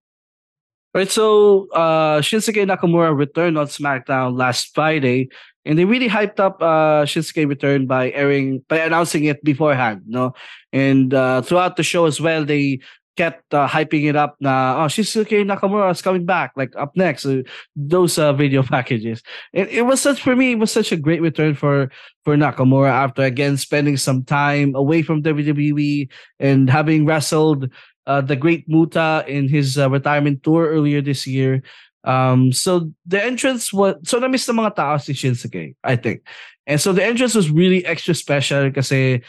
Right, 0.94 1.11
so 1.11 1.68
uh, 1.70 2.20
Shinsuke 2.20 2.66
Nakamura 2.66 3.16
returned 3.16 3.59
on 3.59 3.66
SmackDown 3.66 4.38
last 4.38 4.74
Friday, 4.74 5.29
and 5.64 5.79
they 5.79 5.85
really 5.85 6.09
hyped 6.09 6.40
up 6.40 6.62
uh, 6.62 7.05
Shinsuke 7.05 7.48
return 7.48 7.87
by 7.87 8.11
airing 8.12 8.64
by 8.68 8.79
announcing 8.79 9.24
it 9.24 9.42
beforehand, 9.44 10.03
no. 10.07 10.33
And 10.72 11.12
uh, 11.12 11.42
throughout 11.42 11.77
the 11.77 11.83
show 11.83 12.07
as 12.07 12.20
well, 12.20 12.44
they 12.44 12.81
kept 13.18 13.52
uh, 13.52 13.66
hyping 13.66 14.07
it 14.07 14.14
up 14.14 14.38
na 14.38 14.78
oh 14.78 14.87
Shinsuke 14.87 15.42
Nakamura 15.42 15.90
is 15.90 15.98
coming 15.98 16.22
back 16.22 16.54
like 16.54 16.70
up 16.78 16.94
next 16.94 17.26
uh, 17.26 17.42
those 17.74 18.14
uh, 18.14 18.33
video 18.33 18.62
packages. 18.74 19.26
It, 19.52 19.66
it 19.74 19.83
was 19.83 19.98
such 19.98 20.22
for 20.22 20.38
me 20.38 20.54
it 20.54 20.62
was 20.62 20.70
such 20.70 20.94
a 20.94 20.96
great 20.96 21.20
return 21.20 21.59
for 21.59 21.90
for 22.22 22.38
Nakamura 22.38 22.94
after 22.94 23.26
again 23.26 23.59
spending 23.59 23.98
some 23.98 24.22
time 24.22 24.78
away 24.78 25.02
from 25.02 25.26
WWE 25.26 26.07
and 26.38 26.70
having 26.70 27.02
wrestled 27.11 27.66
uh, 28.07 28.22
the 28.22 28.38
great 28.38 28.70
Muta 28.70 29.26
in 29.26 29.50
his 29.50 29.76
uh, 29.76 29.90
retirement 29.90 30.46
tour 30.46 30.70
earlier 30.70 31.02
this 31.02 31.26
year. 31.26 31.66
Um 32.07 32.54
so 32.54 32.94
the 33.02 33.18
entrance 33.18 33.74
was 33.74 33.98
so 34.07 34.22
na-miss 34.22 34.46
ng 34.46 34.54
mga 34.54 34.78
tao 34.78 34.96
si 35.02 35.11
Shinsuke 35.11 35.74
I 35.83 35.98
think. 35.98 36.22
And 36.70 36.78
so 36.78 36.94
the 36.94 37.02
entrance 37.02 37.35
was 37.35 37.50
really 37.50 37.83
extra 37.83 38.14
special 38.14 38.70
kasi 38.70 39.26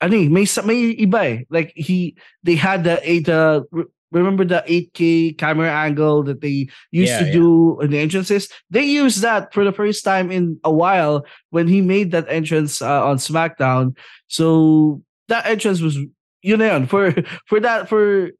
ano 0.00 0.14
eh, 0.16 0.28
may 0.28 0.46
may 0.64 0.80
iba 0.96 1.20
eh. 1.24 1.38
Like 1.50 1.72
he 1.74 2.16
they 2.42 2.54
had 2.54 2.84
the 2.84 3.00
eight 3.02 3.28
uh, 3.28 3.62
remember 4.10 4.44
the 4.44 4.64
8K 4.66 5.36
camera 5.36 5.70
angle 5.70 6.22
that 6.24 6.40
they 6.40 6.68
used 6.90 7.12
yeah, 7.12 7.18
to 7.20 7.26
yeah. 7.26 7.32
do 7.32 7.80
in 7.80 7.90
the 7.90 7.98
entrances? 7.98 8.48
They 8.70 8.84
used 8.84 9.20
that 9.22 9.52
for 9.52 9.64
the 9.64 9.72
first 9.72 10.04
time 10.04 10.30
in 10.30 10.58
a 10.64 10.72
while 10.72 11.26
when 11.50 11.68
he 11.68 11.80
made 11.80 12.12
that 12.12 12.26
entrance 12.28 12.80
uh, 12.80 13.04
on 13.04 13.16
SmackDown. 13.18 13.96
So 14.28 15.02
that 15.28 15.46
entrance 15.46 15.80
was 15.80 15.98
na 16.42 16.64
yun. 16.64 16.86
For 16.86 17.12
for 17.46 17.60
that 17.60 17.88
for 17.88 18.30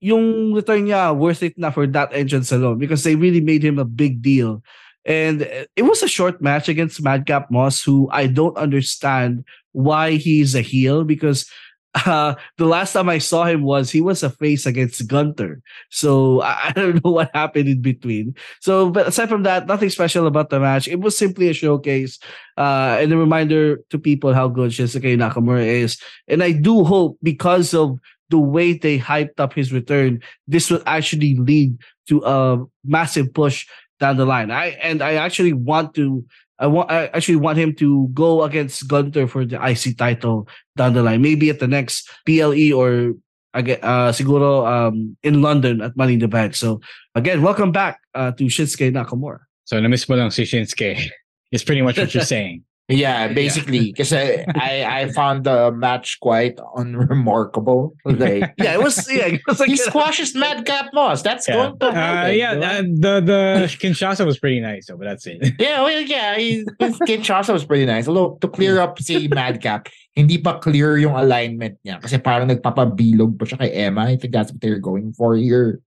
yung 0.00 0.54
return 0.54 0.86
niya 0.86 1.16
worth 1.16 1.42
it 1.42 1.58
na 1.58 1.70
for 1.70 1.86
that 1.86 2.14
entrance 2.14 2.52
alone 2.52 2.78
because 2.78 3.02
they 3.02 3.14
really 3.14 3.40
made 3.40 3.62
him 3.62 3.78
a 3.78 3.84
big 3.84 4.22
deal. 4.22 4.62
And 5.08 5.42
it 5.74 5.82
was 5.82 6.02
a 6.02 6.08
short 6.08 6.42
match 6.42 6.68
against 6.68 7.02
Madcap 7.02 7.50
Moss, 7.50 7.82
who 7.82 8.10
I 8.12 8.26
don't 8.26 8.56
understand 8.58 9.42
why 9.72 10.12
he's 10.12 10.54
a 10.54 10.60
heel 10.60 11.02
because 11.02 11.48
uh, 12.06 12.34
the 12.58 12.66
last 12.66 12.92
time 12.92 13.08
I 13.08 13.16
saw 13.16 13.44
him 13.44 13.62
was 13.62 13.90
he 13.90 14.02
was 14.02 14.22
a 14.22 14.28
face 14.28 14.66
against 14.66 15.08
Gunther. 15.08 15.62
So 15.90 16.42
I, 16.42 16.58
I, 16.68 16.72
don't 16.72 17.02
know 17.02 17.12
what 17.12 17.30
happened 17.32 17.68
in 17.68 17.80
between. 17.80 18.34
So, 18.60 18.90
but 18.90 19.08
aside 19.08 19.30
from 19.30 19.44
that, 19.44 19.66
nothing 19.66 19.88
special 19.88 20.26
about 20.26 20.50
the 20.50 20.60
match. 20.60 20.86
It 20.86 21.00
was 21.00 21.16
simply 21.16 21.48
a 21.48 21.54
showcase 21.54 22.18
uh, 22.58 22.98
and 23.00 23.10
a 23.10 23.16
reminder 23.16 23.80
to 23.88 23.98
people 23.98 24.34
how 24.34 24.48
good 24.48 24.72
Shinsuke 24.72 25.16
Nakamura 25.16 25.64
is. 25.64 25.98
And 26.28 26.42
I 26.42 26.52
do 26.52 26.84
hope 26.84 27.18
because 27.22 27.72
of 27.72 27.98
the 28.28 28.38
way 28.38 28.74
they 28.74 28.98
hyped 28.98 29.40
up 29.40 29.54
his 29.54 29.72
return, 29.72 30.20
this 30.46 30.70
will 30.70 30.82
actually 30.84 31.36
lead 31.36 31.78
to 32.08 32.22
a 32.24 32.62
massive 32.84 33.32
push 33.32 33.66
down 34.00 34.16
the 34.16 34.26
line. 34.26 34.50
I 34.50 34.78
and 34.82 35.02
I 35.02 35.14
actually 35.14 35.52
want 35.52 35.94
to 35.94 36.24
I 36.58 36.66
want 36.66 36.90
I 36.90 37.06
actually 37.14 37.36
want 37.36 37.58
him 37.58 37.74
to 37.76 38.08
go 38.14 38.42
against 38.42 38.86
Gunther 38.88 39.26
for 39.26 39.44
the 39.44 39.58
IC 39.62 39.98
title 39.98 40.48
down 40.76 40.94
the 40.94 41.02
line. 41.02 41.22
Maybe 41.22 41.50
at 41.50 41.58
the 41.58 41.68
next 41.68 42.10
PLE 42.26 42.72
or 42.74 43.14
again 43.54 43.78
uh 43.82 44.10
siguro 44.10 44.66
um 44.66 45.16
in 45.22 45.42
London 45.42 45.80
at 45.82 45.96
Money 45.96 46.14
in 46.14 46.20
the 46.20 46.28
Bank. 46.28 46.54
So 46.54 46.80
again, 47.14 47.42
welcome 47.42 47.72
back 47.72 48.00
uh, 48.14 48.32
to 48.32 48.44
Shinsuke 48.44 48.90
Nakamura. 48.92 49.46
So 49.64 49.78
na-miss 49.80 50.08
mo 50.08 50.16
lang 50.16 50.30
si 50.30 50.42
Shinsuke. 50.44 51.10
It's 51.52 51.64
pretty 51.64 51.82
much 51.82 51.98
what 51.98 52.12
you're 52.12 52.24
saying. 52.36 52.64
Yeah, 52.88 53.28
basically, 53.28 53.92
because 53.92 54.16
I, 54.16 54.48
I 54.56 55.04
I 55.04 55.12
found 55.16 55.44
the 55.44 55.68
match 55.70 56.16
quite 56.20 56.56
unremarkable. 56.74 57.94
Like, 58.08 58.56
yeah, 58.56 58.72
it 58.72 58.82
was. 58.82 59.04
Yeah, 59.12 59.36
it 59.36 59.42
was 59.46 59.60
like 59.60 59.68
he 59.68 59.76
squashes 59.76 60.34
Madcap 60.34 60.90
Moss. 60.96 61.20
That's 61.20 61.46
yeah. 61.46 61.54
going 61.54 61.78
to 61.78 61.86
uh, 61.86 62.26
yeah, 62.32 62.52
uh, 62.56 62.82
the 62.82 63.20
the 63.20 63.40
Kinshasa 63.68 64.24
was 64.24 64.40
pretty 64.40 64.58
nice, 64.64 64.88
though, 64.88 64.96
but 64.96 65.04
that's 65.04 65.26
it. 65.28 65.54
Yeah, 65.60 65.84
well, 65.84 66.00
yeah, 66.00 66.38
he, 66.38 66.64
Kinshasa 66.80 67.52
was 67.52 67.64
pretty 67.64 67.84
nice. 67.84 68.08
Although 68.08 68.40
to 68.40 68.48
clear 68.48 68.80
up 68.80 68.98
si 68.98 69.28
Madcap, 69.28 69.92
hindi 70.16 70.38
pa 70.38 70.58
clear 70.58 70.96
yung 70.96 71.14
alignment 71.14 71.76
niya 71.84 72.00
kasi 72.00 72.16
parang 72.16 72.48
nagpapabilog 72.48 73.36
pa 73.38 73.44
siya 73.44 73.60
kay 73.60 73.70
Emma. 73.84 74.08
I 74.08 74.16
think 74.16 74.32
that's 74.32 74.50
what 74.50 74.64
they're 74.64 74.80
going 74.80 75.12
for 75.12 75.36
here. 75.36 75.84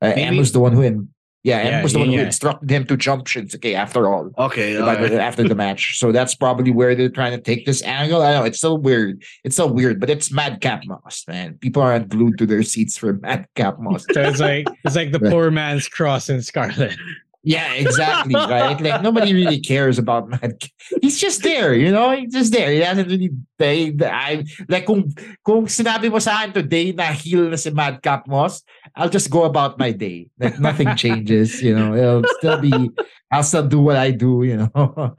Uh, 0.00 0.14
Emma's 0.14 0.52
the 0.52 0.60
one 0.62 0.72
who 0.72 0.86
in, 0.86 1.10
yeah, 1.46 1.62
yeah, 1.62 1.82
was 1.84 1.92
the 1.92 2.00
one 2.00 2.10
yeah. 2.10 2.18
who 2.18 2.26
instructed 2.26 2.68
him 2.68 2.84
to 2.86 2.96
jump 2.96 3.26
Shinsuke 3.26 3.72
after 3.72 4.12
all. 4.12 4.32
Okay. 4.36 4.76
Right. 4.78 5.12
After 5.12 5.46
the 5.46 5.54
match. 5.64 5.96
So 5.96 6.10
that's 6.10 6.34
probably 6.34 6.72
where 6.72 6.96
they're 6.96 7.08
trying 7.08 7.30
to 7.30 7.40
take 7.40 7.64
this 7.66 7.84
angle. 7.84 8.20
I 8.20 8.32
know 8.32 8.42
it's 8.42 8.58
so 8.58 8.74
weird. 8.74 9.22
It's 9.44 9.54
so 9.54 9.68
weird, 9.68 10.00
but 10.00 10.10
it's 10.10 10.32
Madcap 10.32 10.84
Moss, 10.86 11.22
man. 11.28 11.54
People 11.58 11.82
aren't 11.82 12.08
glued 12.08 12.36
to 12.38 12.46
their 12.46 12.64
seats 12.64 12.98
for 12.98 13.12
Madcap 13.12 13.78
Moss. 13.78 14.04
So 14.10 14.22
it's 14.22 14.40
like 14.40 14.66
it's 14.82 14.96
like 14.96 15.12
the 15.12 15.20
poor 15.30 15.52
man's 15.52 15.88
Kross 15.88 16.28
in 16.28 16.42
Scarlett. 16.42 16.98
Yeah, 17.46 17.74
exactly. 17.74 18.34
right. 18.34 18.74
Like 18.80 19.02
nobody 19.02 19.32
really 19.32 19.60
cares 19.60 20.02
about 20.02 20.28
Mad. 20.28 20.58
He's 21.00 21.16
just 21.16 21.44
there, 21.44 21.74
you 21.74 21.92
know. 21.92 22.10
He's 22.10 22.32
just 22.32 22.50
there. 22.50 22.72
He 22.72 22.80
hasn't 22.80 23.06
really. 23.06 23.30
They, 23.56 23.94
I 24.02 24.42
like 24.66 24.84
kung 24.84 25.14
kung 25.46 25.70
sinabi 25.70 26.10
mo 26.10 26.18
sa 26.18 26.42
akin 26.42 26.58
today 26.58 26.90
na 26.90 27.14
heel 27.14 27.46
na 27.46 27.54
si 27.54 27.70
Madcap 27.70 28.26
Moss, 28.26 28.66
I'll 28.96 29.10
just 29.10 29.28
go 29.30 29.44
about 29.44 29.78
my 29.78 29.92
day. 29.92 30.30
Like 30.40 30.58
nothing 30.58 30.96
changes, 30.96 31.62
you 31.62 31.76
know. 31.76 31.94
It'll 31.94 32.24
still 32.38 32.58
be. 32.58 32.90
I'll 33.30 33.42
still 33.42 33.66
do 33.66 33.80
what 33.80 33.96
I 33.96 34.10
do, 34.10 34.42
you 34.42 34.56
know. 34.56 35.16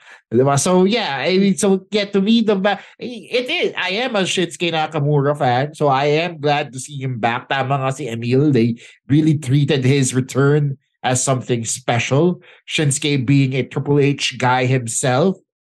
so 0.57 0.85
yeah, 0.85 1.17
I 1.19 1.37
mean, 1.37 1.57
so 1.57 1.85
yeah, 1.91 2.05
to 2.05 2.21
me 2.21 2.41
the 2.41 2.57
it 2.97 3.49
is. 3.49 3.73
I 3.77 3.89
am 4.01 4.15
a 4.15 4.21
Shinsuke 4.21 4.71
Nakamura 4.71 5.37
fan, 5.37 5.75
so 5.75 5.87
I 5.87 6.05
am 6.05 6.39
glad 6.39 6.73
to 6.73 6.79
see 6.79 6.97
him 6.97 7.19
back. 7.19 7.49
Tama 7.49 7.77
nga 7.77 7.91
si 7.91 8.09
Emile, 8.09 8.51
they 8.51 8.75
really 9.07 9.37
treated 9.37 9.85
his 9.85 10.15
return 10.15 10.77
as 11.03 11.23
something 11.23 11.63
special. 11.63 12.41
Shinsuke 12.67 13.25
being 13.25 13.53
a 13.53 13.63
Triple 13.63 13.99
H 13.99 14.37
guy 14.39 14.65
himself 14.65 15.37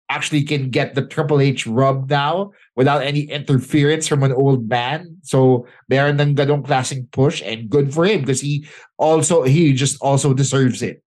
actually 0.10 0.44
can 0.44 0.70
get 0.70 0.96
the 0.96 1.06
Triple 1.06 1.40
H 1.40 1.66
rub 1.68 2.10
now 2.10 2.52
without 2.76 3.04
any 3.04 3.22
interference 3.22 4.08
from 4.08 4.24
an 4.24 4.34
old 4.34 4.68
man. 4.68 5.18
So 5.24 5.68
meron 5.88 6.20
ng 6.20 6.36
ganong 6.36 6.66
klaseng 6.66 7.10
push 7.12 7.42
and 7.46 7.70
good 7.70 7.94
for 7.94 8.06
him 8.06 8.22
because 8.22 8.42
he 8.42 8.68
also 8.98 9.44
he 9.44 9.74
just 9.74 10.02
also 10.02 10.34
deserves 10.34 10.82
it. 10.82 11.02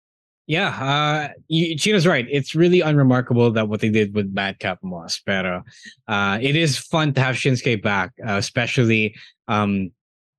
Yeah, 0.48 0.68
uh, 0.72 1.28
Chino's 1.76 2.06
right. 2.06 2.26
It's 2.30 2.54
really 2.54 2.80
unremarkable 2.80 3.50
that 3.52 3.68
what 3.68 3.80
they 3.80 3.90
did 3.90 4.14
with 4.14 4.32
Madcap 4.32 4.78
Moss, 4.82 5.20
but 5.24 5.44
uh, 5.44 6.38
it 6.40 6.56
is 6.56 6.78
fun 6.78 7.12
to 7.12 7.20
have 7.20 7.36
Shinsuke 7.36 7.82
back, 7.82 8.12
uh, 8.26 8.40
especially 8.40 9.14
um, 9.46 9.92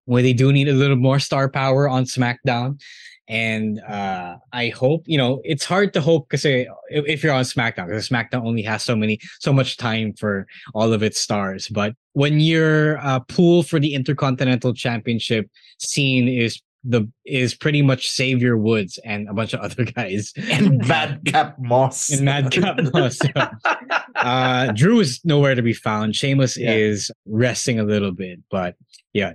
when 0.05 0.23
they 0.23 0.33
do 0.33 0.51
need 0.51 0.67
a 0.67 0.73
little 0.73 0.97
more 0.97 1.19
star 1.19 1.47
power 1.47 1.87
on 1.87 2.05
SmackDown. 2.05 2.81
And 3.29 3.79
uh, 3.81 4.37
I 4.51 4.69
hope, 4.69 5.03
you 5.05 5.17
know, 5.17 5.39
it's 5.45 5.63
hard 5.63 5.93
to 5.93 6.01
hope 6.01 6.27
because 6.27 6.45
if 6.89 7.23
you're 7.23 7.33
on 7.33 7.43
SmackDown, 7.43 7.87
because 7.87 8.09
SmackDown 8.09 8.43
only 8.43 8.63
has 8.63 8.83
so 8.83 8.95
many, 8.95 9.19
so 9.39 9.53
much 9.53 9.77
time 9.77 10.13
for 10.13 10.47
all 10.73 10.91
of 10.91 11.03
its 11.03 11.19
stars. 11.19 11.69
But 11.69 11.93
when 12.13 12.39
your 12.39 12.97
uh, 12.97 13.19
pool 13.19 13.61
for 13.61 13.79
the 13.79 13.93
Intercontinental 13.93 14.73
Championship 14.73 15.47
scene 15.77 16.27
is 16.27 16.59
the 16.83 17.09
is 17.25 17.53
pretty 17.53 17.81
much 17.81 18.11
Xavier 18.15 18.57
Woods 18.57 18.99
and 19.03 19.27
a 19.29 19.33
bunch 19.33 19.53
of 19.53 19.59
other 19.61 19.85
guys. 19.85 20.33
And 20.37 20.85
Madcap 20.87 21.59
Moss. 21.59 22.11
And 22.11 22.25
Madcap 22.25 22.79
Moss. 22.93 23.19
uh, 24.15 24.71
Drew 24.71 24.99
is 24.99 25.21
nowhere 25.23 25.55
to 25.55 25.61
be 25.61 25.73
found. 25.73 26.15
Sheamus 26.15 26.57
yeah. 26.57 26.73
is 26.73 27.11
resting 27.27 27.79
a 27.79 27.83
little 27.83 28.11
bit, 28.11 28.39
but 28.49 28.75
yeah. 29.13 29.33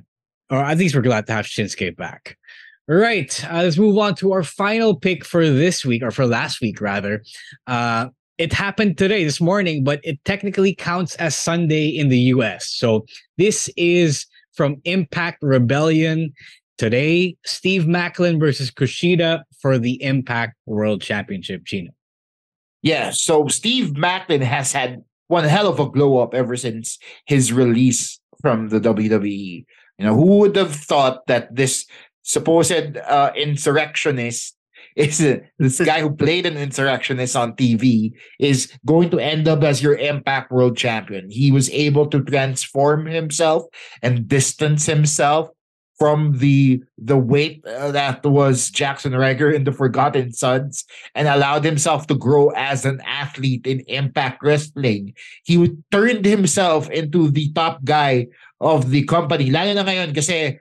Or 0.50 0.58
at 0.58 0.78
least 0.78 0.94
we're 0.94 1.02
glad 1.02 1.26
to 1.26 1.32
have 1.32 1.46
Shinsuke 1.46 1.96
back. 1.96 2.36
Right, 2.86 3.42
uh, 3.50 3.62
let's 3.62 3.78
move 3.78 3.96
on 3.96 4.14
to 4.16 4.32
our 4.32 4.42
final 4.42 4.94
pick 4.94 5.24
for 5.24 5.48
this 5.48 5.86
week, 5.86 6.02
or 6.02 6.10
for 6.10 6.26
last 6.26 6.60
week 6.60 6.82
rather. 6.82 7.22
Uh, 7.66 8.08
it 8.36 8.52
happened 8.52 8.98
today, 8.98 9.24
this 9.24 9.40
morning, 9.40 9.84
but 9.84 10.00
it 10.02 10.22
technically 10.24 10.74
counts 10.74 11.14
as 11.16 11.34
Sunday 11.34 11.86
in 11.86 12.08
the 12.08 12.18
US. 12.18 12.68
So 12.68 13.06
this 13.38 13.70
is 13.76 14.26
from 14.52 14.82
Impact 14.84 15.38
Rebellion. 15.40 16.34
Today, 16.76 17.36
Steve 17.46 17.84
Maclin 17.84 18.38
versus 18.38 18.70
Kushida 18.70 19.44
for 19.60 19.78
the 19.78 20.02
Impact 20.02 20.54
World 20.66 21.00
Championship, 21.00 21.64
Chino. 21.64 21.92
Yeah, 22.82 23.10
so 23.10 23.48
Steve 23.48 23.94
Maclin 23.94 24.42
has 24.42 24.72
had 24.72 25.02
one 25.28 25.44
hell 25.44 25.68
of 25.68 25.80
a 25.80 25.88
glow 25.88 26.18
up 26.18 26.34
ever 26.34 26.56
since 26.56 26.98
his 27.24 27.50
release 27.50 28.20
from 28.42 28.68
the 28.68 28.80
WWE. 28.80 29.64
You 29.98 30.04
know, 30.04 30.14
who 30.14 30.38
would 30.38 30.56
have 30.56 30.74
thought 30.74 31.26
that 31.28 31.54
this 31.54 31.86
supposed 32.24 32.96
uh, 32.96 33.30
insurrectionist 33.36 34.56
is 34.96 35.20
uh, 35.20 35.38
this 35.58 35.80
guy 35.80 36.00
who 36.00 36.10
played 36.10 36.46
an 36.46 36.56
insurrectionist 36.56 37.36
on 37.36 37.54
TV 37.54 38.12
is 38.40 38.72
going 38.86 39.10
to 39.10 39.18
end 39.18 39.46
up 39.46 39.62
as 39.62 39.82
your 39.82 39.96
Impact 39.96 40.50
World 40.50 40.76
Champion. 40.76 41.30
He 41.30 41.50
was 41.50 41.70
able 41.70 42.06
to 42.08 42.22
transform 42.22 43.06
himself 43.06 43.64
and 44.02 44.26
distance 44.26 44.86
himself 44.86 45.50
from 45.98 46.38
the 46.38 46.82
the 46.98 47.16
weight 47.16 47.64
uh, 47.66 47.92
that 47.92 48.24
was 48.26 48.70
Jackson 48.70 49.14
Ryker 49.14 49.50
in 49.50 49.62
the 49.62 49.70
Forgotten 49.70 50.32
Sons 50.32 50.84
and 51.14 51.28
allowed 51.28 51.64
himself 51.64 52.08
to 52.08 52.16
grow 52.16 52.50
as 52.56 52.84
an 52.84 53.00
athlete 53.06 53.66
in 53.66 53.80
Impact 53.86 54.42
Wrestling. 54.42 55.14
He 55.44 55.70
turned 55.92 56.24
himself 56.24 56.90
into 56.90 57.30
the 57.30 57.52
top 57.52 57.84
guy 57.84 58.26
of 58.60 58.90
the 58.90 59.04
company. 59.04 59.50
Lalo 59.50 59.74
na 59.74 59.84
ngayon 59.86 60.14
kasi 60.14 60.58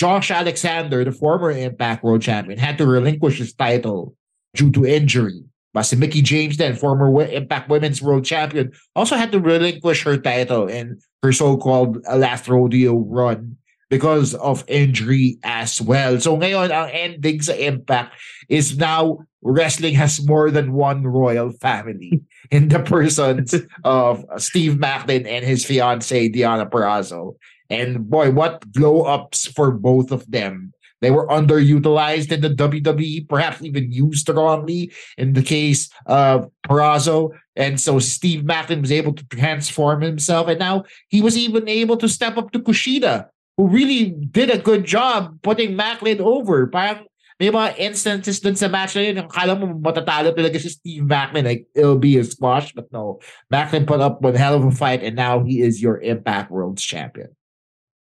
Josh 0.00 0.30
Alexander, 0.30 1.04
the 1.04 1.12
former 1.12 1.50
Impact 1.50 2.02
World 2.02 2.22
Champion, 2.22 2.58
had 2.58 2.78
to 2.78 2.86
relinquish 2.86 3.36
his 3.36 3.52
title 3.52 4.16
due 4.54 4.72
to 4.72 4.86
injury. 4.86 5.44
But 5.74 5.82
si 5.82 5.94
Mickie 5.96 6.22
James, 6.22 6.56
then 6.56 6.74
former 6.74 7.12
Impact 7.20 7.68
Women's 7.68 8.00
World 8.00 8.24
Champion, 8.24 8.72
also 8.96 9.16
had 9.16 9.30
to 9.32 9.38
relinquish 9.38 10.02
her 10.04 10.16
title 10.16 10.68
in 10.68 10.96
her 11.22 11.32
so-called 11.32 12.00
last 12.08 12.48
rodeo 12.48 12.96
run 12.96 13.58
because 13.90 14.32
of 14.36 14.64
injury 14.68 15.36
as 15.44 15.82
well. 15.82 16.18
So 16.18 16.34
ngayon, 16.34 16.72
ang 16.72 16.88
ending 16.96 17.42
sa 17.44 17.52
Impact 17.52 18.16
is 18.48 18.78
now 18.78 19.28
wrestling 19.42 20.00
has 20.00 20.24
more 20.24 20.50
than 20.50 20.72
one 20.72 21.04
royal 21.04 21.52
family 21.60 22.24
in 22.50 22.72
the 22.72 22.80
persons 22.88 23.52
of 23.84 24.24
Steve 24.38 24.80
Maclin 24.80 25.28
and 25.28 25.44
his 25.44 25.66
fiancee, 25.66 26.32
Deonna 26.32 26.64
Purrazzo. 26.70 27.36
And 27.70 28.10
boy, 28.10 28.30
what 28.30 28.72
glow 28.72 29.02
ups 29.02 29.46
for 29.46 29.70
both 29.70 30.10
of 30.10 30.30
them. 30.30 30.72
They 31.00 31.10
were 31.10 31.26
underutilized 31.28 32.30
in 32.30 32.42
the 32.42 32.50
WWE, 32.50 33.26
perhaps 33.26 33.62
even 33.62 33.90
used 33.90 34.28
wrongly 34.28 34.92
in 35.16 35.32
the 35.32 35.42
case 35.42 35.88
of 36.04 36.50
Purrazzo. 36.66 37.30
And 37.56 37.80
so 37.80 37.98
Steve 37.98 38.42
Maclin 38.42 38.82
was 38.82 38.92
able 38.92 39.14
to 39.14 39.24
transform 39.28 40.02
himself. 40.02 40.48
And 40.48 40.58
now 40.58 40.84
he 41.08 41.22
was 41.22 41.38
even 41.38 41.68
able 41.68 41.96
to 41.96 42.08
step 42.08 42.36
up 42.36 42.52
to 42.52 42.58
Kushida, 42.58 43.28
who 43.56 43.68
really 43.68 44.10
did 44.10 44.50
a 44.50 44.58
good 44.58 44.84
job 44.84 45.40
putting 45.40 45.74
Maclin 45.74 46.20
over. 46.20 46.66
Parang 46.66 47.06
may 47.40 47.50
mga 47.50 47.78
instances 47.78 48.38
dun 48.40 48.54
sa 48.54 48.68
match 48.68 48.94
na 48.94 49.00
yun, 49.00 49.26
kala 49.28 49.56
mo 49.56 49.72
matatalo 49.80 50.36
talaga 50.36 50.60
si 50.60 50.68
Steve 50.68 51.08
Maclin, 51.08 51.48
like 51.48 51.64
it'll 51.74 51.96
be 51.96 52.18
a 52.18 52.24
squash, 52.24 52.74
but 52.74 52.92
no. 52.92 53.18
Maclin 53.50 53.86
put 53.86 54.00
up 54.00 54.20
one 54.20 54.34
hell 54.34 54.52
of 54.54 54.64
a 54.64 54.70
fight, 54.70 55.02
and 55.02 55.16
now 55.16 55.42
he 55.42 55.62
is 55.62 55.80
your 55.80 55.98
Impact 56.04 56.50
World's 56.52 56.84
champion. 56.84 57.32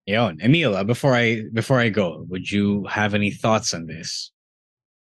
Yon, 0.06 0.38
Emila, 0.38 0.86
before 0.86 1.16
I 1.16 1.44
before 1.52 1.80
I 1.80 1.90
go, 1.90 2.26
would 2.30 2.50
you 2.50 2.86
have 2.86 3.14
any 3.14 3.32
thoughts 3.32 3.74
on 3.74 3.88
this? 3.88 4.32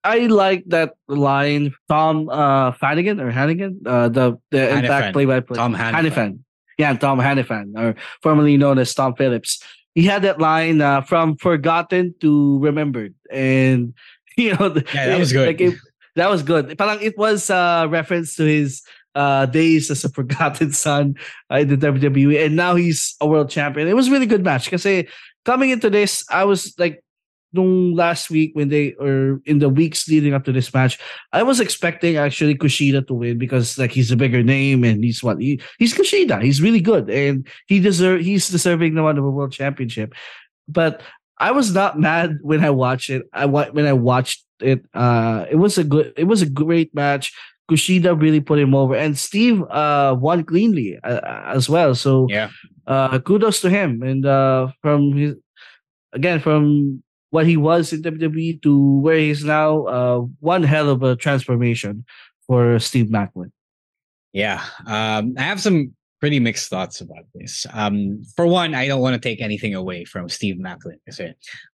I 0.03 0.27
like 0.27 0.64
that 0.69 0.95
line 1.09 1.75
Tom 1.88 2.29
uh 2.29 2.73
Fanigan 2.73 3.21
or 3.21 3.31
Hannigan, 3.31 3.81
uh 3.87 4.09
the 4.09 4.38
the 4.51 4.71
impact 4.71 5.12
play 5.12 5.25
by 5.27 5.40
play. 5.40 5.57
Tom 5.57 5.75
Hannifan. 5.75 5.93
Hannifan. 5.95 6.38
Yeah, 6.79 6.95
Tom 6.95 7.19
Hannifan, 7.19 7.79
or 7.79 7.95
formerly 8.23 8.57
known 8.57 8.79
as 8.79 8.93
Tom 8.95 9.14
Phillips. 9.14 9.62
He 9.95 10.05
had 10.05 10.23
that 10.23 10.40
line 10.40 10.81
uh, 10.81 11.03
from 11.03 11.37
forgotten 11.37 12.14
to 12.21 12.59
remembered. 12.59 13.14
And 13.31 13.95
you 14.37 14.55
know 14.55 14.75
yeah, 14.95 15.07
that 15.07 15.19
was 15.19 15.33
good. 15.33 15.47
Like 15.47 15.61
it, 15.61 15.75
that 16.17 16.31
was 16.31 16.43
good. 16.43 16.77
Parang 16.79 17.01
it 17.01 17.17
was 17.19 17.51
a 17.51 17.87
reference 17.88 18.37
to 18.37 18.45
his 18.45 18.83
uh, 19.14 19.46
days 19.46 19.90
as 19.90 20.05
a 20.05 20.09
forgotten 20.09 20.72
son 20.87 21.14
uh, 21.50 21.57
in 21.57 21.68
the 21.68 21.77
WWE, 21.77 22.46
and 22.46 22.57
now 22.57 22.74
he's 22.74 23.16
a 23.20 23.27
world 23.27 23.50
champion. 23.50 23.88
It 23.88 23.96
was 23.96 24.09
a 24.09 24.11
really 24.11 24.27
good 24.27 24.44
match 24.44 24.70
because 24.70 24.87
coming 25.44 25.70
into 25.70 25.90
this, 25.90 26.24
I 26.31 26.44
was 26.44 26.74
like, 26.79 27.05
last 27.62 28.31
week 28.31 28.50
when 28.55 28.68
they 28.68 28.94
or 28.94 29.40
in 29.44 29.59
the 29.59 29.68
weeks 29.68 30.09
leading 30.09 30.35
up 30.35 30.44
to 30.44 30.53
this 30.53 30.72
match, 30.74 30.98
I 31.33 31.42
was 31.42 31.61
expecting 31.61 32.16
actually 32.16 32.57
Kushida 32.57 33.07
to 33.07 33.14
win 33.14 33.38
because 33.38 33.79
like 33.79 33.92
he's 33.92 34.11
a 34.11 34.16
bigger 34.16 34.42
name 34.42 34.85
and 34.85 35.05
he's 35.05 35.22
what 35.22 35.40
he, 35.40 35.61
he's 35.79 35.94
Kushida. 35.94 36.42
He's 36.42 36.61
really 36.61 36.81
good 36.81 37.09
and 37.09 37.46
he 37.66 37.81
deserve 37.81 38.22
he's 38.22 38.48
deserving 38.48 38.94
the 38.94 39.03
one 39.03 39.18
of 39.18 39.24
a 39.24 39.31
world 39.31 39.53
championship. 39.53 40.14
But 40.66 41.03
I 41.38 41.53
was 41.53 41.74
not 41.74 41.98
mad 42.09 42.38
when 42.42 42.64
I 42.64 42.70
watched 42.70 43.11
it. 43.11 43.29
I 43.33 43.46
when 43.46 43.87
I 43.87 43.92
watched 43.92 44.44
it. 44.61 44.85
Uh, 44.94 45.46
it 45.50 45.57
was 45.57 45.79
a 45.79 45.85
good. 45.85 46.12
It 46.16 46.24
was 46.24 46.42
a 46.42 46.50
great 46.50 46.94
match. 46.94 47.33
Kushida 47.70 48.20
really 48.20 48.40
put 48.40 48.59
him 48.59 48.74
over, 48.74 48.94
and 48.94 49.18
Steve 49.18 49.62
uh, 49.70 50.16
won 50.18 50.44
cleanly 50.44 50.98
uh, 51.03 51.20
as 51.46 51.68
well. 51.68 51.94
So 51.94 52.27
yeah, 52.29 52.50
uh, 52.87 53.18
kudos 53.20 53.61
to 53.62 53.70
him. 53.70 54.03
And 54.03 54.27
uh, 54.27 54.68
from 54.83 55.12
his 55.16 55.35
again 56.12 56.40
from 56.40 57.03
what 57.31 57.46
he 57.46 57.57
was 57.57 57.92
in 57.92 58.03
WWE 58.03 58.62
to 58.62 59.00
where 59.00 59.16
he 59.16 59.31
is 59.31 59.44
now, 59.44 59.85
uh, 59.87 60.18
one 60.38 60.62
hell 60.62 60.88
of 60.88 61.03
a 61.03 61.16
transformation 61.16 62.05
for 62.46 62.79
Steve 62.79 63.07
Maclin. 63.07 63.50
Yeah, 64.33 64.62
um, 64.87 65.35
I 65.37 65.42
have 65.42 65.61
some 65.61 65.94
pretty 66.20 66.40
mixed 66.40 66.70
thoughts 66.70 67.00
about 67.00 67.24
this. 67.35 67.66
Um, 67.72 68.22
for 68.37 68.46
one, 68.46 68.74
I 68.74 68.87
don't 68.87 69.00
want 69.00 69.14
to 69.14 69.20
take 69.20 69.42
anything 69.42 69.74
away 69.74 70.05
from 70.05 70.29
Steve 70.29 70.57
because 70.57 71.20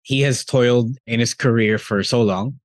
he 0.03 0.21
has 0.21 0.43
toiled 0.43 0.97
in 1.05 1.19
his 1.19 1.33
career 1.33 1.77
for 1.77 2.03
so 2.03 2.21
long. 2.21 2.59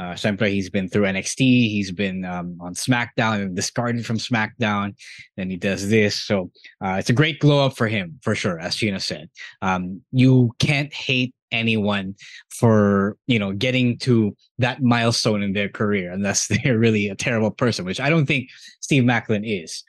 Uh, 0.00 0.14
Siyempre, 0.14 0.48
he's 0.48 0.70
been 0.70 0.88
through 0.88 1.02
NXT. 1.02 1.38
He's 1.38 1.92
been 1.92 2.24
um, 2.24 2.56
on 2.58 2.72
SmackDown 2.72 3.42
and 3.42 3.54
discarded 3.54 4.06
from 4.06 4.16
SmackDown. 4.16 4.94
Then 5.36 5.50
he 5.50 5.58
does 5.58 5.90
this. 5.90 6.18
So 6.22 6.50
uh, 6.82 6.96
it's 6.98 7.10
a 7.10 7.14
great 7.14 7.38
glow 7.38 7.66
up 7.66 7.76
for 7.76 7.86
him, 7.86 8.18
for 8.22 8.34
sure, 8.34 8.58
as 8.58 8.76
Gina 8.76 8.98
said. 8.98 9.28
Um, 9.60 10.00
you 10.10 10.52
can't 10.58 10.90
hate 10.94 11.34
anyone 11.52 12.14
for, 12.48 13.18
you 13.26 13.38
know, 13.38 13.52
getting 13.52 13.98
to 13.98 14.34
that 14.58 14.80
milestone 14.82 15.42
in 15.42 15.52
their 15.52 15.68
career 15.68 16.12
unless 16.12 16.46
they're 16.64 16.78
really 16.78 17.08
a 17.08 17.14
terrible 17.14 17.50
person, 17.50 17.84
which 17.84 18.00
I 18.00 18.08
don't 18.08 18.24
think 18.24 18.48
Steve 18.80 19.02
Maclin 19.02 19.42
is. 19.44 19.84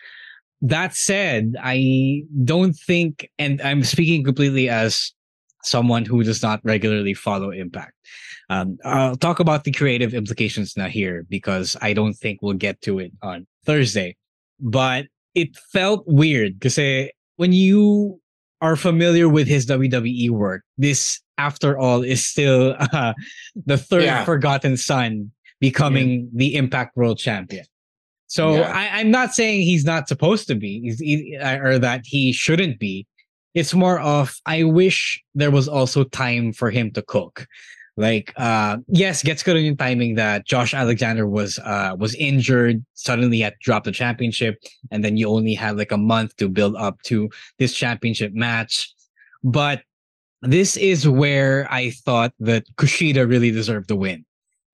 That 0.61 0.93
said, 0.93 1.55
I 1.63 2.23
don't 2.43 2.73
think, 2.73 3.29
and 3.39 3.61
I'm 3.61 3.83
speaking 3.85 4.25
completely 4.25 4.67
as 4.67 5.13
someone 5.63 6.03
who 6.03 6.21
does 6.23 6.43
not 6.43 6.59
regularly 6.65 7.13
follow 7.13 7.51
Impact. 7.51 7.93
Um, 8.51 8.77
I'll 8.83 9.15
talk 9.15 9.39
about 9.39 9.63
the 9.63 9.71
creative 9.71 10.13
implications 10.13 10.75
now 10.75 10.87
here 10.87 11.25
because 11.29 11.77
I 11.81 11.93
don't 11.93 12.13
think 12.13 12.41
we'll 12.41 12.55
get 12.55 12.81
to 12.81 12.99
it 12.99 13.13
on 13.23 13.47
Thursday. 13.65 14.17
But 14.59 15.05
it 15.33 15.55
felt 15.71 16.03
weird 16.05 16.59
because 16.59 17.09
when 17.37 17.53
you 17.53 18.19
are 18.59 18.75
familiar 18.75 19.29
with 19.29 19.47
his 19.47 19.65
WWE 19.67 20.31
work, 20.31 20.63
this, 20.77 21.21
after 21.37 21.79
all, 21.79 22.03
is 22.03 22.25
still 22.25 22.75
uh, 22.91 23.13
the 23.65 23.77
third 23.77 24.03
yeah. 24.03 24.25
forgotten 24.25 24.75
son 24.75 25.31
becoming 25.61 26.09
yeah. 26.09 26.25
the 26.33 26.55
Impact 26.57 26.97
World 26.97 27.19
Champion. 27.19 27.63
So 28.27 28.55
yeah. 28.55 28.71
I, 28.73 28.99
am 28.99 29.11
not 29.11 29.33
saying 29.33 29.61
he's 29.61 29.85
not 29.85 30.09
supposed 30.09 30.47
to 30.47 30.55
be, 30.55 30.93
he, 30.99 31.37
or 31.41 31.79
that 31.79 32.01
he 32.03 32.33
shouldn't 32.33 32.79
be. 32.79 33.07
It's 33.53 33.73
more 33.73 33.99
of 34.01 34.35
I 34.45 34.63
wish 34.63 35.23
there 35.35 35.51
was 35.51 35.69
also 35.69 36.03
time 36.03 36.51
for 36.51 36.69
him 36.69 36.91
to 36.91 37.01
cook. 37.01 37.47
Like, 38.01 38.33
uh, 38.35 38.77
yes, 38.87 39.21
gets 39.21 39.43
good 39.43 39.57
in 39.57 39.77
timing 39.77 40.15
that 40.15 40.47
Josh 40.47 40.73
Alexander 40.73 41.27
was 41.27 41.59
uh 41.59 41.95
was 41.97 42.15
injured, 42.15 42.83
suddenly 42.95 43.39
had 43.39 43.53
dropped 43.61 43.85
the 43.85 43.91
championship, 43.91 44.55
and 44.89 45.05
then 45.05 45.17
you 45.17 45.29
only 45.29 45.53
had 45.53 45.77
like 45.77 45.91
a 45.91 45.97
month 45.97 46.35
to 46.37 46.49
build 46.49 46.75
up 46.75 46.99
to 47.03 47.29
this 47.59 47.73
championship 47.73 48.33
match. 48.33 48.91
But 49.43 49.83
this 50.41 50.77
is 50.77 51.07
where 51.07 51.67
I 51.71 51.91
thought 51.91 52.33
that 52.39 52.65
Kushida 52.77 53.29
really 53.29 53.51
deserved 53.51 53.87
the 53.87 53.95
win. 53.95 54.25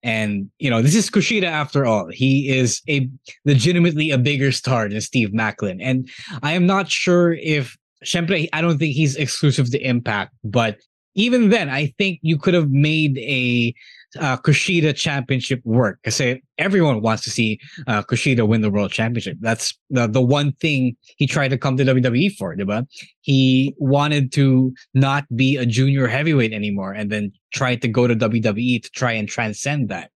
And 0.02 0.50
you 0.58 0.70
know, 0.70 0.80
this 0.80 0.94
is 0.94 1.10
Kushida 1.10 1.44
after 1.44 1.84
all. 1.84 2.08
He 2.08 2.48
is 2.48 2.80
a 2.88 3.10
legitimately 3.44 4.10
a 4.10 4.18
bigger 4.18 4.52
star 4.52 4.88
than 4.88 5.00
Steve 5.02 5.30
Maclin. 5.30 5.80
And 5.82 6.08
I 6.42 6.52
am 6.52 6.66
not 6.66 6.90
sure 6.90 7.34
if 7.34 7.76
Siempre, 8.04 8.46
I 8.52 8.60
don't 8.60 8.78
think 8.78 8.94
he's 8.94 9.16
exclusive 9.16 9.70
to 9.72 9.78
Impact, 9.80 10.32
but 10.44 10.78
even 11.18 11.48
then, 11.48 11.68
I 11.68 11.86
think 11.98 12.20
you 12.22 12.38
could 12.38 12.54
have 12.54 12.70
made 12.70 13.18
a 13.18 13.74
uh, 14.20 14.36
Kushida 14.36 14.94
championship 14.94 15.60
work 15.64 15.98
because 16.02 16.38
everyone 16.58 17.02
wants 17.02 17.24
to 17.24 17.30
see 17.30 17.58
uh, 17.88 18.02
Kushida 18.02 18.46
win 18.46 18.60
the 18.60 18.70
world 18.70 18.92
championship. 18.92 19.36
That's 19.40 19.76
the, 19.90 20.06
the 20.06 20.22
one 20.22 20.52
thing 20.52 20.96
he 21.16 21.26
tried 21.26 21.48
to 21.48 21.58
come 21.58 21.76
to 21.76 21.84
WWE 21.84 22.36
for, 22.36 22.54
right? 22.54 22.84
He 23.20 23.74
wanted 23.78 24.30
to 24.34 24.72
not 24.94 25.24
be 25.34 25.56
a 25.56 25.66
junior 25.66 26.06
heavyweight 26.06 26.52
anymore 26.52 26.92
and 26.92 27.10
then 27.10 27.32
tried 27.52 27.82
to 27.82 27.88
go 27.88 28.06
to 28.06 28.14
WWE 28.14 28.80
to 28.80 28.90
try 28.90 29.10
and 29.10 29.28
transcend 29.28 29.88
that. 29.88 30.12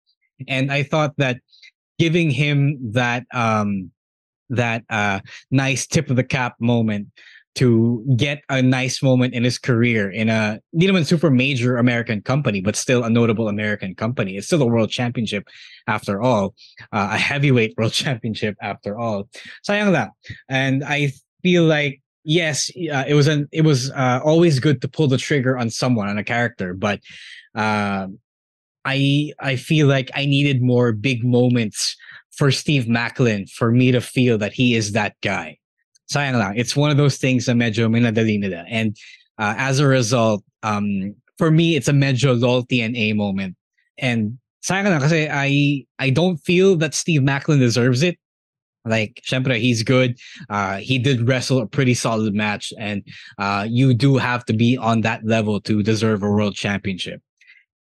And 0.47 0.71
I 0.71 0.85
thought 0.85 1.15
that 1.19 1.41
giving 1.99 2.31
him 2.31 2.79
that 2.93 3.25
um 3.35 3.91
that 4.51 4.85
uh 4.89 5.19
nice 5.51 5.87
tip 5.87 6.11
of 6.11 6.17
the 6.17 6.25
cap 6.25 6.55
moment 6.61 7.09
to 7.55 8.05
get 8.17 8.43
a 8.49 8.63
nice 8.63 9.03
moment 9.03 9.35
in 9.35 9.45
his 9.45 9.59
career 9.59 10.11
in 10.11 10.29
a 10.29 10.59
hindi 10.73 10.87
naman 10.89 11.07
super 11.07 11.31
major 11.31 11.77
American 11.77 12.23
company, 12.23 12.61
but 12.61 12.77
still 12.77 13.05
a 13.05 13.11
notable 13.11 13.49
American 13.49 13.95
company. 13.95 14.37
It's 14.37 14.47
still 14.47 14.63
a 14.63 14.67
world 14.67 14.91
championship 14.91 15.47
after 15.87 16.23
all, 16.23 16.55
uh, 16.93 17.11
a 17.13 17.19
heavyweight 17.19 17.75
world 17.77 17.93
championship 18.03 18.57
after 18.63 18.99
all. 18.99 19.29
Sayang 19.69 19.93
lang. 19.93 20.11
And 20.49 20.83
I 20.85 21.13
feel 21.43 21.65
like 21.65 22.01
yes, 22.25 22.71
uh, 22.93 23.05
it 23.07 23.15
was 23.15 23.29
an 23.29 23.49
it 23.53 23.63
was 23.63 23.91
uh, 23.91 24.21
always 24.25 24.59
good 24.59 24.81
to 24.83 24.89
pull 24.89 25.09
the 25.09 25.19
trigger 25.19 25.59
on 25.59 25.69
someone 25.71 26.09
on 26.09 26.19
a 26.19 26.25
character, 26.25 26.73
but 26.73 27.01
uh, 27.55 28.07
I 28.85 29.33
I 29.41 29.57
feel 29.57 29.87
like 29.89 30.11
I 30.15 30.25
needed 30.25 30.63
more 30.63 30.93
big 30.93 31.25
moments 31.25 31.97
for 32.31 32.51
Steve 32.51 32.85
Maclin 32.85 33.49
for 33.51 33.71
me 33.71 33.93
to 33.93 34.01
feel 34.01 34.39
that 34.39 34.55
he 34.55 34.75
is 34.75 34.93
that 34.93 35.15
guy 35.21 35.59
sayang 36.13 36.39
lang. 36.39 36.57
It's 36.57 36.77
one 36.77 36.91
of 36.91 36.97
those 36.97 37.17
things 37.17 37.49
na 37.49 37.55
medyo 37.55 37.89
minadali 37.89 38.39
nila. 38.39 38.65
And 38.69 38.97
uh, 39.39 39.55
as 39.57 39.81
a 39.81 39.87
result, 39.87 40.45
um, 40.63 41.15
for 41.39 41.51
me, 41.51 41.77
it's 41.77 41.89
a 41.89 41.93
medyo 41.93 42.39
LOL 42.39 42.65
TNA 42.65 43.17
moment. 43.17 43.57
And 43.99 44.39
sayang 44.65 44.85
lang 44.85 45.01
kasi 45.01 45.29
I, 45.29 45.85
I 45.99 46.11
don't 46.11 46.37
feel 46.37 46.77
that 46.77 46.95
Steve 46.95 47.23
Maclin 47.23 47.59
deserves 47.59 48.03
it. 48.03 48.19
Like, 48.85 49.23
syempre, 49.25 49.61
he's 49.61 49.83
good. 49.83 50.19
Uh, 50.51 50.79
he 50.79 50.99
did 50.99 51.29
wrestle 51.29 51.61
a 51.61 51.67
pretty 51.67 51.95
solid 51.95 52.35
match. 52.35 52.73
And 52.79 53.03
uh, 53.39 53.67
you 53.69 53.95
do 53.95 54.17
have 54.17 54.45
to 54.47 54.53
be 54.53 54.77
on 54.77 55.03
that 55.03 55.25
level 55.25 55.61
to 55.63 55.83
deserve 55.83 56.23
a 56.23 56.29
world 56.29 56.55
championship. 56.55 57.23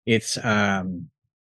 It's 0.05 0.37
um, 0.43 1.09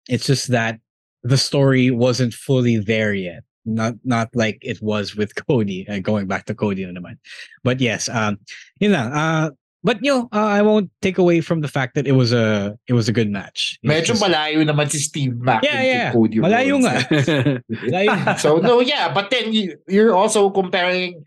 it's 0.08 0.26
just 0.26 0.48
that 0.48 0.78
the 1.22 1.38
story 1.38 1.90
wasn't 1.90 2.34
fully 2.34 2.78
there 2.78 3.14
yet 3.14 3.42
not 3.66 3.94
not 4.04 4.30
like 4.34 4.58
it 4.62 4.80
was 4.80 5.16
with 5.16 5.34
Cody 5.46 5.86
uh, 5.88 5.98
going 5.98 6.26
back 6.26 6.46
to 6.46 6.54
Cody 6.54 6.82
in 6.82 6.94
na 6.94 7.00
naman. 7.00 7.18
But 7.62 7.80
yes, 7.80 8.08
um 8.08 8.38
yun 8.80 8.92
lang. 8.92 9.12
Uh 9.12 9.50
but 9.86 10.02
you 10.02 10.10
know, 10.10 10.28
uh, 10.32 10.50
I 10.50 10.62
won't 10.62 10.90
take 11.00 11.16
away 11.16 11.40
from 11.40 11.60
the 11.60 11.68
fact 11.68 11.94
that 11.94 12.06
it 12.06 12.18
was 12.18 12.32
a 12.32 12.76
it 12.88 12.92
was 12.92 13.08
a 13.08 13.12
good 13.12 13.30
match. 13.30 13.78
Medyo 13.86 14.18
just, 14.18 14.22
malayo 14.22 14.66
naman 14.66 14.90
si 14.90 14.98
Steve 14.98 15.38
Mack 15.38 15.62
yeah, 15.62 15.82
yeah. 15.82 16.12
Cody 16.12 16.38
Malayo 16.42 16.82
nga. 16.82 17.06
malayo. 17.70 18.38
so 18.38 18.58
no, 18.58 18.80
yeah, 18.80 19.12
but 19.12 19.30
then 19.30 19.52
you, 19.52 19.78
you're 19.86 20.10
also 20.14 20.50
comparing 20.50 21.22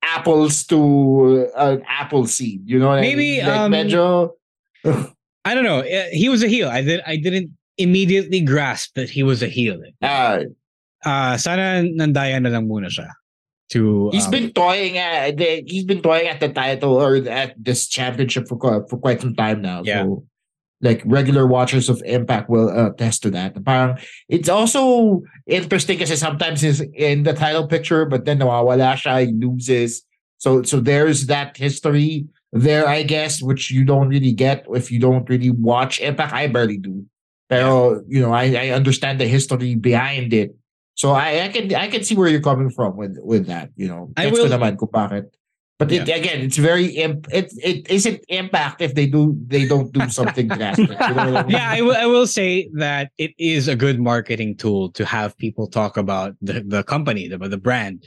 apples 0.00 0.64
to 0.72 1.50
an 1.56 1.82
apple 1.84 2.24
seed, 2.24 2.62
you 2.64 2.78
know 2.78 2.96
Maybe 2.96 3.42
I 3.42 3.44
mean? 3.44 3.50
like, 3.52 3.60
um, 3.60 3.72
medyo 3.72 4.32
I 5.44 5.54
don't 5.54 5.64
know. 5.64 5.80
Uh, 5.80 6.08
he 6.12 6.28
was 6.28 6.42
a 6.42 6.48
heel. 6.48 6.68
I 6.68 6.80
did 6.80 7.02
I 7.06 7.16
didn't 7.16 7.52
immediately 7.76 8.40
grasp 8.40 8.94
that 8.94 9.10
he 9.10 9.22
was 9.22 9.42
a 9.42 9.48
heel. 9.48 9.80
Uh, 10.02 10.48
uh, 11.04 11.36
sana 11.36 11.82
nandaya 11.82 12.40
na 12.42 12.50
lang 12.50 12.68
muna 12.68 12.88
siya. 12.88 13.10
To, 13.70 14.08
he's 14.12 14.24
um, 14.24 14.30
been 14.30 14.50
toying 14.52 14.96
at 14.96 15.36
the, 15.36 15.62
he's 15.66 15.84
been 15.84 16.00
toying 16.00 16.26
at 16.26 16.40
the 16.40 16.48
title 16.48 16.96
or 16.96 17.16
at 17.28 17.52
this 17.62 17.86
championship 17.86 18.48
for 18.48 18.56
for 18.88 18.96
quite 18.96 19.20
some 19.20 19.34
time 19.34 19.60
now. 19.60 19.82
Yeah. 19.84 20.04
So 20.04 20.24
like 20.80 21.02
regular 21.04 21.46
watchers 21.46 21.88
of 21.88 22.00
Impact 22.06 22.48
will 22.48 22.70
attest 22.70 23.22
to 23.24 23.30
that. 23.30 23.62
Parang, 23.64 23.98
it's 24.28 24.48
also 24.48 25.22
interesting 25.46 25.98
because 25.98 26.18
sometimes 26.18 26.62
he's 26.62 26.80
in 26.94 27.24
the 27.24 27.34
title 27.34 27.66
picture, 27.66 28.06
but 28.06 28.24
then 28.24 28.38
nawawala 28.38 28.94
siya, 28.94 29.26
he 29.26 29.32
loses. 29.32 30.02
So 30.38 30.62
so 30.62 30.80
there's 30.80 31.26
that 31.26 31.56
history 31.56 32.24
there, 32.52 32.88
I 32.88 33.02
guess, 33.02 33.42
which 33.42 33.70
you 33.70 33.84
don't 33.84 34.08
really 34.08 34.32
get 34.32 34.64
if 34.72 34.90
you 34.90 35.00
don't 35.00 35.28
really 35.28 35.50
watch 35.50 36.00
Impact. 36.00 36.32
I 36.32 36.46
barely 36.46 36.78
do. 36.78 37.04
Pero, 37.50 38.00
you 38.08 38.20
know, 38.20 38.32
I, 38.32 38.54
I 38.54 38.68
understand 38.70 39.20
the 39.20 39.26
history 39.26 39.74
behind 39.74 40.32
it. 40.32 40.54
So 40.98 41.12
I, 41.12 41.44
I 41.44 41.48
can 41.48 41.72
I 41.74 41.86
can 41.86 42.02
see 42.02 42.16
where 42.16 42.28
you're 42.28 42.42
coming 42.42 42.70
from 42.70 42.96
with 42.96 43.16
with 43.22 43.46
that. 43.46 43.70
You 43.76 43.86
know, 43.86 44.10
I 44.16 44.34
will. 44.34 44.50
Naman 44.50 44.76
kung 44.76 44.90
bakit. 44.90 45.30
But 45.78 45.92
yeah. 45.94 46.02
it, 46.02 46.10
again, 46.10 46.42
it's 46.42 46.58
very 46.58 46.86
imp- 46.98 47.30
it 47.30 47.54
it 47.62 47.86
isn't 47.88 48.18
impact 48.26 48.82
if 48.82 48.98
they 48.98 49.06
do 49.06 49.38
they 49.46 49.62
don't 49.62 49.94
do 49.94 50.10
something 50.18 50.48
drastic. 50.50 50.90
You 50.90 51.14
know 51.14 51.38
I 51.38 51.42
mean? 51.46 51.54
Yeah, 51.54 51.70
I 51.70 51.80
will 51.82 51.94
I 51.94 52.06
will 52.10 52.26
say 52.26 52.66
that 52.74 53.14
it 53.16 53.30
is 53.38 53.70
a 53.70 53.76
good 53.78 54.02
marketing 54.02 54.58
tool 54.58 54.90
to 54.98 55.06
have 55.06 55.38
people 55.38 55.70
talk 55.70 55.96
about 55.96 56.34
the, 56.42 56.66
the 56.66 56.82
company, 56.82 57.30
the 57.30 57.38
the 57.38 57.62
brand 57.62 58.02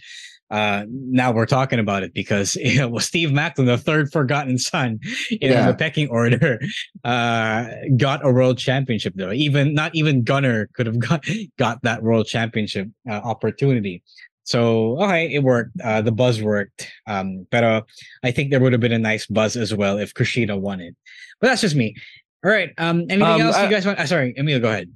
uh, 0.51 0.85
now 0.89 1.31
we're 1.31 1.45
talking 1.45 1.79
about 1.79 2.03
it 2.03 2.13
because 2.13 2.55
you 2.57 2.79
know, 2.79 2.97
Steve 2.99 3.29
Maclin, 3.29 3.65
the 3.65 3.77
third 3.77 4.11
forgotten 4.11 4.57
son 4.57 4.99
in 5.31 5.51
yeah. 5.51 5.67
the 5.67 5.73
pecking 5.73 6.09
order, 6.09 6.59
uh, 7.03 7.67
got 7.97 8.25
a 8.25 8.31
world 8.31 8.57
championship. 8.57 9.13
Though 9.15 9.31
even 9.31 9.73
not 9.73 9.95
even 9.95 10.23
Gunner 10.23 10.69
could 10.73 10.85
have 10.85 10.99
got 11.09 11.25
got 11.57 11.81
that 11.83 12.03
world 12.03 12.27
championship 12.27 12.89
uh, 13.09 13.13
opportunity. 13.13 14.03
So 14.43 15.01
okay, 15.01 15.33
it 15.33 15.43
worked. 15.43 15.79
Uh, 15.81 16.01
the 16.01 16.11
buzz 16.11 16.41
worked. 16.41 16.91
Um, 17.07 17.47
but 17.49 17.85
I 18.23 18.31
think 18.31 18.51
there 18.51 18.59
would 18.59 18.73
have 18.73 18.81
been 18.81 18.91
a 18.91 18.99
nice 18.99 19.25
buzz 19.25 19.55
as 19.55 19.73
well 19.73 19.97
if 19.97 20.13
Kushida 20.13 20.59
won 20.59 20.81
it. 20.81 20.95
But 21.39 21.47
that's 21.47 21.61
just 21.61 21.75
me. 21.75 21.95
All 22.43 22.51
right. 22.51 22.71
Um, 22.77 23.01
anything 23.01 23.23
um, 23.23 23.41
else 23.41 23.61
you 23.61 23.69
guys 23.69 23.85
want? 23.85 23.99
Uh, 23.99 24.05
sorry, 24.05 24.33
Emile, 24.37 24.59
go 24.59 24.69
ahead. 24.69 24.91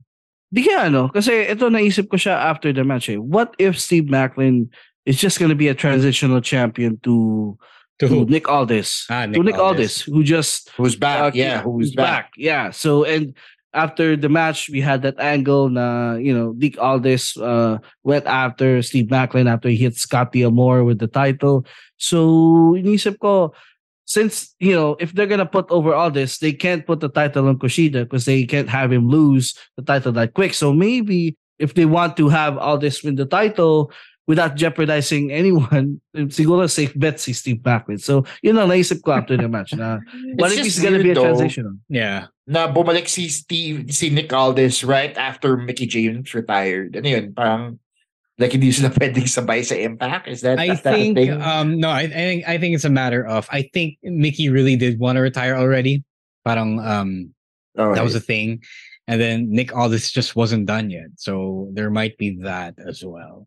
Di 0.53 0.63
kaya 0.63 0.89
ano, 0.89 1.09
kasi 1.09 1.45
ito 1.45 1.69
naisip 1.69 2.09
ko 2.09 2.17
siya 2.17 2.33
after 2.37 2.73
the 2.73 2.83
match 2.83 3.09
eh. 3.09 3.21
What 3.21 3.53
if 3.59 3.77
Steve 3.77 4.05
Maclin 4.05 4.69
it's 5.05 5.19
just 5.19 5.39
going 5.39 5.49
to 5.49 5.55
be 5.55 5.67
a 5.67 5.75
transitional 5.75 6.41
champion 6.41 6.99
to 7.03 7.57
to, 7.99 8.07
to 8.09 8.25
Nick 8.25 8.49
Aldis. 8.49 9.05
Ah, 9.09 9.25
Nick 9.25 9.35
to 9.35 9.43
Nick 9.43 9.55
Aldis. 9.55 10.01
Aldis. 10.01 10.01
who 10.01 10.23
just 10.23 10.69
who's 10.71 10.95
back. 10.95 11.21
Uh, 11.21 11.31
yeah, 11.33 11.61
who's 11.61 11.93
back. 11.93 12.25
back. 12.25 12.31
Yeah. 12.35 12.71
So 12.71 13.05
and 13.05 13.33
after 13.73 14.15
the 14.15 14.29
match, 14.29 14.69
we 14.69 14.81
had 14.81 15.01
that 15.03 15.19
angle. 15.19 15.69
Na 15.69 16.15
you 16.15 16.33
know, 16.33 16.53
Nick 16.57 16.79
Aldis 16.79 17.37
uh, 17.37 17.77
went 18.03 18.25
after 18.25 18.81
Steve 18.81 19.07
Maclin 19.07 19.51
after 19.51 19.69
he 19.69 19.77
hit 19.77 19.95
Scott 19.95 20.31
D'Amore 20.31 20.83
with 20.83 20.99
the 20.99 21.07
title. 21.07 21.65
So 21.97 22.75
inisip 22.75 23.19
ko, 23.19 23.53
since 24.05 24.55
you 24.59 24.73
know, 24.73 24.97
if 24.99 25.13
they're 25.13 25.27
gonna 25.27 25.45
put 25.45 25.69
over 25.69 25.93
Aldis, 25.93 26.39
they 26.39 26.51
can't 26.51 26.85
put 26.85 26.99
the 26.99 27.09
title 27.09 27.47
on 27.47 27.59
Kushida 27.59 28.03
because 28.03 28.25
they 28.25 28.45
can't 28.45 28.69
have 28.69 28.91
him 28.91 29.07
lose 29.07 29.55
the 29.77 29.83
title 29.83 30.11
that 30.13 30.33
quick. 30.33 30.53
So 30.53 30.73
maybe 30.73 31.37
if 31.59 31.75
they 31.75 31.85
want 31.85 32.17
to 32.17 32.27
have 32.29 32.57
Aldis 32.57 33.03
win 33.03 33.15
the 33.15 33.25
title, 33.25 33.91
without 34.27 34.55
jeopardizing 34.55 35.31
anyone, 35.31 36.01
siguro 36.33 36.69
safe 36.69 36.93
bet 36.97 37.19
si 37.19 37.33
Steve 37.33 37.61
Maclin. 37.61 38.01
So, 38.01 38.25
yun 38.41 38.57
ang 38.57 38.69
naisip 38.69 39.01
ko 39.01 39.13
after 39.13 39.38
the 39.38 39.47
match 39.47 39.73
na 39.73 39.99
what 40.38 40.51
if 40.51 40.65
he's 40.65 40.81
gonna 40.81 41.01
be 41.01 41.11
a 41.11 41.15
transition? 41.15 41.81
Yeah. 41.89 42.27
Na 42.47 42.71
bumalik 42.71 43.07
si 43.07 43.29
Steve, 43.29 43.89
si 43.93 44.09
Nick 44.09 44.33
Aldis 44.33 44.83
right 44.83 45.15
after 45.17 45.57
Mickie 45.57 45.88
James 45.88 46.33
retired. 46.33 46.95
Ano 46.97 47.07
yun? 47.09 47.33
Parang 47.33 47.79
like 48.38 48.51
hindi 48.51 48.71
sila 48.71 48.89
pwedeng 48.97 49.29
sabay 49.29 49.65
sa 49.65 49.75
impact? 49.75 50.27
Is 50.27 50.41
that 50.41 50.59
I 50.59 50.75
think 50.75 51.17
um 51.41 51.79
no, 51.79 51.89
I, 51.89 52.09
I 52.09 52.09
think 52.09 52.41
I 52.47 52.57
think 52.57 52.75
it's 52.75 52.85
a 52.85 52.93
matter 52.93 53.25
of 53.25 53.47
I 53.49 53.69
think 53.73 53.97
Mickie 54.03 54.49
really 54.49 54.75
did 54.75 54.99
want 54.99 55.17
to 55.17 55.21
retire 55.21 55.55
already. 55.55 56.03
Parang 56.43 56.81
um 56.81 57.33
right. 57.77 57.95
that 57.95 58.03
was 58.03 58.15
a 58.15 58.21
thing. 58.21 58.61
And 59.07 59.21
then 59.21 59.53
Nick 59.53 59.69
Aldis 59.69 60.09
just 60.09 60.36
wasn't 60.36 60.65
done 60.65 60.89
yet. 60.89 61.13
So 61.21 61.69
there 61.78 61.93
might 61.93 62.17
be 62.17 62.41
that 62.41 62.73
as 62.82 63.05
well 63.05 63.45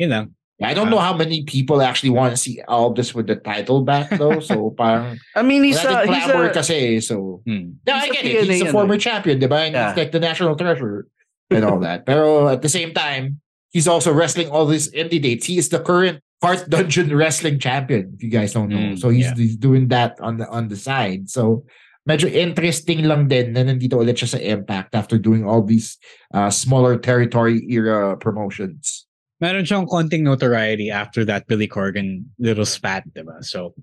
you 0.00 0.08
know, 0.08 0.32
I 0.62 0.72
don't 0.72 0.88
know 0.88 0.98
how 0.98 1.16
many 1.16 1.44
people 1.44 1.80
actually 1.80 2.10
want 2.10 2.32
to 2.32 2.36
see 2.36 2.60
Aldis 2.66 3.14
with 3.14 3.28
the 3.28 3.36
title 3.36 3.84
back 3.84 4.08
though. 4.20 4.40
So 4.40 4.72
parang 4.72 5.20
I 5.36 5.42
mean 5.42 5.62
he's 5.62 5.76
a, 5.84 6.06
he's 6.08 6.24
a 6.24 6.50
kasi, 6.52 7.00
so 7.00 7.44
hmm. 7.44 7.76
yeah, 7.86 8.00
I 8.00 8.08
get 8.08 8.24
it. 8.24 8.48
He's 8.48 8.62
a 8.62 8.72
former 8.72 8.96
champion, 8.96 9.38
diba? 9.38 9.68
And 9.68 9.74
yeah. 9.74 9.88
he's 9.92 9.96
like 9.96 10.12
the 10.12 10.20
national 10.20 10.56
treasure 10.56 11.06
and 11.50 11.64
all 11.64 11.80
that. 11.80 12.06
Pero 12.06 12.48
at 12.48 12.62
the 12.62 12.68
same 12.68 12.92
time, 12.92 13.40
he's 13.70 13.88
also 13.88 14.12
wrestling 14.12 14.48
all 14.48 14.64
these 14.64 14.90
indie 14.92 15.20
dates. 15.20 15.44
He 15.44 15.58
is 15.58 15.68
the 15.68 15.80
current 15.80 16.24
Heart 16.42 16.70
Dungeon 16.70 17.14
wrestling 17.14 17.58
champion, 17.58 18.16
if 18.16 18.22
you 18.22 18.30
guys 18.30 18.54
don't 18.54 18.70
know. 18.70 18.96
Mm, 18.96 18.98
so 18.98 19.10
he's, 19.10 19.28
yeah. 19.28 19.34
he's 19.36 19.56
doing 19.56 19.88
that 19.88 20.16
on 20.20 20.38
the 20.38 20.48
on 20.48 20.68
the 20.68 20.76
side. 20.76 21.28
So 21.28 21.64
medyo 22.08 22.32
interesting 22.32 23.04
lang 23.04 23.28
din 23.28 23.52
na 23.52 23.64
nandito 23.64 24.00
ulit 24.00 24.16
siya 24.16 24.36
sa 24.36 24.40
Impact 24.40 24.96
after 24.96 25.20
doing 25.20 25.44
all 25.44 25.60
these 25.60 26.00
uh, 26.32 26.48
smaller 26.48 26.96
territory 26.96 27.60
era 27.68 28.16
promotions. 28.16 29.09
Meron 29.40 29.64
siyang 29.64 29.88
konting 29.88 30.22
notoriety 30.22 30.90
after 30.90 31.24
that 31.24 31.46
Billy 31.46 31.68
Corgan 31.68 32.24
little 32.38 32.66
spat, 32.66 33.04
diba? 33.14 33.44
So 33.44 33.74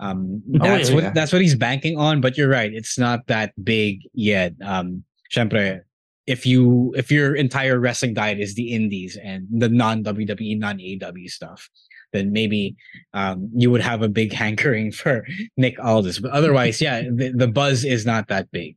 um 0.00 0.42
that's 0.46 0.88
oh, 0.88 0.90
yeah, 0.90 0.94
what 0.94 1.04
yeah. 1.04 1.10
that's 1.10 1.32
what 1.32 1.42
he's 1.42 1.54
banking 1.54 1.98
on. 1.98 2.20
But 2.20 2.36
you're 2.36 2.48
right, 2.48 2.72
it's 2.72 2.98
not 2.98 3.26
that 3.28 3.52
big 3.62 4.00
yet. 4.12 4.54
Um 4.64 5.04
syempre, 5.32 5.80
if 6.26 6.46
you 6.46 6.92
if 6.96 7.10
your 7.10 7.34
entire 7.34 7.78
wrestling 7.78 8.14
diet 8.14 8.40
is 8.40 8.54
the 8.54 8.72
indies 8.72 9.18
and 9.22 9.46
the 9.50 9.68
non 9.68 10.02
WWE, 10.04 10.58
non 10.58 10.80
AW 10.80 11.26
stuff, 11.26 11.68
then 12.12 12.32
maybe 12.32 12.76
um, 13.12 13.50
you 13.54 13.70
would 13.70 13.82
have 13.82 14.02
a 14.02 14.08
big 14.08 14.32
hankering 14.42 14.90
for 14.92 15.26
Nick 15.56 15.78
Aldis. 15.84 16.20
But 16.20 16.30
otherwise, 16.30 16.80
yeah, 16.80 17.02
the, 17.02 17.32
the 17.34 17.48
buzz 17.48 17.84
is 17.84 18.06
not 18.06 18.28
that 18.28 18.50
big. 18.50 18.76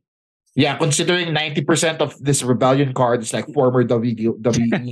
Yeah, 0.58 0.76
considering 0.76 1.28
90% 1.28 1.98
of 1.98 2.18
this 2.18 2.42
rebellion 2.42 2.92
card 2.92 3.22
is 3.22 3.32
like 3.32 3.46
former 3.54 3.84
WWE 3.84 4.42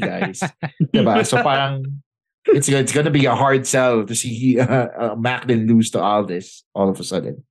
guys. 0.01 0.39
diba? 0.95 1.27
So 1.27 1.43
parang 1.43 2.03
it's, 2.47 2.69
it's 2.69 2.93
going 2.93 3.07
to 3.07 3.11
be 3.11 3.27
a 3.27 3.35
hard 3.35 3.67
sell 3.67 4.07
to 4.07 4.14
see 4.14 4.61
uh, 4.61 4.64
uh, 4.64 5.14
Maclin 5.17 5.67
lose 5.67 5.91
to 5.91 6.01
all 6.01 6.25
this 6.25 6.62
all 6.73 6.89
of 6.89 7.01
a 7.01 7.05
sudden. 7.05 7.43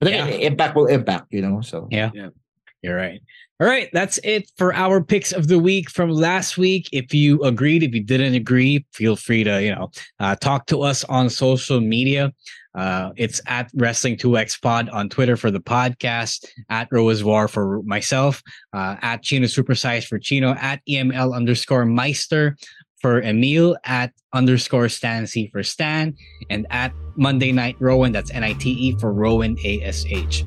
But 0.00 0.08
again, 0.08 0.28
yeah. 0.28 0.48
impact 0.48 0.74
will 0.74 0.86
impact, 0.86 1.34
you 1.34 1.42
know. 1.42 1.60
So 1.60 1.86
yeah. 1.90 2.10
yeah. 2.14 2.28
You're 2.80 2.96
right. 2.96 3.20
All 3.60 3.66
right, 3.66 3.88
that's 3.92 4.18
it 4.24 4.50
for 4.58 4.74
our 4.74 5.02
picks 5.02 5.32
of 5.32 5.48
the 5.48 5.58
week 5.58 5.88
from 5.88 6.10
last 6.10 6.58
week. 6.58 6.88
If 6.92 7.14
you 7.14 7.42
agreed, 7.42 7.82
if 7.82 7.94
you 7.94 8.02
didn't 8.02 8.34
agree, 8.34 8.84
feel 8.92 9.16
free 9.16 9.44
to 9.44 9.62
you 9.62 9.74
know 9.74 9.90
uh, 10.18 10.36
talk 10.36 10.66
to 10.66 10.82
us 10.82 11.04
on 11.04 11.30
social 11.30 11.80
media. 11.80 12.32
Uh, 12.74 13.10
it's 13.16 13.40
at 13.46 13.70
Wrestling 13.74 14.16
2X 14.16 14.60
Pod 14.60 14.88
on 14.88 15.08
Twitter 15.08 15.36
for 15.36 15.50
the 15.50 15.60
podcast, 15.60 16.44
at 16.68 16.90
roiswar 16.90 17.48
for 17.48 17.82
myself, 17.82 18.42
uh, 18.72 18.96
at 19.00 19.22
Chino 19.22 19.46
Supersize 19.46 20.06
for 20.06 20.18
Chino, 20.18 20.54
at 20.54 20.80
EML 20.88 21.34
underscore 21.34 21.84
Meister 21.84 22.56
for 23.00 23.20
Emile, 23.20 23.76
at 23.84 24.12
underscore 24.32 24.86
StanSy 24.86 25.52
for 25.52 25.62
Stan, 25.62 26.16
and 26.50 26.66
at 26.70 26.92
Monday 27.16 27.52
Night 27.52 27.76
Rowen, 27.78 28.12
that's 28.12 28.30
N 28.30 28.42
I 28.42 28.54
T 28.54 28.70
E 28.70 28.98
for 28.98 29.12
Rowen 29.12 29.56
ASH. 29.64 30.44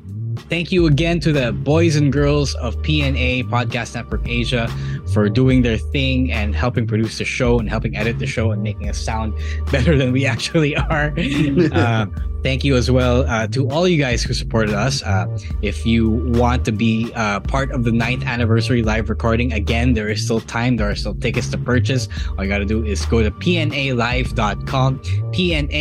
Thank 0.50 0.72
you 0.72 0.88
again 0.88 1.20
to 1.22 1.32
the 1.32 1.52
boys 1.52 1.96
and 1.96 2.12
girls 2.12 2.56
of 2.56 2.76
PNA 2.78 3.50
Podcast 3.50 3.96
Network 3.96 4.28
Asia 4.28 4.68
for 5.14 5.30
doing 5.30 5.62
their 5.62 5.78
thing 5.78 6.32
and 6.32 6.56
helping 6.56 6.88
produce 6.88 7.18
the 7.18 7.26
show 7.26 7.60
and 7.60 7.70
helping 7.70 7.96
edit 7.96 8.20
the 8.20 8.28
show 8.28 8.52
and 8.52 8.62
making 8.64 8.90
us 8.90 8.98
sound 8.98 9.34
better 9.72 9.98
than 9.98 10.12
we 10.12 10.26
actually 10.26 10.76
are. 10.76 11.14
uh, 11.74 12.06
thank 12.44 12.64
you 12.64 12.76
as 12.76 12.90
well 12.90 13.26
uh, 13.28 13.48
to 13.48 13.70
all 13.70 13.88
you 13.88 13.98
guys 13.98 14.24
who 14.24 14.34
supported 14.34 14.74
us. 14.74 15.04
Uh, 15.04 15.26
if 15.62 15.86
you 15.86 16.10
want 16.10 16.64
to 16.66 16.72
be 16.72 17.12
uh, 17.16 17.40
part 17.42 17.72
of 17.72 17.84
the 17.84 17.92
ninth 17.92 18.26
anniversary 18.26 18.84
live 18.84 19.10
recording, 19.10 19.54
again, 19.54 19.94
there 19.94 20.10
is 20.10 20.24
still 20.24 20.40
time. 20.42 20.78
There 20.78 20.90
are 20.90 20.96
still 20.96 21.16
tickets 21.16 21.50
to 21.50 21.58
purchase. 21.58 22.08
All 22.38 22.44
you 22.44 22.50
got 22.50 22.60
to 22.60 22.66
do 22.66 22.84
is 22.86 23.06
go 23.06 23.22
to 23.24 23.32
pnalive.com, 23.32 25.00
pnalive.com, 25.00 25.74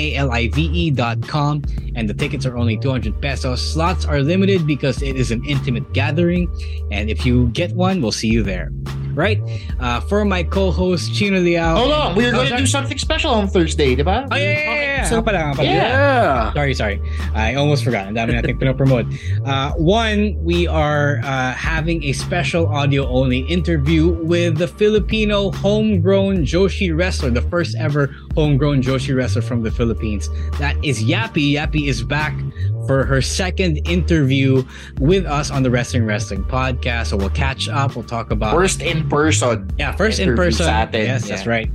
and 1.97 2.09
the 2.09 2.15
tickets 2.15 2.47
are 2.47 2.57
only 2.57 2.77
200 2.77 3.21
pesos. 3.21 3.61
Slots 3.61 4.05
are 4.05 4.21
limited 4.21 4.67
because 4.67 5.03
it 5.03 5.17
is 5.17 5.33
an 5.33 5.45
intimate 5.45 5.93
gathering. 5.93 6.47
And 6.93 7.11
if 7.11 7.27
you 7.27 7.49
get 7.49 7.73
one, 7.73 8.01
we'll 8.01 8.13
see 8.13 8.29
you 8.29 8.45
there 8.45 8.71
right? 9.17 9.41
Uh, 9.81 9.99
for 10.01 10.25
my 10.25 10.45
co-host 10.45 11.13
Chino 11.15 11.41
Liao. 11.41 11.75
Hold 11.75 11.93
on, 11.93 12.15
we 12.15 12.27
are 12.27 12.31
going 12.31 12.51
to 12.51 12.57
do 12.57 12.67
something 12.67 12.99
special 12.99 13.33
on 13.33 13.49
Thursday, 13.49 13.97
diba? 13.97 14.29
Oh 14.31 14.37
yeah, 14.37 14.53
yeah, 14.53 14.75
yeah. 14.75 15.05
So, 15.09 15.23
pala, 15.23 15.55
pala. 15.57 15.67
yeah. 15.67 16.53
Sorry, 16.53 16.75
sorry. 16.75 17.01
I 17.35 17.55
almost 17.55 17.83
forgot. 17.83 18.07
Ang 18.07 18.15
dami 18.15 18.37
natin 18.37 18.55
pinopromote. 18.61 19.09
Uh, 19.43 19.73
one, 19.81 20.37
we 20.45 20.69
are 20.69 21.19
uh, 21.25 21.53
having 21.53 22.05
a 22.05 22.13
special 22.13 22.69
audio-only 22.69 23.41
interview 23.49 24.13
with 24.23 24.59
the 24.59 24.69
Filipino 24.69 25.51
homegrown 25.51 26.45
Joshi 26.45 26.95
wrestler, 26.95 27.31
the 27.31 27.43
first 27.49 27.75
ever 27.81 28.15
homegrown 28.37 28.83
Joshi 28.83 29.17
wrestler 29.17 29.43
from 29.43 29.63
the 29.63 29.71
Philippines. 29.71 30.29
That 30.59 30.77
is 30.85 31.03
Yappy. 31.03 31.55
Yappy 31.55 31.89
is 31.89 32.03
back 32.05 32.39
for 32.87 33.05
her 33.05 33.21
second 33.21 33.79
interview 33.89 34.63
with 35.01 35.27
us 35.27 35.51
on 35.51 35.63
the 35.63 35.71
Wrestling 35.71 36.05
Wrestling 36.05 36.45
podcast. 36.45 37.07
So 37.07 37.17
we'll 37.17 37.31
catch 37.31 37.69
up. 37.69 37.97
We'll 37.97 38.05
talk 38.05 38.31
about 38.31 38.55
first 38.55 38.83
in 38.83 39.09
person. 39.09 39.69
Yeah, 39.79 39.93
first 39.93 40.21
in 40.21 40.37
person. 40.37 40.67
Yes, 40.67 40.93
yeah. 41.27 41.35
that's 41.35 41.47
right. 41.47 41.71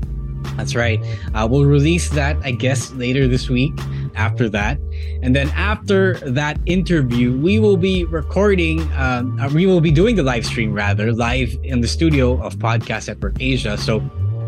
That's 0.55 0.76
right. 0.76 0.99
Uh, 1.34 1.47
we'll 1.49 1.66
release 1.66 2.09
that, 2.09 2.38
I 2.43 2.51
guess, 2.51 2.91
later 2.93 3.28
this 3.28 3.49
week 3.49 3.74
after 4.16 4.49
that. 4.49 4.78
And 5.24 5.36
then 5.36 5.49
after 5.51 6.16
that 6.32 6.59
interview, 6.66 7.38
we 7.38 7.59
will 7.59 7.78
be 7.78 8.05
recording, 8.05 8.82
um, 8.93 9.39
uh, 9.39 9.49
we 9.49 9.66
will 9.66 9.82
be 9.82 9.91
doing 9.91 10.16
the 10.16 10.24
live 10.24 10.45
stream 10.45 10.74
rather, 10.74 11.14
live 11.14 11.57
in 11.64 11.82
the 11.82 11.88
studio 11.88 12.41
of 12.41 12.55
Podcast 12.57 13.07
Network 13.07 13.38
Asia. 13.39 13.78
So 13.78 13.99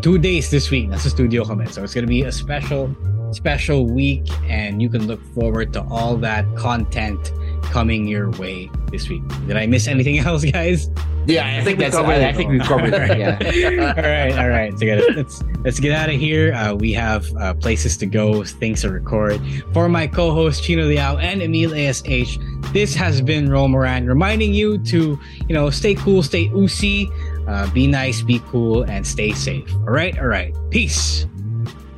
two 0.03 0.19
days 0.19 0.51
this 0.51 0.69
week, 0.69 0.89
that's 0.89 1.05
the 1.05 1.09
studio 1.09 1.45
comment. 1.45 1.73
So 1.73 1.81
it's 1.81 1.93
going 1.93 2.03
to 2.03 2.09
be 2.09 2.23
a 2.23 2.31
special 2.31 2.93
special 3.31 3.87
week, 3.87 4.27
and 4.43 4.79
you 4.79 4.89
can 4.89 5.07
look 5.07 5.23
forward 5.33 5.73
to 5.73 5.81
all 5.89 6.17
that 6.17 6.45
content 6.55 7.31
coming 7.63 8.07
your 8.07 8.29
way 8.31 8.69
this 8.91 9.09
week. 9.09 9.23
Did 9.47 9.57
I 9.57 9.65
miss 9.65 9.87
anything 9.87 10.19
else, 10.27 10.45
guys? 10.45 10.89
Yeah, 11.25 11.45
I, 11.45 11.59
I 11.59 11.63
think, 11.63 11.79
that's. 11.79 11.95
I, 11.95 12.29
I 12.29 12.33
think 12.33 12.51
we've 12.51 12.61
covered 12.61 12.93
it. 12.93 13.17
Yeah. 13.17 13.93
all 13.95 14.03
right, 14.03 14.37
all 14.37 14.49
right. 14.49 14.77
So 14.77 14.85
let's 15.15 15.41
let's 15.63 15.79
get 15.79 15.93
out 15.93 16.09
of 16.09 16.19
here. 16.19 16.53
Uh, 16.53 16.75
we 16.75 16.91
have 16.93 17.25
uh, 17.37 17.53
places 17.53 17.95
to 17.97 18.05
go, 18.05 18.43
things 18.43 18.81
to 18.81 18.89
record. 18.89 19.41
For 19.73 19.87
my 19.87 20.05
co-host 20.05 20.63
Chino 20.63 20.85
Liao 20.85 21.17
and 21.17 21.41
Emile 21.41 21.73
Ash, 21.73 22.37
this 22.73 22.93
has 22.93 23.21
been 23.21 23.47
Romoran 23.47 24.07
reminding 24.07 24.53
you 24.53 24.77
to 24.79 25.17
you 25.47 25.55
know 25.55 25.69
stay 25.69 25.95
cool, 25.95 26.21
stay 26.23 26.49
oozy, 26.49 27.09
uh, 27.47 27.71
be 27.71 27.87
nice, 27.87 28.21
be 28.21 28.39
cool, 28.47 28.83
and 28.83 29.05
stay 29.05 29.31
safe. 29.31 29.73
All 29.75 29.93
right, 29.93 30.17
all 30.17 30.27
right. 30.27 30.55
Peace. 30.69 31.25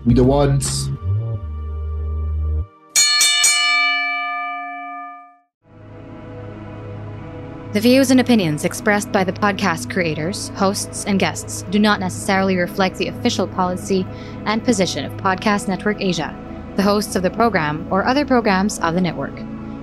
We 0.06 0.14
the 0.14 0.24
ones. 0.24 0.90
The 7.76 7.82
views 7.82 8.10
and 8.10 8.22
opinions 8.22 8.64
expressed 8.64 9.12
by 9.12 9.26
the 9.26 9.34
podcast 9.34 9.92
creators, 9.92 10.48
hosts, 10.56 11.04
and 11.04 11.20
guests 11.20 11.64
do 11.64 11.78
not 11.78 12.00
necessarily 12.00 12.56
reflect 12.56 12.96
the 12.96 13.10
official 13.10 13.48
policy 13.48 14.08
and 14.46 14.64
position 14.64 15.04
of 15.04 15.12
Podcast 15.18 15.68
Network 15.68 16.00
Asia, 16.00 16.34
the 16.78 16.84
hosts 16.84 17.18
of 17.18 17.24
the 17.24 17.30
program, 17.32 17.86
or 17.92 18.06
other 18.06 18.26
programs 18.26 18.80
of 18.80 18.94
the 18.94 19.02
network. 19.02 19.38